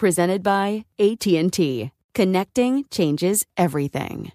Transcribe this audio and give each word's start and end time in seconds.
Presented 0.00 0.42
by 0.42 0.86
AT&T. 0.98 1.90
Connecting 2.14 2.84
changes 2.90 3.44
everything. 3.58 4.32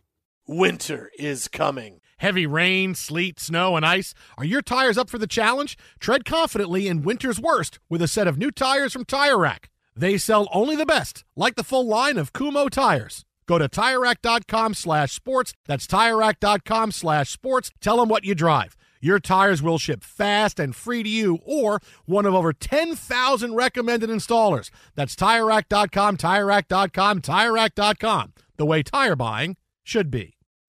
Winter 0.48 1.10
is 1.18 1.48
coming. 1.48 2.02
Heavy 2.18 2.46
rain, 2.46 2.94
sleet, 2.94 3.40
snow, 3.40 3.76
and 3.76 3.84
ice. 3.84 4.14
Are 4.38 4.46
your 4.46 4.62
tires 4.62 4.96
up 4.96 5.10
for 5.10 5.18
the 5.18 5.26
challenge? 5.26 5.76
Tread 6.00 6.24
confidently 6.24 6.88
in 6.88 7.02
winter's 7.02 7.40
worst 7.40 7.80
with 7.90 8.04
a 8.04 8.08
set 8.08 8.28
of 8.28 8.38
new 8.38 8.52
tires 8.52 8.94
from 8.94 9.06
Tire 9.06 9.40
Rack. 9.40 9.72
They 9.96 10.20
sell 10.20 10.48
only 10.54 10.76
the 10.76 10.86
best, 10.86 11.24
like 11.36 11.56
the 11.56 11.64
full 11.64 11.88
line 11.88 12.20
of 12.20 12.32
Kumho 12.32 12.70
tires. 12.70 13.26
Go 13.48 13.58
to 13.58 13.68
TireRack.com 13.68 14.76
slash 14.76 15.14
sports. 15.14 15.56
That's 15.66 15.88
TireRack.com 15.88 16.92
slash 16.92 17.32
sports. 17.32 17.72
Tell 17.82 17.98
them 17.98 18.10
what 18.10 18.24
you 18.24 18.36
drive. 18.36 18.78
Your 19.02 19.20
tires 19.20 19.62
will 19.62 19.78
ship 19.78 20.04
fast 20.04 20.60
and 20.60 20.76
free 20.76 21.04
to 21.04 21.10
you 21.10 21.40
or 21.44 21.80
one 22.06 22.26
of 22.26 22.34
over 22.34 22.54
10,000 22.54 23.56
recommended 23.56 24.10
installers. 24.10 24.70
That's 24.96 25.16
TireRack.com, 25.16 26.18
TireRack.com, 26.18 27.22
TireRack.com. 27.22 28.34
The 28.58 28.66
way 28.66 28.84
tire 28.84 29.16
buying 29.16 29.58
should 29.84 30.10
be. 30.10 30.35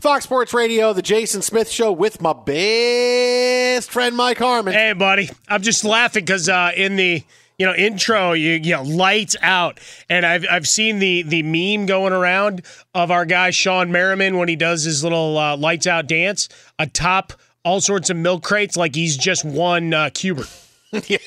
Fox 0.00 0.24
Sports 0.24 0.54
Radio, 0.54 0.94
the 0.94 1.02
Jason 1.02 1.42
Smith 1.42 1.68
Show 1.68 1.92
with 1.92 2.22
my 2.22 2.32
best 2.32 3.90
friend 3.90 4.16
Mike 4.16 4.38
Harmon. 4.38 4.72
Hey, 4.72 4.94
buddy. 4.94 5.28
I'm 5.46 5.60
just 5.60 5.84
laughing 5.84 6.24
because 6.24 6.48
uh, 6.48 6.70
in 6.74 6.96
the 6.96 7.22
you 7.58 7.66
know 7.66 7.74
intro, 7.74 8.32
you, 8.32 8.52
you 8.52 8.76
know, 8.76 8.82
lights 8.82 9.36
out, 9.42 9.78
and 10.08 10.24
I've 10.24 10.46
I've 10.50 10.66
seen 10.66 11.00
the 11.00 11.20
the 11.20 11.42
meme 11.42 11.84
going 11.84 12.14
around 12.14 12.62
of 12.94 13.10
our 13.10 13.26
guy 13.26 13.50
Shawne 13.50 13.90
Merriman 13.90 14.38
when 14.38 14.48
he 14.48 14.56
does 14.56 14.84
his 14.84 15.04
little 15.04 15.36
uh, 15.36 15.58
lights 15.58 15.86
out 15.86 16.06
dance 16.06 16.48
atop 16.78 17.34
all 17.62 17.82
sorts 17.82 18.08
of 18.08 18.16
milk 18.16 18.42
crates, 18.42 18.78
like 18.78 18.94
he's 18.94 19.18
just 19.18 19.44
one 19.44 19.92
uh, 19.92 20.08
Q*bert. 20.14 20.48
yeah. 21.08 21.18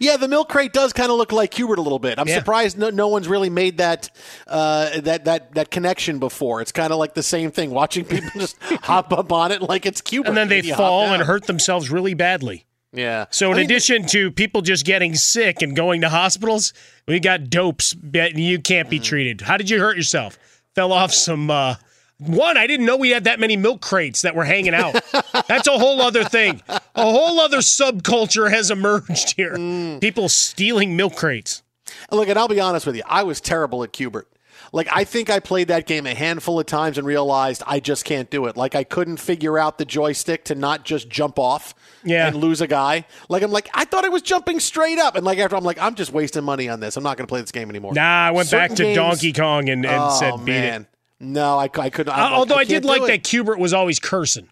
yeah, 0.00 0.16
the 0.16 0.28
milk 0.28 0.48
crate 0.48 0.72
does 0.72 0.92
kind 0.92 1.10
of 1.10 1.16
look 1.16 1.32
like 1.32 1.50
Q*bert 1.50 1.78
a 1.78 1.82
little 1.82 1.98
bit. 1.98 2.18
I'm 2.18 2.28
Yeah. 2.28 2.38
surprised 2.38 2.76
no, 2.78 2.90
no 2.90 3.08
one's 3.08 3.28
really 3.28 3.50
made 3.50 3.78
that 3.78 4.10
uh, 4.46 5.00
that 5.00 5.24
that 5.24 5.54
that 5.54 5.70
connection 5.70 6.18
before. 6.18 6.60
It's 6.60 6.72
kind 6.72 6.92
of 6.92 6.98
like 6.98 7.14
the 7.14 7.22
same 7.22 7.50
thing. 7.50 7.70
Watching 7.70 8.04
people 8.04 8.30
just 8.40 8.56
hop 8.82 9.12
up 9.12 9.32
on 9.32 9.52
it 9.52 9.62
like 9.62 9.86
it's 9.86 10.00
Q*bert, 10.00 10.28
and 10.28 10.36
then 10.36 10.48
they 10.48 10.60
hop 10.68 10.76
fall 10.78 11.06
and 11.12 11.22
hurt 11.22 11.46
themselves 11.46 11.90
really 11.90 12.14
badly. 12.14 12.66
Yeah. 12.92 13.24
So 13.30 13.48
in 13.48 13.54
I 13.54 13.56
mean, 13.56 13.64
addition 13.66 14.06
to 14.08 14.30
people 14.30 14.60
just 14.62 14.84
getting 14.86 15.14
sick 15.16 15.62
and 15.62 15.74
going 15.74 16.02
to 16.02 16.08
hospitals, 16.08 16.72
we 17.08 17.18
got 17.18 17.50
dopes 17.50 17.96
that 18.02 18.36
you 18.36 18.60
can't 18.60 18.86
Mm. 18.86 18.90
be 18.90 19.00
treated. 19.00 19.40
How 19.40 19.56
did 19.56 19.68
you 19.70 19.80
hurt 19.80 19.96
yourself? 19.96 20.38
Fell 20.74 20.92
off 20.92 21.12
some 21.12 21.50
uh 21.50 21.74
one, 22.18 22.56
I 22.56 22.68
didn't 22.68 22.86
know 22.86 22.96
we 22.96 23.10
had 23.10 23.24
that 23.24 23.40
many 23.40 23.56
milk 23.56 23.80
crates 23.80 24.22
that 24.22 24.36
were 24.36 24.44
hanging 24.44 24.72
out. 24.74 24.94
That's 25.48 25.66
a 25.66 25.76
whole 25.76 26.00
other 26.00 26.22
thing. 26.22 26.62
A 26.96 27.02
whole 27.02 27.40
other 27.40 27.58
subculture 27.58 28.50
has 28.50 28.70
emerged 28.70 29.34
here. 29.36 29.56
Mm. 29.64 30.00
People 30.00 30.28
stealing 30.28 30.96
milk 30.96 31.16
crates. 31.16 31.62
Look, 32.10 32.28
and 32.28 32.38
I'll 32.38 32.48
be 32.48 32.60
honest 32.60 32.86
with 32.86 32.96
you, 32.96 33.02
I 33.06 33.22
was 33.22 33.40
terrible 33.40 33.82
at 33.82 33.92
Q*bert. 33.92 34.28
Like 34.72 34.88
I 34.90 35.04
think 35.04 35.30
I 35.30 35.38
played 35.40 35.68
that 35.68 35.86
game 35.86 36.06
a 36.06 36.14
handful 36.14 36.58
of 36.58 36.66
times 36.66 36.98
and 36.98 37.06
realized 37.06 37.62
I 37.66 37.78
just 37.80 38.04
can't 38.04 38.28
do 38.30 38.46
it. 38.46 38.56
Like 38.56 38.74
I 38.74 38.82
couldn't 38.82 39.18
figure 39.18 39.58
out 39.58 39.78
the 39.78 39.84
joystick 39.84 40.44
to 40.46 40.54
not 40.56 40.84
just 40.84 41.08
jump 41.08 41.38
off 41.38 41.74
Yeah. 42.02 42.26
and 42.26 42.36
lose 42.36 42.60
a 42.60 42.66
guy. 42.66 43.04
Like 43.28 43.42
I'm 43.42 43.52
like 43.52 43.68
I 43.74 43.84
thought 43.84 44.04
I 44.04 44.08
was 44.08 44.22
jumping 44.22 44.58
straight 44.58 44.98
up, 44.98 45.14
and 45.14 45.24
like 45.24 45.38
after 45.38 45.54
I'm 45.56 45.62
like 45.64 45.78
I'm 45.80 45.94
just 45.94 46.12
wasting 46.12 46.42
money 46.44 46.68
on 46.68 46.80
this. 46.80 46.96
I'm 46.96 47.04
not 47.04 47.16
going 47.16 47.26
to 47.26 47.30
play 47.30 47.40
this 47.40 47.52
game 47.52 47.70
anymore. 47.70 47.92
Nah, 47.94 48.26
I 48.26 48.30
went 48.32 48.50
back 48.50 48.70
to 48.74 48.82
games- 48.82 48.96
Donkey 48.96 49.32
Kong 49.32 49.68
and, 49.68 49.84
and 49.86 49.94
oh, 50.02 50.18
said 50.18 50.36
beat 50.38 50.52
man. 50.52 50.82
it. 50.82 50.88
No, 51.20 51.56
I, 51.58 51.64
I 51.78 51.90
couldn't. 51.90 52.12
I'm 52.12 52.18
Uh, 52.18 52.22
like, 52.22 52.32
although 52.32 52.54
I, 52.56 52.64
can't 52.64 52.82
did 52.82 52.84
like 52.84 53.02
it. 53.02 53.06
that 53.08 53.22
Q*bert 53.24 53.58
was 53.58 53.72
always 53.72 54.00
cursing. 54.00 54.48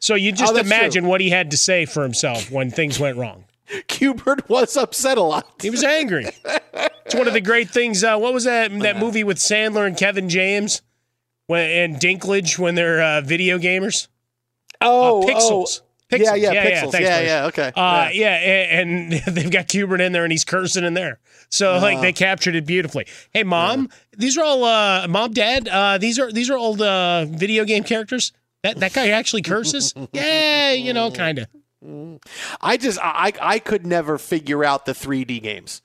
So 0.00 0.14
you 0.14 0.32
just 0.32 0.52
Oh, 0.54 0.56
imagine 0.58 1.02
true. 1.04 1.10
what 1.10 1.20
he 1.20 1.30
had 1.30 1.50
to 1.50 1.56
say 1.56 1.84
for 1.84 2.02
himself 2.02 2.50
when 2.50 2.70
things 2.70 2.98
went 3.00 3.16
wrong. 3.16 3.44
Q*bert 3.88 4.48
was 4.48 4.76
upset 4.76 5.18
a 5.18 5.22
lot. 5.22 5.46
He 5.60 5.70
was 5.70 5.82
angry. 5.84 6.26
it's 7.04 7.14
one 7.14 7.26
of 7.28 7.34
the 7.34 7.40
great 7.40 7.68
things. 7.70 8.02
Uh, 8.04 8.16
what 8.18 8.32
was 8.32 8.44
that 8.44 8.70
that 8.80 8.96
movie 8.98 9.24
with 9.24 9.38
Sandler 9.38 9.86
and 9.86 9.96
Kevin 9.96 10.28
James 10.28 10.82
when, 11.48 11.68
and 11.68 11.96
Dinklage 11.96 12.58
when 12.58 12.74
they're 12.76 13.02
uh, 13.02 13.20
video 13.20 13.58
gamers? 13.58 14.08
Oh, 14.80 15.22
uh, 15.22 15.26
Pixels. 15.34 15.82
Pixels. 16.10 16.20
Yeah, 16.24 16.34
yeah, 16.36 16.52
yeah, 16.52 16.64
Pixels. 16.84 16.92
thanks, 16.92 17.08
Yeah, 17.08 17.20
yeah, 17.20 17.46
okay. 17.46 17.72
Uh, 17.76 18.08
Yeah. 18.14 18.40
yeah, 18.40 18.80
and 18.80 19.12
they've 19.26 19.50
got 19.50 19.68
Q*bert 19.68 20.00
in 20.00 20.12
there, 20.12 20.24
and 20.24 20.32
he's 20.32 20.44
cursing 20.44 20.84
in 20.84 20.94
there. 20.94 21.18
So 21.50 21.72
Uh-huh. 21.72 21.84
like 21.84 22.00
they 22.00 22.12
captured 22.14 22.54
it 22.54 22.64
beautifully. 22.64 23.06
Hey, 23.32 23.42
mom, 23.42 23.90
these 24.16 24.38
are 24.38 24.44
all 24.44 24.64
uh, 24.64 25.06
mom, 25.08 25.32
dad. 25.34 25.68
Uh, 25.68 25.98
these 25.98 26.18
are 26.18 26.30
these 26.32 26.48
are 26.48 26.56
old 26.56 26.80
uh, 26.80 27.26
video 27.26 27.64
game 27.64 27.84
characters. 27.84 28.32
That 28.62 28.78
that 28.80 28.92
guy 28.92 29.08
actually 29.10 29.42
curses. 29.42 29.94
yeah, 30.12 30.72
you 30.72 30.92
know, 30.92 31.10
kind 31.10 31.38
of. 31.38 31.46
I 32.60 32.76
just 32.76 32.98
I 33.00 33.32
I 33.40 33.58
could 33.60 33.86
never 33.86 34.18
figure 34.18 34.64
out 34.64 34.84
the 34.86 34.92
3D 34.92 35.42
games. 35.42 35.80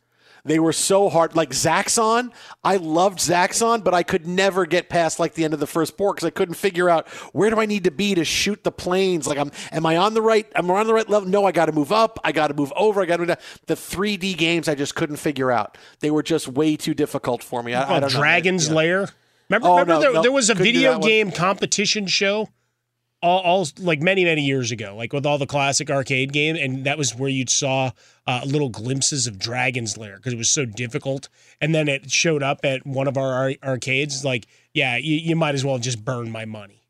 They 0.45 0.59
were 0.59 0.73
so 0.73 1.07
hard. 1.07 1.37
Like 1.37 1.51
Zaxxon, 1.51 2.33
I 2.65 2.75
loved 2.75 3.19
Zaxxon, 3.19 3.81
but 3.81 3.93
I 3.93 4.03
could 4.03 4.27
never 4.27 4.65
get 4.65 4.89
past 4.89 5.17
like 5.17 5.35
the 5.35 5.45
end 5.45 5.53
of 5.53 5.61
the 5.61 5.67
first 5.67 5.95
port 5.95 6.17
because 6.17 6.27
I 6.27 6.31
couldn't 6.31 6.55
figure 6.55 6.89
out 6.89 7.07
where 7.31 7.49
do 7.49 7.61
I 7.61 7.65
need 7.65 7.85
to 7.85 7.91
be 7.91 8.13
to 8.15 8.25
shoot 8.25 8.61
the 8.65 8.71
planes. 8.71 9.25
Like, 9.25 9.37
I'm 9.37 9.51
am 9.71 9.85
I 9.85 9.95
on 9.95 10.15
the 10.15 10.21
right? 10.21 10.45
Am 10.55 10.69
I 10.69 10.79
on 10.81 10.87
the 10.87 10.93
right 10.93 11.07
level? 11.07 11.29
No, 11.29 11.45
I 11.45 11.53
got 11.53 11.67
to 11.67 11.71
move 11.71 11.93
up. 11.93 12.19
I 12.25 12.33
got 12.33 12.47
to 12.47 12.53
move 12.55 12.73
over. 12.75 13.01
I 13.01 13.05
got 13.05 13.17
to 13.17 13.37
the 13.67 13.75
3D 13.75 14.35
games. 14.35 14.67
I 14.67 14.75
just 14.75 14.95
couldn't 14.95 15.15
figure 15.17 15.49
out. 15.49 15.77
They 16.01 16.11
were 16.11 16.23
just 16.23 16.49
way 16.49 16.75
too 16.75 16.93
difficult 16.93 17.41
for 17.41 17.63
me. 17.63 17.73
I, 17.73 17.95
Oh, 17.95 17.99
know. 17.99 18.09
Dragon's 18.09 18.67
Yeah. 18.67 18.73
Lair. 18.73 19.09
Remember, 19.49 19.67
Oh, 19.69 19.71
remember 19.79 19.93
no, 19.93 19.99
there, 20.01 20.13
no, 20.13 20.21
there 20.23 20.31
was 20.33 20.49
a 20.49 20.55
video 20.55 20.99
game 20.99 21.31
competition 21.31 22.05
show, 22.07 22.49
all, 23.23 23.39
all 23.39 23.67
like 23.79 24.01
many 24.01 24.25
many 24.25 24.41
years 24.41 24.71
ago, 24.71 24.95
like 24.95 25.13
with 25.13 25.25
all 25.25 25.37
the 25.37 25.47
classic 25.47 25.89
arcade 25.89 26.33
game, 26.33 26.57
and 26.57 26.85
that 26.85 26.97
was 26.97 27.15
where 27.15 27.29
you 27.29 27.45
saw 27.47 27.91
uh, 28.27 28.41
little 28.45 28.69
glimpses 28.69 29.25
of 29.25 29.39
Dragon's 29.39 29.97
Lair 29.97 30.17
because 30.17 30.33
it 30.33 30.37
was 30.37 30.49
so 30.49 30.65
difficult, 30.65 31.29
and 31.61 31.73
then 31.73 31.87
it 31.87 32.11
showed 32.11 32.43
up 32.43 32.59
at 32.65 32.85
one 32.85 33.07
of 33.07 33.17
our 33.17 33.31
ar- 33.31 33.55
arcades. 33.63 34.25
Like, 34.25 34.45
yeah, 34.73 34.97
you, 34.97 35.15
you 35.15 35.35
might 35.37 35.55
as 35.55 35.63
well 35.63 35.79
just 35.79 36.03
burn 36.03 36.29
my 36.31 36.43
money. 36.43 36.81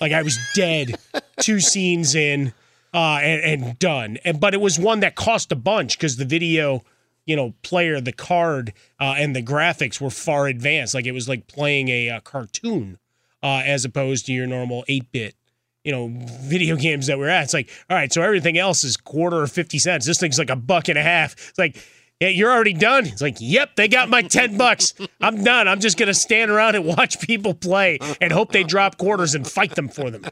Like 0.00 0.12
I 0.12 0.22
was 0.22 0.38
dead 0.54 0.96
two 1.40 1.60
scenes 1.60 2.14
in, 2.14 2.54
uh, 2.94 3.18
and, 3.22 3.62
and 3.62 3.78
done. 3.78 4.18
And 4.24 4.40
but 4.40 4.54
it 4.54 4.60
was 4.60 4.78
one 4.78 5.00
that 5.00 5.14
cost 5.14 5.52
a 5.52 5.56
bunch 5.56 5.98
because 5.98 6.16
the 6.16 6.24
video 6.24 6.82
you 7.26 7.36
know 7.36 7.52
player 7.62 8.00
the 8.00 8.12
card 8.12 8.72
uh, 8.98 9.14
and 9.18 9.36
the 9.36 9.42
graphics 9.42 10.00
were 10.00 10.10
far 10.10 10.48
advanced 10.48 10.92
like 10.92 11.06
it 11.06 11.12
was 11.12 11.28
like 11.28 11.46
playing 11.46 11.88
a, 11.88 12.10
uh 12.10 12.18
cartoon 12.18 12.98
uh, 13.44 13.62
as 13.64 13.84
opposed 13.84 14.26
to 14.26 14.32
your 14.32 14.46
normal 14.46 14.84
8-bit 14.88 15.36
you 15.84 15.92
know 15.92 16.10
video 16.42 16.76
games 16.76 17.06
that 17.08 17.18
we're 17.18 17.28
at 17.28 17.44
it's 17.44 17.54
like 17.54 17.70
all 17.90 17.96
right 17.96 18.12
so 18.12 18.22
everything 18.22 18.56
else 18.56 18.84
is 18.84 18.96
quarter 18.96 19.38
or 19.38 19.46
50 19.46 19.78
cents 19.78 20.06
this 20.06 20.18
thing's 20.18 20.38
like 20.38 20.50
a 20.50 20.56
buck 20.56 20.88
and 20.88 20.98
a 20.98 21.02
half 21.02 21.32
it's 21.32 21.58
like 21.58 21.76
you're 22.30 22.52
already 22.52 22.72
done. 22.72 23.06
It's 23.06 23.22
like, 23.22 23.38
yep, 23.40 23.74
they 23.76 23.88
got 23.88 24.08
my 24.08 24.22
10 24.22 24.56
bucks. 24.56 24.94
I'm 25.20 25.42
done. 25.42 25.66
I'm 25.68 25.80
just 25.80 25.98
going 25.98 26.06
to 26.06 26.14
stand 26.14 26.50
around 26.50 26.76
and 26.76 26.84
watch 26.84 27.20
people 27.20 27.54
play 27.54 27.98
and 28.20 28.32
hope 28.32 28.52
they 28.52 28.64
drop 28.64 28.98
quarters 28.98 29.34
and 29.34 29.46
fight 29.46 29.74
them 29.74 29.88
for 29.88 30.10
them. 30.10 30.24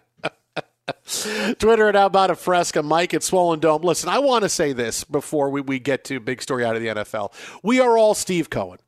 Twitter 1.58 1.88
at 1.88 1.96
About 1.96 2.30
a 2.30 2.34
Fresca, 2.34 2.82
Mike 2.82 3.14
at 3.14 3.22
Swollen 3.22 3.60
Dome. 3.60 3.82
Listen, 3.82 4.08
I 4.08 4.18
want 4.18 4.42
to 4.42 4.48
say 4.48 4.72
this 4.72 5.04
before 5.04 5.50
we, 5.50 5.60
we 5.60 5.78
get 5.78 6.04
to 6.04 6.20
big 6.20 6.42
story 6.42 6.64
out 6.64 6.76
of 6.76 6.82
the 6.82 6.88
NFL. 6.88 7.32
We 7.62 7.80
are 7.80 7.96
all 7.96 8.14
Steve 8.14 8.50
Cohen. 8.50 8.78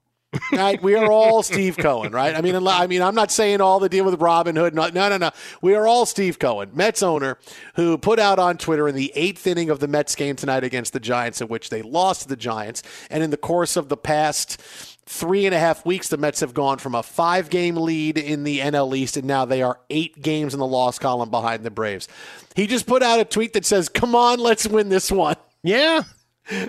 right? 0.53 0.83
We 0.83 0.95
are 0.95 1.11
all 1.11 1.43
Steve 1.43 1.77
Cohen, 1.77 2.13
right? 2.13 2.35
I 2.35 2.41
mean, 2.41 2.55
I 2.67 2.87
mean, 2.87 3.03
I'm 3.03 3.15
not 3.15 3.31
saying 3.31 3.61
all 3.61 3.81
the 3.81 3.89
deal 3.89 4.05
with 4.05 4.21
Robin 4.21 4.57
Hood. 4.57 4.75
No, 4.75 4.89
no, 4.89 5.17
no. 5.17 5.31
We 5.61 5.75
are 5.75 5.87
all 5.87 6.07
Steve 6.07 6.39
Cohen, 6.39 6.71
Mets 6.75 7.03
owner, 7.03 7.39
who 7.75 7.99
put 7.99 8.19
out 8.19 8.39
on 8.39 8.59
Twitter 8.59 8.89
in 8.89 8.95
the 8.95 9.13
eighth 9.15 9.47
inning 9.47 9.71
of 9.71 9.81
the 9.81 9.89
Mets 9.89 10.15
game 10.15 10.37
tonight 10.37 10.65
against 10.65 10.93
the 10.93 11.01
Giants, 11.01 11.41
in 11.41 11.49
which 11.49 11.71
they 11.71 11.83
lost 11.83 12.29
the 12.29 12.37
Giants, 12.37 12.83
and 13.11 13.23
in 13.23 13.31
the 13.31 13.37
course 13.37 13.77
of 13.77 13.89
the 13.89 13.97
past 13.97 14.61
three 15.07 15.47
and 15.47 15.55
a 15.55 15.59
half 15.59 15.85
weeks, 15.85 16.09
the 16.09 16.17
Mets 16.17 16.41
have 16.41 16.55
gone 16.55 16.79
from 16.79 16.95
a 16.95 17.03
five 17.03 17.51
game 17.51 17.77
lead 17.77 18.19
in 18.19 18.45
the 18.45 18.61
NL 18.61 18.97
East, 18.97 19.17
and 19.17 19.27
now 19.27 19.45
they 19.45 19.63
are 19.63 19.79
eight 19.91 20.21
games 20.23 20.55
in 20.55 20.61
the 20.61 20.67
loss 20.67 20.99
column 20.99 21.31
behind 21.31 21.65
the 21.65 21.71
Braves. 21.71 22.09
He 22.55 22.67
just 22.67 22.87
put 22.87 23.03
out 23.03 23.21
a 23.21 23.25
tweet 23.25 23.53
that 23.55 23.65
says, 23.65 23.89
Come 23.89 24.15
on, 24.15 24.39
let's 24.39 24.67
win 24.67 24.89
this 24.89 25.11
one. 25.11 25.37
Yeah. 25.63 26.03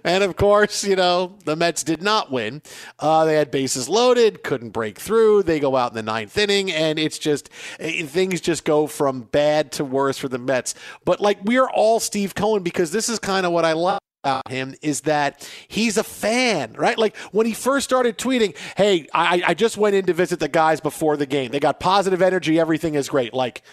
And 0.03 0.23
of 0.23 0.35
course, 0.35 0.83
you 0.83 0.95
know, 0.95 1.37
the 1.45 1.55
Mets 1.55 1.83
did 1.83 2.01
not 2.01 2.31
win. 2.31 2.61
Uh, 2.99 3.25
they 3.25 3.35
had 3.35 3.51
bases 3.51 3.89
loaded, 3.89 4.43
couldn't 4.43 4.69
break 4.69 4.99
through. 4.99 5.43
They 5.43 5.59
go 5.59 5.75
out 5.75 5.91
in 5.91 5.95
the 5.95 6.03
ninth 6.03 6.37
inning, 6.37 6.71
and 6.71 6.99
it's 6.99 7.17
just 7.17 7.49
eh, 7.79 8.05
things 8.05 8.39
just 8.39 8.65
go 8.65 8.87
from 8.87 9.21
bad 9.23 9.71
to 9.73 9.85
worse 9.85 10.17
for 10.17 10.27
the 10.27 10.37
Mets. 10.37 10.75
But 11.05 11.19
like, 11.21 11.43
we're 11.43 11.67
all 11.69 11.99
Steve 11.99 12.35
Cohen 12.35 12.63
because 12.63 12.91
this 12.91 13.09
is 13.09 13.19
kind 13.19 13.45
of 13.45 13.51
what 13.51 13.65
I 13.65 13.73
love 13.73 13.99
about 14.23 14.49
him 14.49 14.73
is 14.81 15.01
that 15.01 15.49
he's 15.67 15.97
a 15.97 16.03
fan, 16.03 16.73
right? 16.77 16.97
Like 16.97 17.17
when 17.31 17.45
he 17.45 17.53
first 17.53 17.83
started 17.83 18.17
tweeting, 18.17 18.55
"Hey, 18.77 19.07
I, 19.13 19.43
I 19.47 19.53
just 19.53 19.77
went 19.77 19.95
in 19.95 20.05
to 20.05 20.13
visit 20.13 20.39
the 20.39 20.47
guys 20.47 20.79
before 20.79 21.17
the 21.17 21.25
game. 21.25 21.51
They 21.51 21.59
got 21.59 21.79
positive 21.79 22.21
energy. 22.21 22.59
Everything 22.59 22.95
is 22.95 23.09
great." 23.09 23.33
Like. 23.33 23.63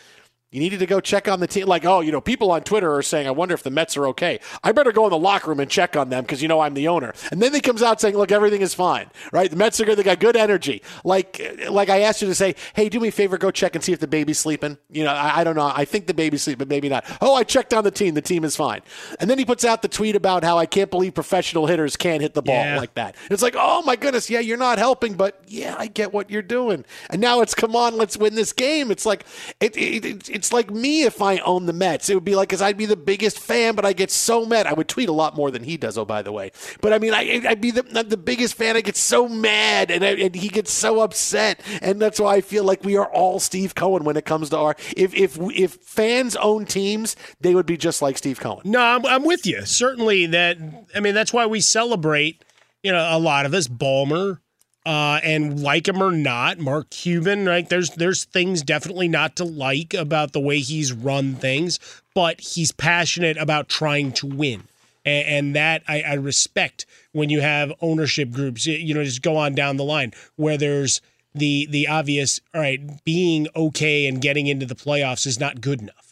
You 0.53 0.59
needed 0.59 0.81
to 0.81 0.87
go 0.87 0.99
check 0.99 1.29
on 1.29 1.39
the 1.39 1.47
team. 1.47 1.69
Like, 1.69 1.85
oh, 1.85 2.01
you 2.01 2.11
know, 2.11 2.21
people 2.21 2.51
on 2.51 2.63
Twitter 2.63 2.93
are 2.93 3.03
saying, 3.03 3.29
I 3.29 3.31
wonder 3.31 3.55
if 3.55 3.63
the 3.63 3.71
Mets 3.71 3.97
are 3.97 4.09
okay. 4.09 4.41
I 4.65 4.73
better 4.73 4.91
go 4.91 5.05
in 5.07 5.11
the 5.11 5.19
locker 5.19 5.49
room 5.49 5.61
and 5.61 5.71
check 5.71 5.95
on 5.97 6.09
them 6.09 6.25
because, 6.25 6.43
you 6.43 6.49
know, 6.49 6.59
I'm 6.59 6.75
the 6.75 6.89
owner. 6.89 7.15
And 7.31 7.41
then 7.41 7.55
he 7.55 7.61
comes 7.61 7.83
out 7.85 8.01
saying, 8.01 8.17
look, 8.17 8.33
everything 8.33 8.61
is 8.61 8.75
fine, 8.75 9.09
right? 9.33 9.49
The 9.49 9.55
Mets 9.57 9.79
are 9.81 9.85
good. 9.85 9.97
They 9.97 10.03
got 10.03 10.19
good 10.19 10.37
energy. 10.37 10.83
Like, 11.05 11.41
like 11.69 11.89
I 11.89 12.01
asked 12.01 12.21
you 12.21 12.27
to 12.27 12.35
say, 12.35 12.57
hey, 12.75 12.89
do 12.89 12.99
me 12.99 13.09
a 13.09 13.13
favor, 13.13 13.39
go 13.39 13.53
check 13.53 13.77
and 13.77 13.85
see 13.85 13.93
if 13.93 14.01
the 14.01 14.09
baby's 14.09 14.41
sleeping. 14.41 14.77
You 14.91 15.05
know, 15.05 15.13
I, 15.13 15.39
I 15.41 15.45
don't 15.45 15.55
know. 15.55 15.71
I 15.73 15.85
think 15.85 16.09
the 16.09 16.15
baby's 16.15 16.43
sleeping, 16.43 16.59
but 16.59 16.69
maybe 16.69 16.89
not. 16.89 17.05
Oh, 17.21 17.37
I 17.37 17.45
checked 17.45 17.73
on 17.73 17.85
the 17.85 17.93
team. 17.93 18.15
The 18.15 18.21
team 18.21 18.43
is 18.43 18.57
fine. 18.57 18.81
And 19.21 19.31
then 19.31 19.39
he 19.39 19.45
puts 19.45 19.65
out 19.65 19.83
the 19.83 19.89
tweet 19.89 20.17
about 20.17 20.43
how 20.43 20.59
I 20.59 20.67
can't 20.67 20.91
believe 20.91 21.15
professional 21.15 21.67
hitters 21.69 21.97
can't 21.97 22.23
hit 22.23 22.35
the 22.35 22.43
ball 22.43 22.57
Yeah. 22.57 22.77
like 22.77 22.95
that. 22.95 23.15
It's 23.31 23.43
like, 23.43 23.55
oh 23.57 23.83
my 23.83 23.95
goodness, 23.95 24.29
yeah, 24.29 24.41
you're 24.41 24.57
not 24.57 24.79
helping, 24.79 25.15
but 25.15 25.41
yeah, 25.47 25.77
I 25.79 25.87
get 25.87 26.13
what 26.13 26.29
you're 26.29 26.43
doing. 26.43 26.85
And 27.09 27.21
now 27.21 27.41
it's 27.41 27.55
come 27.55 27.77
on, 27.77 27.97
let's 27.97 28.17
win 28.17 28.35
this 28.35 28.53
game. 28.53 28.91
It's 28.91 29.07
like 29.07 29.25
it, 29.61 29.77
it, 29.77 30.05
it- 30.29 30.40
it's 30.41 30.55
like 30.55 30.71
me 30.71 31.03
if 31.03 31.21
I 31.21 31.37
own 31.41 31.67
the 31.67 31.75
Mets. 31.75 32.09
It 32.09 32.15
would 32.15 32.25
be 32.25 32.35
like 32.35 32.49
because 32.49 32.63
I'd 32.63 32.79
be 32.79 32.87
the 32.87 32.97
biggest 32.97 33.39
fan, 33.39 33.75
but 33.75 33.85
I 33.85 33.93
get 33.93 34.11
so 34.11 34.47
mad. 34.47 34.67
I 34.67 34.73
would 34.73 34.89
tweet 34.89 35.11
a 35.11 35.13
lot 35.13 35.37
more 35.37 35.51
than 35.51 35.65
he 35.65 35.77
does. 35.77 35.99
Oh, 35.99 36.07
by 36.07 36.23
the 36.23 36.33
way, 36.33 36.51
but 36.81 36.95
I 36.95 36.99
mean, 36.99 37.13
I, 37.13 37.43
I'd 37.47 37.61
be 37.61 37.71
the, 37.71 37.83
the 37.83 38.17
biggest 38.17 38.55
fan. 38.55 38.75
I 38.75 38.81
get 38.81 38.97
so 38.97 39.29
mad, 39.29 39.91
and, 39.91 40.03
I, 40.03 40.13
and 40.13 40.35
he 40.35 40.49
gets 40.49 40.73
so 40.73 41.01
upset, 41.01 41.61
and 41.83 42.01
that's 42.01 42.19
why 42.19 42.37
I 42.37 42.41
feel 42.41 42.65
like 42.65 42.83
we 42.85 42.97
are 42.97 43.13
all 43.13 43.39
Steve 43.39 43.75
Cohen 43.75 44.05
when 44.05 44.17
it 44.17 44.25
comes 44.25 44.49
to 44.49 44.57
our. 44.57 44.77
If 44.97 45.15
if 45.15 45.39
if 45.39 45.75
fans 45.75 46.37
own 46.37 46.65
teams, 46.65 47.17
they 47.43 47.55
would 47.55 47.67
be 47.67 47.77
just 47.77 48.01
like 48.01 48.17
Steve 48.17 48.41
Cohen. 48.41 48.63
No, 48.65 48.81
I'm, 48.81 49.05
I'm 49.05 49.25
with 49.25 49.45
you. 49.45 49.67
Certainly 49.67 50.27
that. 50.27 50.57
I 50.95 51.01
mean, 51.01 51.15
that's 51.15 51.35
why 51.35 51.45
we 51.45 51.61
celebrate. 51.61 52.43
You 52.83 52.93
know, 52.93 53.07
a 53.15 53.19
lot 53.19 53.45
of 53.45 53.53
us, 53.53 53.69
Ballmer, 53.69 54.39
uh, 54.87 55.21
and 55.23 55.63
like 55.63 55.87
him 55.87 56.03
or 56.03 56.13
not, 56.13 56.59
Mark 56.59 56.91
Cuban. 56.91 57.47
Right? 57.47 57.69
There's 57.69 57.91
there's 57.91 58.25
things 58.25 58.63
definitely 58.63 59.09
not 59.09 59.37
to 59.37 59.45
like 59.45 59.95
about 59.95 60.33
the 60.33 60.41
way 60.41 60.59
he's 60.59 60.93
run 60.93 61.35
things, 61.35 61.79
but 62.15 62.41
he's 62.41 62.73
passionate 62.73 63.37
about 63.37 63.69
trying 63.69 64.13
to 64.13 64.27
win. 64.27 64.65
And, 65.05 65.29
and 65.29 65.57
that 65.57 65.83
I, 65.89 66.03
I 66.03 66.15
respect 66.15 66.87
when 67.13 67.31
you 67.31 67.41
have 67.41 67.73
ownership 67.81 68.31
groups. 68.31 68.67
You 68.67 68.95
know, 68.95 69.05
just 69.05 69.23
go 69.23 69.37
on 69.37 69.55
down 69.55 69.77
the 69.77 69.85
line 69.85 70.13
where 70.37 70.57
there's 70.57 71.01
the 71.35 71.67
the 71.71 71.89
obvious. 71.89 72.41
All 72.55 72.61
right, 72.61 72.81
being 73.05 73.49
okay 73.55 74.07
and 74.07 74.21
getting 74.21 74.47
into 74.47 74.67
the 74.67 74.75
playoffs 74.75 75.27
is 75.27 75.39
not 75.41 75.61
good 75.61 75.81
enough. 75.81 76.11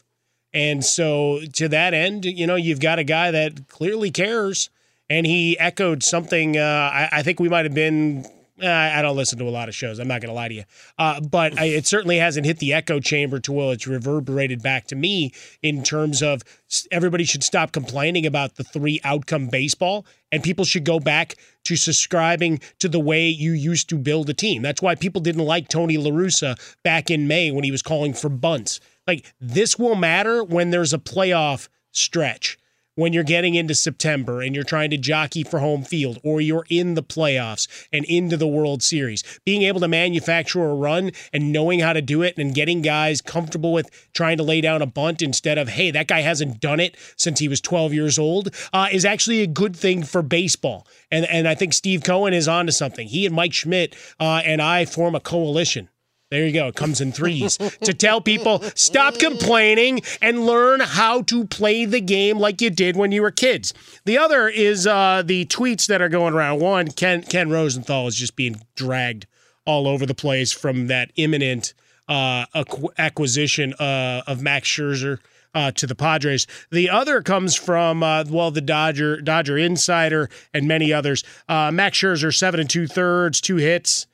And 0.52 0.85
so, 0.85 1.40
to 1.54 1.69
that 1.69 1.93
end, 1.93 2.25
you 2.25 2.47
know, 2.47 2.57
you've 2.57 2.81
got 2.81 2.99
a 2.99 3.04
guy 3.04 3.31
that 3.31 3.69
clearly 3.69 4.11
cares, 4.11 4.71
and 5.11 5.26
he 5.26 5.59
echoed 5.59 6.02
something. 6.02 6.57
Uh, 6.57 6.90
I, 6.93 7.09
I 7.12 7.23
think 7.23 7.38
we 7.40 7.49
might 7.49 7.64
have 7.64 7.75
been. 7.75 8.26
Uh, 8.62 8.67
I 8.67 9.03
don't 9.03 9.17
listen 9.17 9.38
to 9.38 9.45
a 9.45 9.50
lot 9.50 9.69
of 9.69 9.75
shows. 9.75 9.99
I'm 9.99 10.09
not 10.09 10.21
going 10.21 10.31
to 10.31 10.35
lie 10.35 10.49
to 10.49 10.55
you, 10.55 10.65
uh, 10.99 11.21
but 11.21 11.59
I, 11.59 11.67
it 11.67 11.87
certainly 11.87 12.17
hasn't 12.19 12.47
hit 12.47 12.59
the 12.59 12.73
echo 12.73 13.00
chamber 13.00 13.38
to 13.41 13.53
where 13.53 13.73
it's 13.73 13.87
reverberated 13.87 14.62
back 14.62 14.87
to 14.88 14.97
me 14.97 15.33
in 15.62 15.83
terms 15.83 16.23
of 16.23 16.43
everybody 16.91 17.25
should 17.25 17.45
stop 17.45 17.73
complaining 17.73 18.27
about 18.27 18.57
the 18.57 18.65
three 18.65 19.00
outcome 19.05 19.49
baseball, 19.49 20.05
and 20.33 20.43
people 20.43 20.65
should 20.65 20.85
go 20.85 20.99
back 21.00 21.37
to 21.65 21.77
subscribing 21.77 22.61
to 22.79 22.88
the 22.88 23.00
way 23.00 23.29
you 23.29 23.53
used 23.53 23.88
to 23.91 23.99
build 23.99 24.29
a 24.29 24.35
team. 24.35 24.62
That's 24.62 24.83
why 24.83 24.95
people 24.95 25.21
didn't 25.21 25.45
like 25.45 25.69
Tony 25.69 25.97
La 25.97 26.11
Russa 26.11 26.59
back 26.83 27.11
in 27.11 27.29
May 27.29 27.50
when 27.50 27.65
he 27.65 27.71
was 27.71 27.83
calling 27.83 28.12
for 28.12 28.29
bunts. 28.29 28.81
Like 29.07 29.33
this 29.41 29.79
will 29.79 29.95
matter 29.95 30.45
when 30.45 30.71
there's 30.71 30.93
a 30.93 30.99
playoff 30.99 31.69
stretch. 31.93 32.58
When 32.99 33.12
you're 33.12 33.23
getting 33.23 33.55
into 33.55 33.76
September 33.76 34.43
and 34.43 34.57
you're 34.57 34.64
trying 34.64 34.90
to 34.90 34.99
jockey 34.99 35.45
for 35.45 35.61
home 35.61 35.85
field, 35.85 36.19
or 36.25 36.40
you're 36.40 36.67
in 36.69 36.95
the 36.95 37.02
playoffs 37.05 37.69
and 37.93 38.05
into 38.07 38.37
the 38.37 38.49
World 38.49 38.83
Series, 38.83 39.23
being 39.45 39.62
able 39.62 39.78
to 39.78 39.87
manufacture 39.87 40.64
a 40.64 40.75
run 40.75 41.12
and 41.33 41.52
knowing 41.52 41.78
how 41.78 41.93
to 41.93 42.02
do 42.02 42.23
it 42.23 42.37
and 42.37 42.57
getting 42.57 42.83
guys 42.83 43.21
comfortable 43.21 43.73
with 43.73 43.88
trying 44.14 44.37
to 44.38 44.43
lay 44.43 44.61
down 44.61 44.83
a 44.83 44.87
bunt 44.87 45.23
instead 45.23 45.59
of, 45.59 45.69
hey, 45.69 45.93
that 45.93 46.09
guy 46.09 46.23
hasn't 46.23 46.59
done 46.59 46.81
it 46.81 46.97
since 47.17 47.38
he 47.38 47.47
was 47.47 47.61
12 47.61 47.95
years 47.95 48.19
old, 48.19 48.52
uh, 48.73 48.88
is 48.90 49.05
actually 49.05 49.43
a 49.43 49.47
good 49.47 49.76
thing 49.76 50.02
for 50.02 50.21
baseball. 50.21 50.85
And, 51.12 51.25
and 51.26 51.47
I 51.47 51.55
think 51.55 51.75
Steve 51.75 52.02
Cohen 52.02 52.35
is 52.35 52.49
onto 52.49 52.73
something. 52.73 53.07
He 53.07 53.26
and 53.26 53.35
Mike 53.37 53.52
Schmidt 53.52 53.95
uh, 54.19 54.43
and 54.45 54.61
I 54.61 54.87
form 54.87 55.14
a 55.14 55.21
coalition. 55.21 55.88
There 56.30 56.44
you 56.47 56.52
go. 56.52 56.66
It 56.68 56.75
comes 56.75 57.00
in 57.00 57.11
threes 57.12 57.56
to 57.56 57.94
tell 57.94 58.20
people 58.20 58.62
stop 58.75 59.18
complaining 59.18 60.02
and 60.20 60.44
learn 60.44 60.80
how 60.80 61.23
to 61.23 61.47
play 61.47 61.87
the 61.87 62.02
game 62.02 62.38
like 62.38 62.61
you 62.61 62.68
did 62.68 62.97
when 62.97 63.12
you 63.12 63.23
were 63.23 63.30
kids. 63.30 63.73
The 64.04 64.18
other 64.18 64.47
is 64.47 64.87
uh, 64.87 65.23
the 65.25 65.47
tweets 65.47 65.87
that 65.87 66.02
are 66.02 66.11
going 66.11 66.35
around. 66.35 66.61
One, 66.61 66.88
Ken 66.90 67.23
Ken 67.23 67.49
Rosenthal 67.49 68.06
is 68.08 68.14
just 68.14 68.37
being 68.37 68.61
dragged 68.76 69.26
all 69.64 69.87
over 69.88 70.04
the 70.04 70.14
place 70.14 70.52
from 70.52 70.88
that 70.88 71.11
imminent 71.16 71.73
uh, 72.08 72.44
acqu- 72.54 72.90
acquisition 72.99 73.73
uh, 73.75 74.23
of 74.26 74.42
Max 74.42 74.68
Scherzer. 74.68 75.18
uh, 75.54 75.70
to 75.73 75.87
the 75.87 75.94
Padres. 75.94 76.47
The 76.70 76.90
other 76.90 77.23
comes 77.23 77.54
from 77.54 78.02
uh, 78.02 78.25
well, 78.28 78.50
the 78.50 78.61
Dodger 78.61 79.18
Dodger 79.23 79.56
Insider 79.56 80.28
and 80.52 80.68
many 80.68 80.92
others. 80.92 81.25
Uh, 81.49 81.70
Max 81.73 81.97
Scherzer 81.97 82.37
seven 82.37 82.61
and 82.61 82.68
two 82.68 82.87
thirds, 82.87 83.40
two 83.40 83.56
hits, 83.56 84.06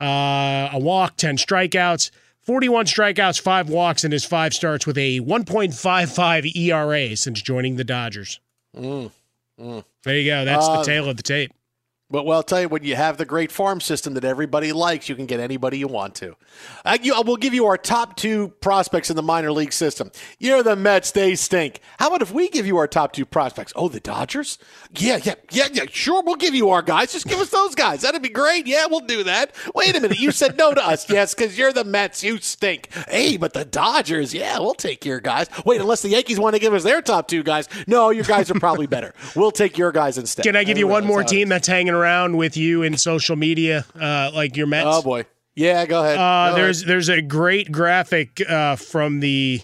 uh, 0.00 0.70
a 0.72 0.78
walk, 0.78 1.16
ten 1.16 1.36
strikeouts. 1.36 2.10
41 2.42 2.86
strikeouts, 2.86 3.40
five 3.40 3.68
walks 3.68 4.02
in 4.02 4.10
his 4.12 4.24
five 4.24 4.54
starts 4.54 4.86
with 4.86 4.96
a 4.98 5.20
1.55 5.20 6.56
ERA 6.56 7.14
since 7.16 7.42
joining 7.42 7.76
the 7.76 7.84
Dodgers. 7.84 8.40
Mm, 8.76 9.10
mm. 9.60 9.84
There 10.04 10.16
you 10.16 10.30
go. 10.30 10.44
That's 10.44 10.66
Uh, 10.66 10.78
the 10.78 10.84
tail 10.84 11.08
of 11.08 11.16
the 11.16 11.22
tape. 11.22 11.52
But 12.10 12.26
well, 12.26 12.38
I'll 12.38 12.42
tell 12.42 12.60
you, 12.60 12.68
when 12.68 12.82
you 12.82 12.96
have 12.96 13.18
the 13.18 13.24
great 13.24 13.52
farm 13.52 13.80
system 13.80 14.14
that 14.14 14.24
everybody 14.24 14.72
likes, 14.72 15.08
you 15.08 15.14
can 15.14 15.26
get 15.26 15.38
anybody 15.38 15.78
you 15.78 15.86
want 15.86 16.16
to. 16.16 16.34
Uh, 16.84 16.98
you, 17.00 17.14
we'll 17.24 17.36
give 17.36 17.54
you 17.54 17.66
our 17.66 17.78
top 17.78 18.16
two 18.16 18.48
prospects 18.60 19.10
in 19.10 19.16
the 19.16 19.22
minor 19.22 19.52
league 19.52 19.72
system. 19.72 20.10
You're 20.38 20.64
the 20.64 20.74
Mets; 20.74 21.12
they 21.12 21.36
stink. 21.36 21.80
How 21.98 22.08
about 22.08 22.22
if 22.22 22.32
we 22.32 22.48
give 22.48 22.66
you 22.66 22.78
our 22.78 22.88
top 22.88 23.12
two 23.12 23.24
prospects? 23.24 23.72
Oh, 23.76 23.88
the 23.88 24.00
Dodgers? 24.00 24.58
Yeah, 24.96 25.20
yeah, 25.22 25.34
yeah, 25.52 25.68
yeah. 25.72 25.84
Sure, 25.90 26.22
we'll 26.24 26.34
give 26.34 26.54
you 26.54 26.70
our 26.70 26.82
guys. 26.82 27.12
Just 27.12 27.28
give 27.28 27.38
us 27.38 27.50
those 27.50 27.76
guys. 27.76 28.02
That'd 28.02 28.22
be 28.22 28.28
great. 28.28 28.66
Yeah, 28.66 28.86
we'll 28.90 29.00
do 29.00 29.22
that. 29.24 29.54
Wait 29.74 29.96
a 29.96 30.00
minute, 30.00 30.18
you 30.18 30.32
said 30.32 30.58
no 30.58 30.74
to 30.74 30.84
us. 30.84 31.08
Yes, 31.08 31.32
because 31.34 31.56
you're 31.56 31.72
the 31.72 31.84
Mets. 31.84 32.24
You 32.24 32.38
stink. 32.38 32.92
Hey, 33.08 33.36
but 33.36 33.52
the 33.52 33.64
Dodgers? 33.64 34.34
Yeah, 34.34 34.58
we'll 34.58 34.74
take 34.74 35.04
your 35.04 35.20
guys. 35.20 35.48
Wait, 35.64 35.80
unless 35.80 36.02
the 36.02 36.08
Yankees 36.08 36.40
want 36.40 36.54
to 36.56 36.60
give 36.60 36.74
us 36.74 36.82
their 36.82 37.02
top 37.02 37.28
two 37.28 37.44
guys. 37.44 37.68
No, 37.86 38.10
your 38.10 38.24
guys 38.24 38.50
are 38.50 38.58
probably 38.58 38.88
better. 38.88 39.14
We'll 39.36 39.52
take 39.52 39.78
your 39.78 39.92
guys 39.92 40.18
instead. 40.18 40.44
Can 40.44 40.56
I 40.56 40.64
give 40.64 40.76
you 40.76 40.88
one 40.88 41.04
more 41.04 41.20
that's 41.20 41.30
how 41.30 41.36
it 41.36 41.38
team 41.38 41.48
that's 41.50 41.68
hanging 41.68 41.94
around 41.94 41.99
with 42.36 42.56
you 42.56 42.82
in 42.82 42.96
social 42.96 43.36
media, 43.36 43.84
uh, 44.00 44.30
like 44.34 44.56
your 44.56 44.66
Mets? 44.66 44.86
Oh 44.88 45.02
boy. 45.02 45.26
Yeah, 45.54 45.84
go 45.86 46.02
ahead. 46.04 46.16
Uh, 46.18 46.50
Go 46.50 46.56
there's 46.56 46.80
ahead. 46.82 46.88
there's 46.90 47.08
a 47.08 47.20
great 47.20 47.70
graphic 47.72 48.40
uh, 48.48 48.76
from 48.76 49.20
the 49.20 49.60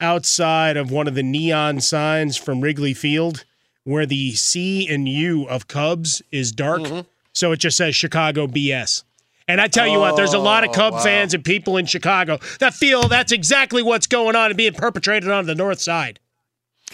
outside 0.00 0.76
of 0.76 0.90
one 0.90 1.08
of 1.08 1.14
the 1.14 1.22
neon 1.22 1.80
signs 1.80 2.36
from 2.36 2.60
Wrigley 2.60 2.94
Field 2.94 3.44
where 3.84 4.06
the 4.06 4.32
C 4.34 4.86
and 4.88 5.08
U 5.08 5.44
of 5.48 5.66
Cubs 5.66 6.22
is 6.30 6.52
dark, 6.52 6.82
Mm-hmm. 6.82 7.00
so 7.32 7.52
it 7.52 7.56
just 7.58 7.76
says 7.76 7.96
Chicago 7.96 8.46
BS. 8.46 9.04
And 9.48 9.60
I 9.60 9.66
tell 9.66 9.88
you 9.88 9.98
what, 9.98 10.14
there's 10.16 10.34
a 10.34 10.38
lot 10.38 10.62
of 10.62 10.70
Oh, 10.70 10.74
Cub 10.74 10.92
wow. 10.94 11.00
fans 11.02 11.34
and 11.34 11.44
people 11.44 11.76
in 11.76 11.86
Chicago 11.86 12.38
that 12.60 12.72
feel 12.74 13.08
that's 13.08 13.32
exactly 13.32 13.82
what's 13.82 14.06
going 14.06 14.36
on 14.36 14.50
and 14.50 14.56
being 14.56 14.74
perpetrated 14.74 15.28
on 15.30 15.46
the 15.46 15.54
north 15.56 15.80
side. 15.80 16.20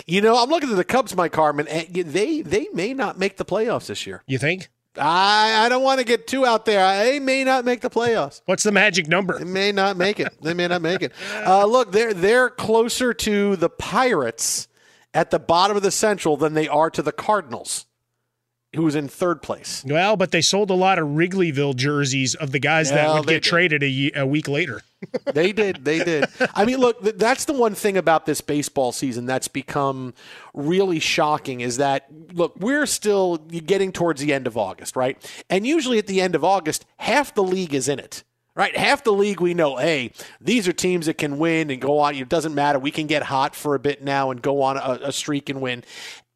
You 0.07 0.21
know, 0.23 0.37
I'm 0.43 0.49
looking 0.49 0.71
at 0.71 0.77
the 0.77 0.85
Cubs, 0.85 1.15
Mike 1.17 1.35
Harmon, 1.35 1.67
and 1.69 1.89
they 1.93 2.41
they 2.43 2.69
may 2.73 2.95
not 2.95 3.19
make 3.19 3.37
the 3.37 3.45
playoffs 3.45 3.87
this 3.87 4.07
year. 4.07 4.23
You 4.27 4.39
think? 4.39 4.69
I 4.99 5.65
I 5.65 5.69
don't 5.69 5.83
want 5.83 6.01
to 6.01 6.05
get 6.05 6.27
too 6.27 6.47
out 6.47 6.65
there. 6.65 7.05
They 7.05 7.19
may 7.21 7.45
not 7.45 7.65
make 7.65 7.81
the 7.81 7.91
playoffs. 7.91 8.41
What's 8.47 8.63
the 8.63 8.73
magic 8.73 9.09
number? 9.09 9.39
They 9.39 9.45
may 9.45 9.73
not 9.73 9.97
make 9.97 10.21
it. 10.21 10.33
They 10.43 10.55
may 10.55 10.69
not 10.69 10.83
make 10.83 11.03
it. 11.03 11.13
Uh, 11.47 11.65
look, 11.65 11.93
they're 11.93 12.13
they're 12.15 12.51
closer 12.51 13.15
to 13.15 13.57
the 13.57 13.69
Pirates 13.69 14.69
at 15.15 15.31
the 15.31 15.39
bottom 15.39 15.77
of 15.77 15.83
the 15.83 15.91
Central 15.91 16.37
than 16.37 16.55
they 16.55 16.67
are 16.67 16.91
to 16.91 17.03
the 17.03 17.13
Cardinals, 17.13 17.87
who's 18.75 18.95
in 18.95 19.09
third 19.09 19.43
place. 19.43 19.85
Well, 19.87 20.17
but 20.17 20.31
they 20.31 20.41
sold 20.41 20.71
a 20.71 20.75
lot 20.75 20.99
of 20.99 21.09
Wrigleyville 21.09 21.77
jerseys 21.77 22.35
of 22.35 22.53
the 22.53 22.59
guys 22.59 22.91
that 22.91 23.13
would 23.13 23.27
get 23.27 23.43
did. 23.43 23.43
traded 23.43 23.83
a, 23.83 24.13
a 24.17 24.27
week 24.27 24.49
later. 24.49 24.83
They 25.35 25.53
did. 25.53 25.85
They 25.85 26.03
did. 26.03 26.27
I 26.55 26.65
mean, 26.65 26.79
look, 26.79 27.01
that's 27.01 27.45
the 27.45 27.53
one 27.53 27.75
thing 27.75 27.97
about 27.97 28.25
this 28.27 28.41
baseball 28.41 28.93
season 28.93 29.27
that's 29.27 29.47
become 29.47 30.15
really 30.55 30.99
shocking 30.99 31.61
is 31.61 31.77
that, 31.77 32.07
look, 32.33 32.57
we're 32.59 32.87
still 32.87 33.37
getting 33.37 33.93
towards 33.93 34.21
the 34.23 34.33
end 34.33 34.47
of 34.47 34.57
August, 34.57 34.97
right? 34.97 35.19
And 35.51 35.67
usually 35.67 35.99
at 35.99 36.07
the 36.07 36.21
end 36.21 36.35
of 36.35 36.43
August, 36.45 36.87
half 36.97 37.35
the 37.35 37.43
league 37.43 37.75
is 37.75 37.89
in 37.89 37.99
it. 37.99 38.25
Right, 38.57 38.75
half 38.75 39.05
the 39.05 39.13
league 39.13 39.43
we 39.43 39.53
know. 39.53 39.77
Hey, 39.77 40.13
these 40.41 40.67
are 40.67 40.73
teams 40.73 41.05
that 41.07 41.19
can 41.19 41.37
win 41.37 41.71
and 41.71 41.79
go 41.79 41.99
on. 41.99 42.15
It 42.15 42.31
doesn't 42.31 42.55
matter. 42.55 42.79
We 42.79 42.91
can 42.91 43.07
get 43.07 43.25
hot 43.25 43.55
for 43.55 43.75
a 43.75 43.79
bit 43.79 44.03
now 44.03 44.31
and 44.31 44.41
go 44.41 44.63
on 44.63 44.79
a, 44.79 44.99
a 45.09 45.13
streak 45.13 45.51
and 45.51 45.61
win. 45.61 45.85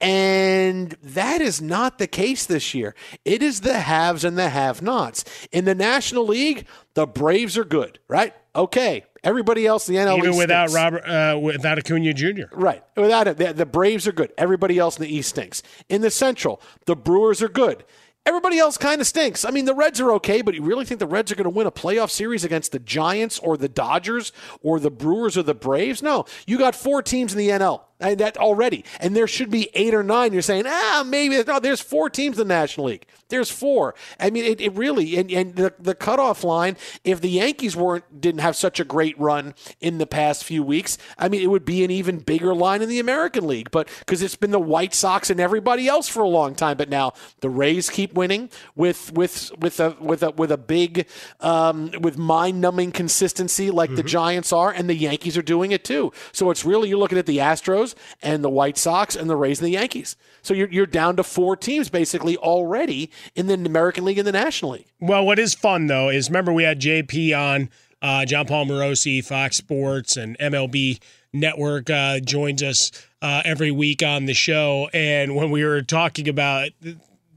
And 0.01 0.97
that 1.03 1.43
is 1.43 1.61
not 1.61 1.99
the 1.99 2.07
case 2.07 2.47
this 2.47 2.75
year. 2.75 2.95
It 3.25 3.43
is 3.43 3.61
the 3.61 3.81
haves 3.81 4.25
and 4.25 4.39
the 4.39 4.49
have 4.49 4.81
nots. 4.81 5.25
In 5.53 5.67
the 5.67 5.75
National 5.75 6.27
League, 6.27 6.67
the 6.95 7.07
Braves 7.07 7.59
are 7.59 7.65
good, 7.65 7.99
right? 8.09 8.35
Okay. 8.55 9.05
Everybody 9.23 9.67
else 9.67 9.89
in 9.89 9.97
the 9.97 10.01
NL 10.01 10.19
Even 10.19 10.31
East 10.31 10.39
without 10.39 10.71
stinks. 10.71 10.83
Robert, 10.83 11.07
uh, 11.07 11.39
without 11.39 11.79
Acuna 11.79 12.15
Jr. 12.15 12.45
Right. 12.53 12.83
Without 12.97 13.29
it, 13.29 13.37
the, 13.37 13.53
the 13.53 13.67
Braves 13.67 14.07
are 14.07 14.13
good. 14.13 14.33
Everybody 14.39 14.79
else 14.79 14.97
in 14.97 15.03
the 15.03 15.15
East 15.15 15.31
stinks. 15.31 15.63
In 15.91 16.01
the 16.01 16.11
Central, 16.11 16.63
the 16.87 16.97
Brewers 16.97 17.43
are 17.43 17.49
good. 17.49 17.85
Everybody 18.25 18.59
else 18.59 18.77
kind 18.77 19.01
of 19.01 19.07
stinks. 19.07 19.45
I 19.45 19.51
mean, 19.51 19.65
the 19.65 19.75
Reds 19.75 20.01
are 20.01 20.13
okay, 20.13 20.41
but 20.43 20.55
you 20.55 20.63
really 20.63 20.85
think 20.85 21.01
the 21.01 21.07
Reds 21.07 21.33
are 21.33 21.35
going 21.35 21.45
to 21.45 21.51
win 21.51 21.67
a 21.67 21.71
playoff 21.71 22.11
series 22.11 22.45
against 22.45 22.73
the 22.73 22.79
Giants 22.79 23.39
or 23.39 23.57
the 23.57 23.69
Dodgers 23.69 24.33
or 24.63 24.79
the 24.79 24.91
Brewers 24.91 25.37
or 25.37 25.43
the 25.43 25.55
Braves? 25.55 26.03
No. 26.03 26.25
You 26.47 26.59
got 26.59 26.75
four 26.75 27.03
teams 27.03 27.33
in 27.33 27.39
the 27.39 27.49
NL 27.49 27.83
and 28.01 28.19
that 28.19 28.37
already, 28.37 28.85
and 28.99 29.15
there 29.15 29.27
should 29.27 29.51
be 29.51 29.69
eight 29.75 29.95
or 29.95 30.03
nine. 30.03 30.33
You're 30.33 30.43
saying, 30.43 30.65
ah, 30.67 31.05
maybe 31.07 31.43
no. 31.43 31.61
There's 31.61 31.81
four 31.81 32.11
teams 32.11 32.39
in 32.39 32.49
the 32.49 32.55
National 32.55 32.87
League. 32.87 33.07
There's 33.29 33.51
four. 33.51 33.95
I 34.19 34.31
mean, 34.31 34.45
it, 34.45 34.61
it 34.61 34.73
really 34.73 35.17
and, 35.17 35.31
and 35.31 35.55
the 35.55 35.73
the 35.79 35.95
cutoff 35.95 36.45
line. 36.45 36.77
If 37.05 37.21
the 37.21 37.31
Yankees 37.31 37.77
weren't 37.77 38.21
didn't 38.21 38.41
have 38.41 38.57
such 38.57 38.81
a 38.81 38.85
great 38.85 39.19
run 39.19 39.55
in 39.81 39.99
the 39.99 40.07
past 40.07 40.45
few 40.45 40.63
weeks, 40.63 40.99
I 41.17 41.29
mean, 41.29 41.43
it 41.43 41.47
would 41.47 41.65
be 41.65 41.85
an 41.85 41.91
even 41.91 42.19
bigger 42.19 42.55
line 42.55 42.83
in 42.83 42.89
the 42.89 42.99
American 42.99 43.47
League. 43.47 43.71
But 43.71 43.89
because 44.01 44.23
it's 44.23 44.37
been 44.37 44.51
the 44.51 44.59
White 44.59 44.95
Sox 44.95 45.31
and 45.31 45.41
everybody 45.41 45.89
else 45.89 46.09
for 46.09 46.23
a 46.23 46.29
long 46.29 46.55
time, 46.55 46.77
but 46.77 46.89
now 46.89 47.13
the 47.41 47.51
Rays 47.51 47.89
keep 47.89 48.15
winning 48.15 48.51
with 48.75 49.13
with 49.13 49.53
with 49.59 49.81
a 49.81 49.97
with 50.01 50.23
a 50.23 50.31
with 50.33 50.51
a 50.51 50.59
big 50.59 51.07
um, 51.41 51.93
with 52.01 52.19
mind 52.19 52.61
numbing 52.61 52.93
consistency 52.93 53.71
like 53.71 53.95
the 53.95 54.03
Giants 54.03 54.53
are, 54.53 54.71
and 54.71 54.89
the 54.89 54.95
Yankees 54.95 55.37
are 55.37 55.43
doing 55.43 55.73
it 55.73 55.85
too. 55.85 56.13
So 56.33 56.51
it's 56.51 56.65
really 56.65 56.89
you're 56.89 56.99
looking 56.99 57.19
at 57.19 57.27
the 57.27 57.39
Astros 57.39 57.90
and 58.23 58.45
the 58.45 58.51
White 58.51 58.79
Sox 58.79 59.17
and 59.17 59.29
the 59.29 59.37
Rays 59.37 59.61
and 59.61 59.67
the 59.67 59.73
Yankees. 59.73 60.17
So 60.43 60.55
you're 60.55 60.69
you're 60.69 60.87
down 60.87 61.17
to 61.17 61.23
four 61.23 61.57
teams 61.57 61.89
basically 61.89 62.37
already 62.37 63.11
in 63.35 63.47
the 63.47 63.55
American 63.55 64.05
League 64.05 64.19
and 64.19 64.27
the 64.27 64.33
National 64.33 64.73
League. 64.73 64.87
Well, 65.01 65.25
what 65.25 65.39
is 65.39 65.55
fun 65.55 65.87
though 65.87 66.09
is 66.09 66.29
remember 66.29 66.53
we 66.53 66.65
had 66.65 66.81
JP 66.81 67.39
on 67.39 67.71
uh, 68.03 68.25
Jon 68.25 68.47
Paul 68.47 68.67
Morosi, 68.67 69.25
Fox 69.25 69.57
Sports, 69.57 70.17
and 70.17 70.39
MLB 70.39 71.01
Network 71.33 71.91
uh, 71.91 72.21
joins 72.21 72.63
us 72.63 72.91
uh, 73.23 73.43
every 73.45 73.71
week 73.71 74.03
on 74.03 74.25
the 74.25 74.35
show, 74.35 74.89
and 74.93 75.37
when 75.37 75.51
we 75.51 75.65
were 75.65 75.83
talking 75.83 76.29
about 76.29 76.71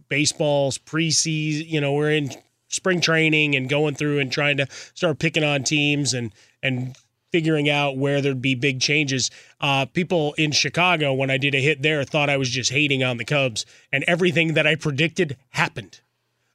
baseball's 0.10 0.78
preseason, 0.78 1.68
you 1.68 1.82
know, 1.82 1.94
we're 1.94 2.12
in 2.12 2.32
spring 2.70 3.02
training 3.02 3.56
and 3.56 3.70
going 3.70 3.94
through 3.96 4.20
and 4.20 4.32
trying 4.32 4.58
to 4.58 4.68
start 4.94 5.20
picking 5.20 5.44
on 5.44 5.64
teams 5.64 6.14
and 6.14 6.32
and 6.62 6.96
figuring 7.34 7.68
out 7.68 7.98
where 7.98 8.22
there'd 8.22 8.42
be 8.44 8.54
big 8.54 8.80
changes. 8.80 9.32
Uh, 9.60 9.86
people 9.88 10.34
in 10.38 10.52
Chicago, 10.52 11.12
when 11.14 11.32
I 11.32 11.38
did 11.38 11.56
a 11.56 11.60
hit 11.60 11.82
there, 11.82 12.04
thought 12.04 12.30
I 12.30 12.38
was 12.38 12.48
just 12.50 12.72
hating 12.72 13.04
on 13.04 13.18
the 13.18 13.26
Cubs, 13.26 13.66
and 13.92 14.04
everything 14.08 14.54
that 14.54 14.68
I 14.68 14.76
predicted 14.76 15.36
happened. 15.50 16.00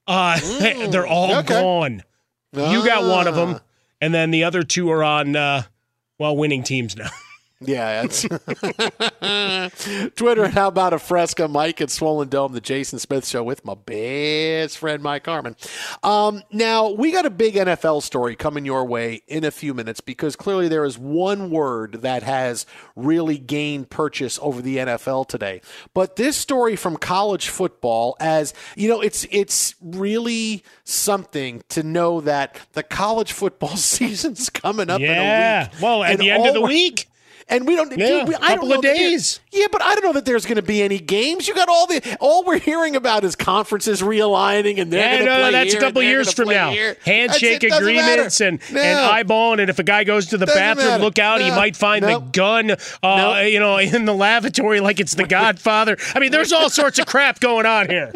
Uh, 0.06 0.38
they're 0.60 1.06
all 1.06 1.28
Mm, 1.30 1.38
okay. 1.40 1.60
gone. 1.60 2.02
You 2.54 2.84
got 2.86 3.02
one 3.02 3.26
of 3.26 3.34
them, 3.34 3.56
Ah. 3.56 3.60
and 4.00 4.14
then 4.14 4.30
the 4.30 4.44
other 4.44 4.62
two 4.62 4.88
are 4.90 5.02
on 5.04 5.34
uh, 5.36 5.62
well 6.18 6.36
winning 6.36 6.62
teams 6.62 6.96
now. 6.96 7.10
Yeah, 7.60 8.04
it's 8.04 8.22
Twitter. 10.14 10.44
and 10.44 10.54
How 10.54 10.68
about 10.68 10.92
a 10.92 10.98
Fresca, 11.00 11.48
Mike 11.48 11.80
at 11.80 11.90
Swollen 11.90 12.28
Dome, 12.28 12.52
the 12.52 12.60
Jason 12.60 13.00
Smith 13.00 13.26
Show 13.26 13.42
with 13.42 13.64
my 13.64 13.74
best 13.74 14.78
friend 14.78 15.02
Mike 15.02 15.26
Harmon. 15.26 15.56
Um, 16.04 16.44
now 16.52 16.90
we 16.90 17.10
got 17.10 17.26
a 17.26 17.30
big 17.30 17.54
NFL 17.54 18.04
story 18.04 18.36
coming 18.36 18.64
your 18.64 18.84
way 18.84 19.22
in 19.26 19.42
a 19.42 19.50
few 19.50 19.74
minutes 19.74 20.00
because 20.00 20.36
clearly 20.36 20.68
there 20.68 20.84
is 20.84 20.96
one 20.96 21.50
word 21.50 21.94
that 22.02 22.22
has 22.22 22.64
really 22.94 23.38
gained 23.38 23.90
purchase 23.90 24.38
over 24.40 24.62
the 24.62 24.76
NFL 24.76 25.26
today. 25.26 25.60
But 25.94 26.14
this 26.14 26.36
story 26.36 26.76
from 26.76 26.96
college 26.96 27.48
football, 27.48 28.16
as 28.20 28.54
you 28.76 28.88
know, 28.88 29.00
it's 29.00 29.26
it's 29.32 29.74
really 29.82 30.62
something 30.84 31.64
to 31.70 31.82
know 31.82 32.20
that 32.20 32.60
the 32.74 32.84
college 32.84 33.32
football 33.32 33.76
season's 33.76 34.48
coming 34.48 34.90
up 34.90 35.00
in 35.00 35.10
a 35.10 35.12
yeah. 35.12 35.62
week. 35.64 35.82
Well, 35.82 36.04
at 36.04 36.20
the 36.20 36.30
end 36.30 36.46
of 36.46 36.54
the 36.54 36.60
week. 36.60 37.08
And 37.48 37.66
we 37.66 37.76
don't. 37.76 37.90
Yeah, 37.96 38.20
dude, 38.20 38.28
we, 38.28 38.34
I 38.36 38.54
couple 38.54 38.68
don't 38.68 38.76
of 38.78 38.82
days. 38.82 39.40
Yeah, 39.52 39.66
but 39.72 39.82
I 39.82 39.94
don't 39.94 40.04
know 40.04 40.12
that 40.12 40.24
there's 40.24 40.44
going 40.44 40.56
to 40.56 40.62
be 40.62 40.82
any 40.82 40.98
games. 40.98 41.48
You 41.48 41.54
got 41.54 41.68
all 41.68 41.86
the. 41.86 42.16
All 42.20 42.44
we're 42.44 42.58
hearing 42.58 42.96
about 42.96 43.24
is 43.24 43.34
conferences 43.36 44.02
realigning, 44.02 44.80
and 44.80 44.92
they're 44.92 45.00
Yeah, 45.00 45.10
going 45.16 45.26
to 45.26 45.26
no, 45.26 45.40
play 45.42 45.50
that's 45.52 45.72
here 45.72 45.80
a 45.80 45.84
couple 45.84 46.02
years 46.02 46.32
from 46.32 46.48
now. 46.48 46.70
here. 46.70 46.96
Handshake 47.04 47.62
agreements 47.64 48.40
matter. 48.40 48.48
and 48.50 48.72
No. 48.72 48.80
and 48.80 49.28
eyeballing, 49.28 49.60
and 49.60 49.70
if 49.70 49.78
a 49.78 49.82
guy 49.84 50.04
goes 50.04 50.26
to 50.26 50.38
the 50.38 50.46
Doesn't 50.46 50.60
bathroom, 50.60 50.86
matter. 50.88 51.02
look 51.04 51.18
out. 51.18 51.40
He 51.40 51.50
might 51.50 51.76
find 51.76 52.04
Nope. 52.04 52.24
the 52.26 52.30
gun, 52.30 52.70
uh, 52.70 52.76
Nope. 53.02 53.46
you 53.52 53.60
know, 53.60 53.78
in 53.78 54.04
the 54.04 54.14
lavatory 54.14 54.80
like 54.80 55.00
it's 55.00 55.14
the 55.16 55.24
Godfather. 55.26 55.96
I 56.14 56.18
mean, 56.18 56.30
there's 56.32 56.52
all 56.52 56.68
sorts 56.70 56.98
of 56.98 57.06
crap 57.06 57.40
going 57.40 57.66
on 57.66 57.88
here. 57.88 58.12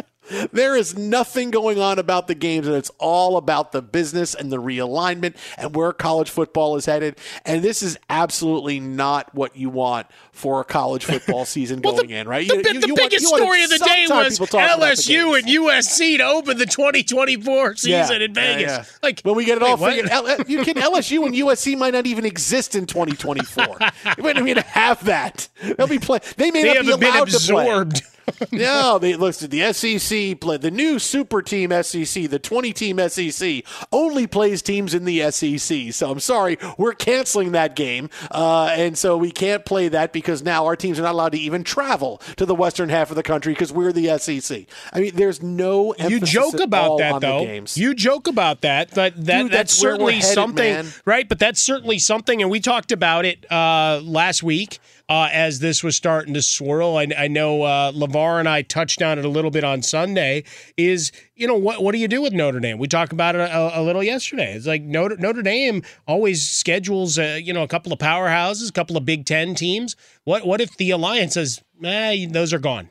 There 0.53 0.77
is 0.77 0.97
nothing 0.97 1.51
going 1.51 1.81
on 1.81 1.99
about 1.99 2.29
the 2.29 2.35
games, 2.35 2.67
and 2.69 2.77
it's 2.77 2.91
all 2.99 3.37
about 3.37 3.73
the 3.73 3.83
business 3.83 4.35
and 4.35 4.53
the 4.53 4.57
realignment 4.63 5.35
and 5.59 5.75
where 5.75 5.93
college 5.93 6.31
football 6.31 6.77
is 6.77 6.87
headed. 6.87 7.17
And 7.45 7.63
this 7.63 7.83
is 7.83 7.99
absolutely 8.09 8.79
not 8.79 9.35
what 9.35 9.57
you 9.57 9.69
want 9.69 10.07
for 10.31 10.61
a 10.61 10.65
college 10.65 11.05
football 11.05 11.45
season 11.45 11.81
well, 11.83 11.95
going 11.97 12.09
the, 12.09 12.15
in, 12.17 12.29
right? 12.29 12.47
The, 12.49 12.57
You- 12.57 12.63
the, 12.63 12.73
you- 12.75 12.81
the 12.81 12.87
you 12.89 12.95
biggest 12.95 13.27
want 13.31 13.43
story 13.43 13.65
of 13.65 13.71
the 13.71 13.79
day 13.79 14.07
was 14.09 14.35
people 14.39 14.47
talk 14.47 14.65
about 14.77 14.81
the 14.81 14.87
LSU 14.87 15.39
and 15.39 15.47
USC 15.49 16.17
to 16.19 16.23
open 16.25 16.57
the 16.57 16.67
2024 16.67 17.77
season 17.77 17.91
Yeah, 18.21 18.25
in 18.27 18.33
Vegas. 18.35 18.71
yeah. 18.71 18.85
Like 19.03 19.21
when 19.23 19.35
we 19.35 19.45
get 19.45 19.59
it 19.59 19.63
wait, 19.63 19.71
all 19.71 19.77
figured 19.77 20.09
out, 20.09 20.49
you 20.49 20.63
can 20.65 20.77
LSU 20.77 21.27
and 21.27 21.35
USC 21.35 21.77
might 21.77 21.93
not 21.95 22.07
even 22.07 22.25
exist 22.25 22.75
in 22.77 22.87
2024. 22.87 23.77
we 24.19 24.33
don't 24.33 24.49
even 24.49 24.63
have 24.65 25.05
that. 25.07 25.49
They'll 25.77 25.87
be 25.89 25.99
play. 25.99 26.21
They 26.37 26.51
may 26.51 26.63
They 26.63 26.75
not 26.75 26.85
be 26.85 26.91
haven't 26.93 27.01
been 27.01 27.09
allowed 27.11 27.29
to 27.31 27.39
play. 27.53 28.09
no, 28.53 28.99
they 28.99 29.17
listen. 29.17 29.51
The 29.51 29.73
SEC 29.73 30.41
play 30.41 30.57
the 30.57 30.71
new 30.71 30.99
super 30.99 31.43
team 31.43 31.71
SEC, 31.83 32.29
the 32.31 32.39
20 32.39 32.73
team 32.73 33.09
SEC 33.09 33.65
only 33.91 34.27
plays 34.27 34.63
teams 34.63 34.95
in 34.95 35.05
the 35.05 35.31
SEC. 35.31 35.93
So 35.93 36.11
I'm 36.11 36.21
sorry, 36.21 36.59
we're 36.79 36.93
canceling 36.95 37.53
that 37.53 37.77
game, 37.77 38.11
uh, 38.31 38.73
and 38.77 38.97
so 38.97 39.17
we 39.17 39.31
can't 39.31 39.65
play 39.65 39.89
that 39.89 40.13
because 40.13 40.43
now 40.43 40.67
our 40.67 40.77
teams 40.77 40.99
are 40.99 41.03
not 41.03 41.13
allowed 41.13 41.33
to 41.33 41.39
even 41.39 41.65
travel 41.65 42.19
to 42.37 42.47
the 42.47 42.55
western 42.55 42.89
half 42.89 43.11
of 43.11 43.17
the 43.17 43.23
country 43.23 43.53
because 43.53 43.73
we're 43.73 43.93
the 43.93 44.19
SEC. 44.19 44.67
I 44.93 45.01
mean, 45.01 45.15
there's 45.15 45.43
no 45.43 45.95
You 45.99 46.21
joke 46.21 46.61
about 46.61 46.99
that 46.99 47.21
though. 47.21 47.45
games. 47.45 47.77
You 47.77 47.95
joke 47.95 48.29
about 48.29 48.61
that, 48.63 48.91
but 48.95 49.15
that 49.27 49.43
Dude, 49.43 49.53
that's, 49.53 49.73
that's 49.73 49.75
certainly 49.75 50.15
headed, 50.15 50.29
something, 50.35 50.73
man. 50.75 50.87
right? 51.05 51.29
But 51.29 51.39
that's 51.39 51.61
certainly 51.61 51.99
something, 51.99 52.41
and 52.43 52.51
we 52.51 52.61
talked 52.61 52.93
about 52.93 53.25
it 53.25 53.51
uh, 53.51 54.01
last 54.05 54.43
week 54.43 54.79
uh, 55.13 55.29
as 55.31 55.59
this 55.59 55.85
was 55.85 55.95
starting 55.95 56.33
to 56.33 56.41
swirl. 56.41 56.97
I, 56.97 57.07
I 57.19 57.29
know 57.29 57.65
uh, 57.65 57.93
Lavar 57.93 58.39
and 58.39 58.49
I 58.49 58.63
touched 58.63 59.03
on 59.03 59.19
it 59.19 59.27
a 59.27 59.29
little 59.29 59.51
bit 59.51 59.63
on 59.63 59.83
Sunday. 59.83 60.43
Is 60.79 61.13
you 61.35 61.47
know 61.47 61.55
what 61.55 61.83
what 61.83 61.93
do 61.93 61.99
you 61.99 62.09
do 62.09 62.23
with 62.23 62.33
Notre 62.33 62.61
Dame? 62.61 62.79
We 62.79 62.89
talked 62.89 63.13
about 63.13 63.35
it 63.35 63.43
a, 63.43 63.81
a 63.81 63.83
little 63.83 64.03
yesterday. 64.03 64.55
It's 64.55 64.67
like 64.67 64.81
Notre 64.81 65.19
Notre 65.19 65.43
Dame 65.43 65.83
always 66.09 66.49
schedules 66.49 67.19
uh, 67.19 67.39
you 67.43 67.53
know 67.53 67.63
a 67.63 67.69
couple 67.69 67.93
of 67.93 67.99
powerhouses, 67.99 68.71
a 68.71 68.73
couple 68.73 68.97
of 68.97 69.05
Big 69.05 69.27
Ten 69.27 69.55
teams. 69.55 69.97
What 70.25 70.47
what 70.47 70.63
if 70.63 70.79
the 70.79 70.91
alliance 70.93 71.35
says, 71.35 71.63
eh, 71.85 72.27
those 72.31 72.55
are 72.55 72.59
gone? 72.59 72.89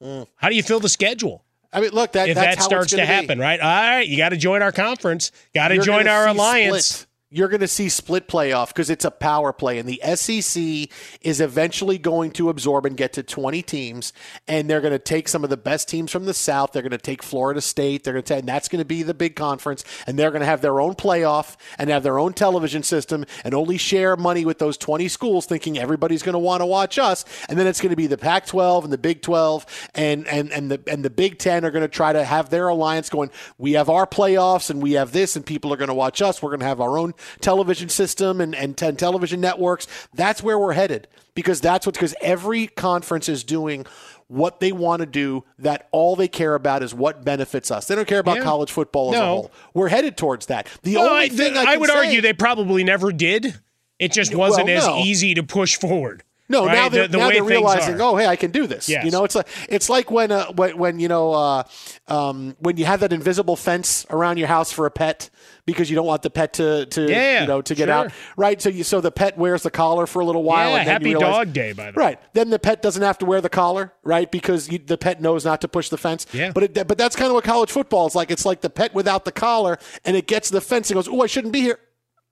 How 0.00 0.48
do 0.48 0.54
you 0.54 0.62
fill 0.62 0.80
the 0.80 0.88
schedule? 0.88 1.44
I 1.70 1.82
mean, 1.82 1.90
look, 1.90 2.12
that 2.12 2.30
if 2.30 2.34
that's 2.34 2.56
that 2.56 2.64
starts 2.64 2.92
to 2.92 3.04
happen, 3.04 3.38
be. 3.38 3.42
right? 3.42 3.60
All 3.60 3.68
right, 3.68 4.08
you 4.08 4.16
got 4.16 4.30
to 4.30 4.38
join 4.38 4.62
our 4.62 4.72
conference, 4.72 5.32
got 5.54 5.68
to 5.68 5.78
join 5.82 6.08
our 6.08 6.28
alliance. 6.28 6.86
split. 6.86 7.07
You're 7.30 7.48
going 7.48 7.60
to 7.60 7.68
see 7.68 7.90
split 7.90 8.26
playoff 8.26 8.68
because 8.68 8.88
it's 8.88 9.04
a 9.04 9.10
power 9.10 9.52
play, 9.52 9.78
and 9.78 9.86
the 9.86 10.00
SEC 10.14 10.88
is 11.20 11.42
eventually 11.42 11.98
going 11.98 12.30
to 12.32 12.48
absorb 12.48 12.86
and 12.86 12.96
get 12.96 13.12
to 13.12 13.22
20 13.22 13.60
teams, 13.60 14.14
and 14.46 14.70
they're 14.70 14.80
going 14.80 14.94
to 14.94 14.98
take 14.98 15.28
some 15.28 15.44
of 15.44 15.50
the 15.50 15.58
best 15.58 15.90
teams 15.90 16.10
from 16.10 16.24
the 16.24 16.32
South. 16.32 16.72
They're 16.72 16.80
going 16.80 16.90
to 16.92 16.96
take 16.96 17.22
Florida 17.22 17.60
State. 17.60 18.04
They're 18.04 18.14
going 18.14 18.22
to, 18.24 18.36
and 18.36 18.48
that's 18.48 18.66
going 18.66 18.78
to 18.78 18.86
be 18.86 19.02
the 19.02 19.12
big 19.12 19.36
conference, 19.36 19.84
and 20.06 20.18
they're 20.18 20.30
going 20.30 20.40
to 20.40 20.46
have 20.46 20.62
their 20.62 20.80
own 20.80 20.94
playoff 20.94 21.56
and 21.76 21.90
have 21.90 22.02
their 22.02 22.18
own 22.18 22.32
television 22.32 22.82
system, 22.82 23.26
and 23.44 23.52
only 23.52 23.76
share 23.76 24.16
money 24.16 24.46
with 24.46 24.58
those 24.58 24.78
20 24.78 25.06
schools, 25.08 25.44
thinking 25.44 25.78
everybody's 25.78 26.22
going 26.22 26.32
to 26.32 26.38
want 26.38 26.62
to 26.62 26.66
watch 26.66 26.98
us. 26.98 27.26
And 27.50 27.58
then 27.58 27.66
it's 27.66 27.82
going 27.82 27.90
to 27.90 27.96
be 27.96 28.06
the 28.06 28.16
Pac-12 28.16 28.84
and 28.84 28.92
the 28.92 28.96
Big 28.96 29.20
12, 29.20 29.90
and 29.94 30.26
and 30.28 30.50
and 30.50 30.70
the 30.70 30.80
and 30.86 31.04
the 31.04 31.10
Big 31.10 31.38
10 31.38 31.66
are 31.66 31.70
going 31.70 31.82
to 31.82 31.88
try 31.88 32.10
to 32.10 32.24
have 32.24 32.48
their 32.48 32.68
alliance 32.68 33.10
going. 33.10 33.30
We 33.58 33.72
have 33.72 33.90
our 33.90 34.06
playoffs, 34.06 34.70
and 34.70 34.80
we 34.80 34.92
have 34.92 35.12
this, 35.12 35.36
and 35.36 35.44
people 35.44 35.74
are 35.74 35.76
going 35.76 35.88
to 35.88 35.94
watch 35.94 36.22
us. 36.22 36.40
We're 36.40 36.48
going 36.48 36.60
to 36.60 36.66
have 36.66 36.80
our 36.80 36.96
own 36.96 37.12
television 37.40 37.88
system 37.88 38.40
and, 38.40 38.54
and 38.54 38.76
10 38.76 38.96
television 38.96 39.40
networks. 39.40 39.86
That's 40.14 40.42
where 40.42 40.58
we're 40.58 40.72
headed 40.72 41.08
because 41.34 41.60
that's 41.60 41.86
what, 41.86 41.94
because 41.94 42.14
every 42.20 42.66
conference 42.66 43.28
is 43.28 43.44
doing 43.44 43.86
what 44.26 44.60
they 44.60 44.72
want 44.72 45.00
to 45.00 45.06
do 45.06 45.42
that 45.58 45.88
all 45.90 46.14
they 46.14 46.28
care 46.28 46.54
about 46.54 46.82
is 46.82 46.94
what 46.94 47.24
benefits 47.24 47.70
us. 47.70 47.86
They 47.86 47.94
don't 47.94 48.06
care 48.06 48.18
about 48.18 48.36
Yeah. 48.38 48.42
college 48.42 48.70
football 48.70 49.14
as 49.14 49.20
a 49.20 49.24
whole. 49.24 49.50
We're 49.72 49.88
headed 49.88 50.16
towards 50.18 50.46
that. 50.46 50.66
The 50.82 50.96
Well, 50.96 51.08
only 51.08 51.24
I, 51.24 51.28
thing 51.30 51.56
I, 51.56 51.72
I 51.72 51.76
would 51.78 51.88
say- 51.88 51.96
argue 51.96 52.20
they 52.20 52.34
probably 52.34 52.84
never 52.84 53.10
did. 53.12 53.54
It 53.98 54.12
just 54.12 54.34
wasn't 54.34 54.68
Well, 54.68 54.96
as 54.98 55.06
easy 55.06 55.34
to 55.34 55.42
push 55.42 55.76
forward. 55.76 56.22
No, 56.48 56.64
right? 56.64 56.74
now 56.74 56.88
they're, 56.88 57.02
the, 57.06 57.12
the 57.12 57.18
now 57.18 57.28
they're 57.28 57.44
realizing, 57.44 58.00
are. 58.00 58.02
oh, 58.02 58.16
hey, 58.16 58.26
I 58.26 58.36
can 58.36 58.50
do 58.50 58.66
this. 58.66 58.88
Yes. 58.88 59.04
You 59.04 59.10
know, 59.10 59.24
it's 59.24 59.34
like 59.34 59.48
it's 59.68 59.88
like 59.90 60.10
when 60.10 60.32
uh, 60.32 60.50
when, 60.52 60.78
when 60.78 60.98
you 61.00 61.08
know 61.08 61.32
uh, 61.32 61.62
um, 62.08 62.56
when 62.60 62.76
you 62.76 62.86
have 62.86 63.00
that 63.00 63.12
invisible 63.12 63.56
fence 63.56 64.06
around 64.10 64.38
your 64.38 64.48
house 64.48 64.72
for 64.72 64.86
a 64.86 64.90
pet 64.90 65.28
because 65.66 65.90
you 65.90 65.96
don't 65.96 66.06
want 66.06 66.22
the 66.22 66.30
pet 66.30 66.54
to 66.54 66.86
to 66.86 67.10
Yeah, 67.10 67.42
you 67.42 67.46
know 67.46 67.60
to 67.60 67.74
get 67.74 67.88
sure. 67.88 67.92
out, 67.94 68.12
right? 68.36 68.60
So 68.62 68.70
you 68.70 68.82
so 68.82 69.00
the 69.02 69.12
pet 69.12 69.36
wears 69.36 69.62
the 69.62 69.70
collar 69.70 70.06
for 70.06 70.20
a 70.20 70.24
little 70.24 70.42
while. 70.42 70.70
Yeah, 70.70 70.78
and 70.78 70.88
then 70.88 70.94
happy 70.94 71.04
realize, 71.10 71.34
dog 71.34 71.52
day, 71.52 71.72
by 71.72 71.90
the 71.90 71.98
way. 71.98 72.04
Right. 72.04 72.20
Then 72.32 72.48
the 72.48 72.58
pet 72.58 72.80
doesn't 72.80 73.02
have 73.02 73.18
to 73.18 73.26
wear 73.26 73.42
the 73.42 73.50
collar, 73.50 73.92
right? 74.02 74.30
Because 74.30 74.70
you, 74.70 74.78
the 74.78 74.96
pet 74.96 75.20
knows 75.20 75.44
not 75.44 75.60
to 75.60 75.68
push 75.68 75.90
the 75.90 75.98
fence. 75.98 76.26
Yeah. 76.32 76.52
But 76.52 76.62
it, 76.62 76.88
but 76.88 76.96
that's 76.96 77.14
kind 77.14 77.28
of 77.28 77.34
what 77.34 77.44
college 77.44 77.70
football 77.70 78.06
is 78.06 78.14
like. 78.14 78.30
It's 78.30 78.46
like 78.46 78.62
the 78.62 78.70
pet 78.70 78.94
without 78.94 79.26
the 79.26 79.32
collar, 79.32 79.78
and 80.04 80.16
it 80.16 80.26
gets 80.26 80.48
to 80.48 80.54
the 80.54 80.60
fence 80.62 80.90
and 80.90 80.94
goes, 80.96 81.08
"Oh, 81.08 81.20
I 81.20 81.26
shouldn't 81.26 81.52
be 81.52 81.60
here." 81.60 81.78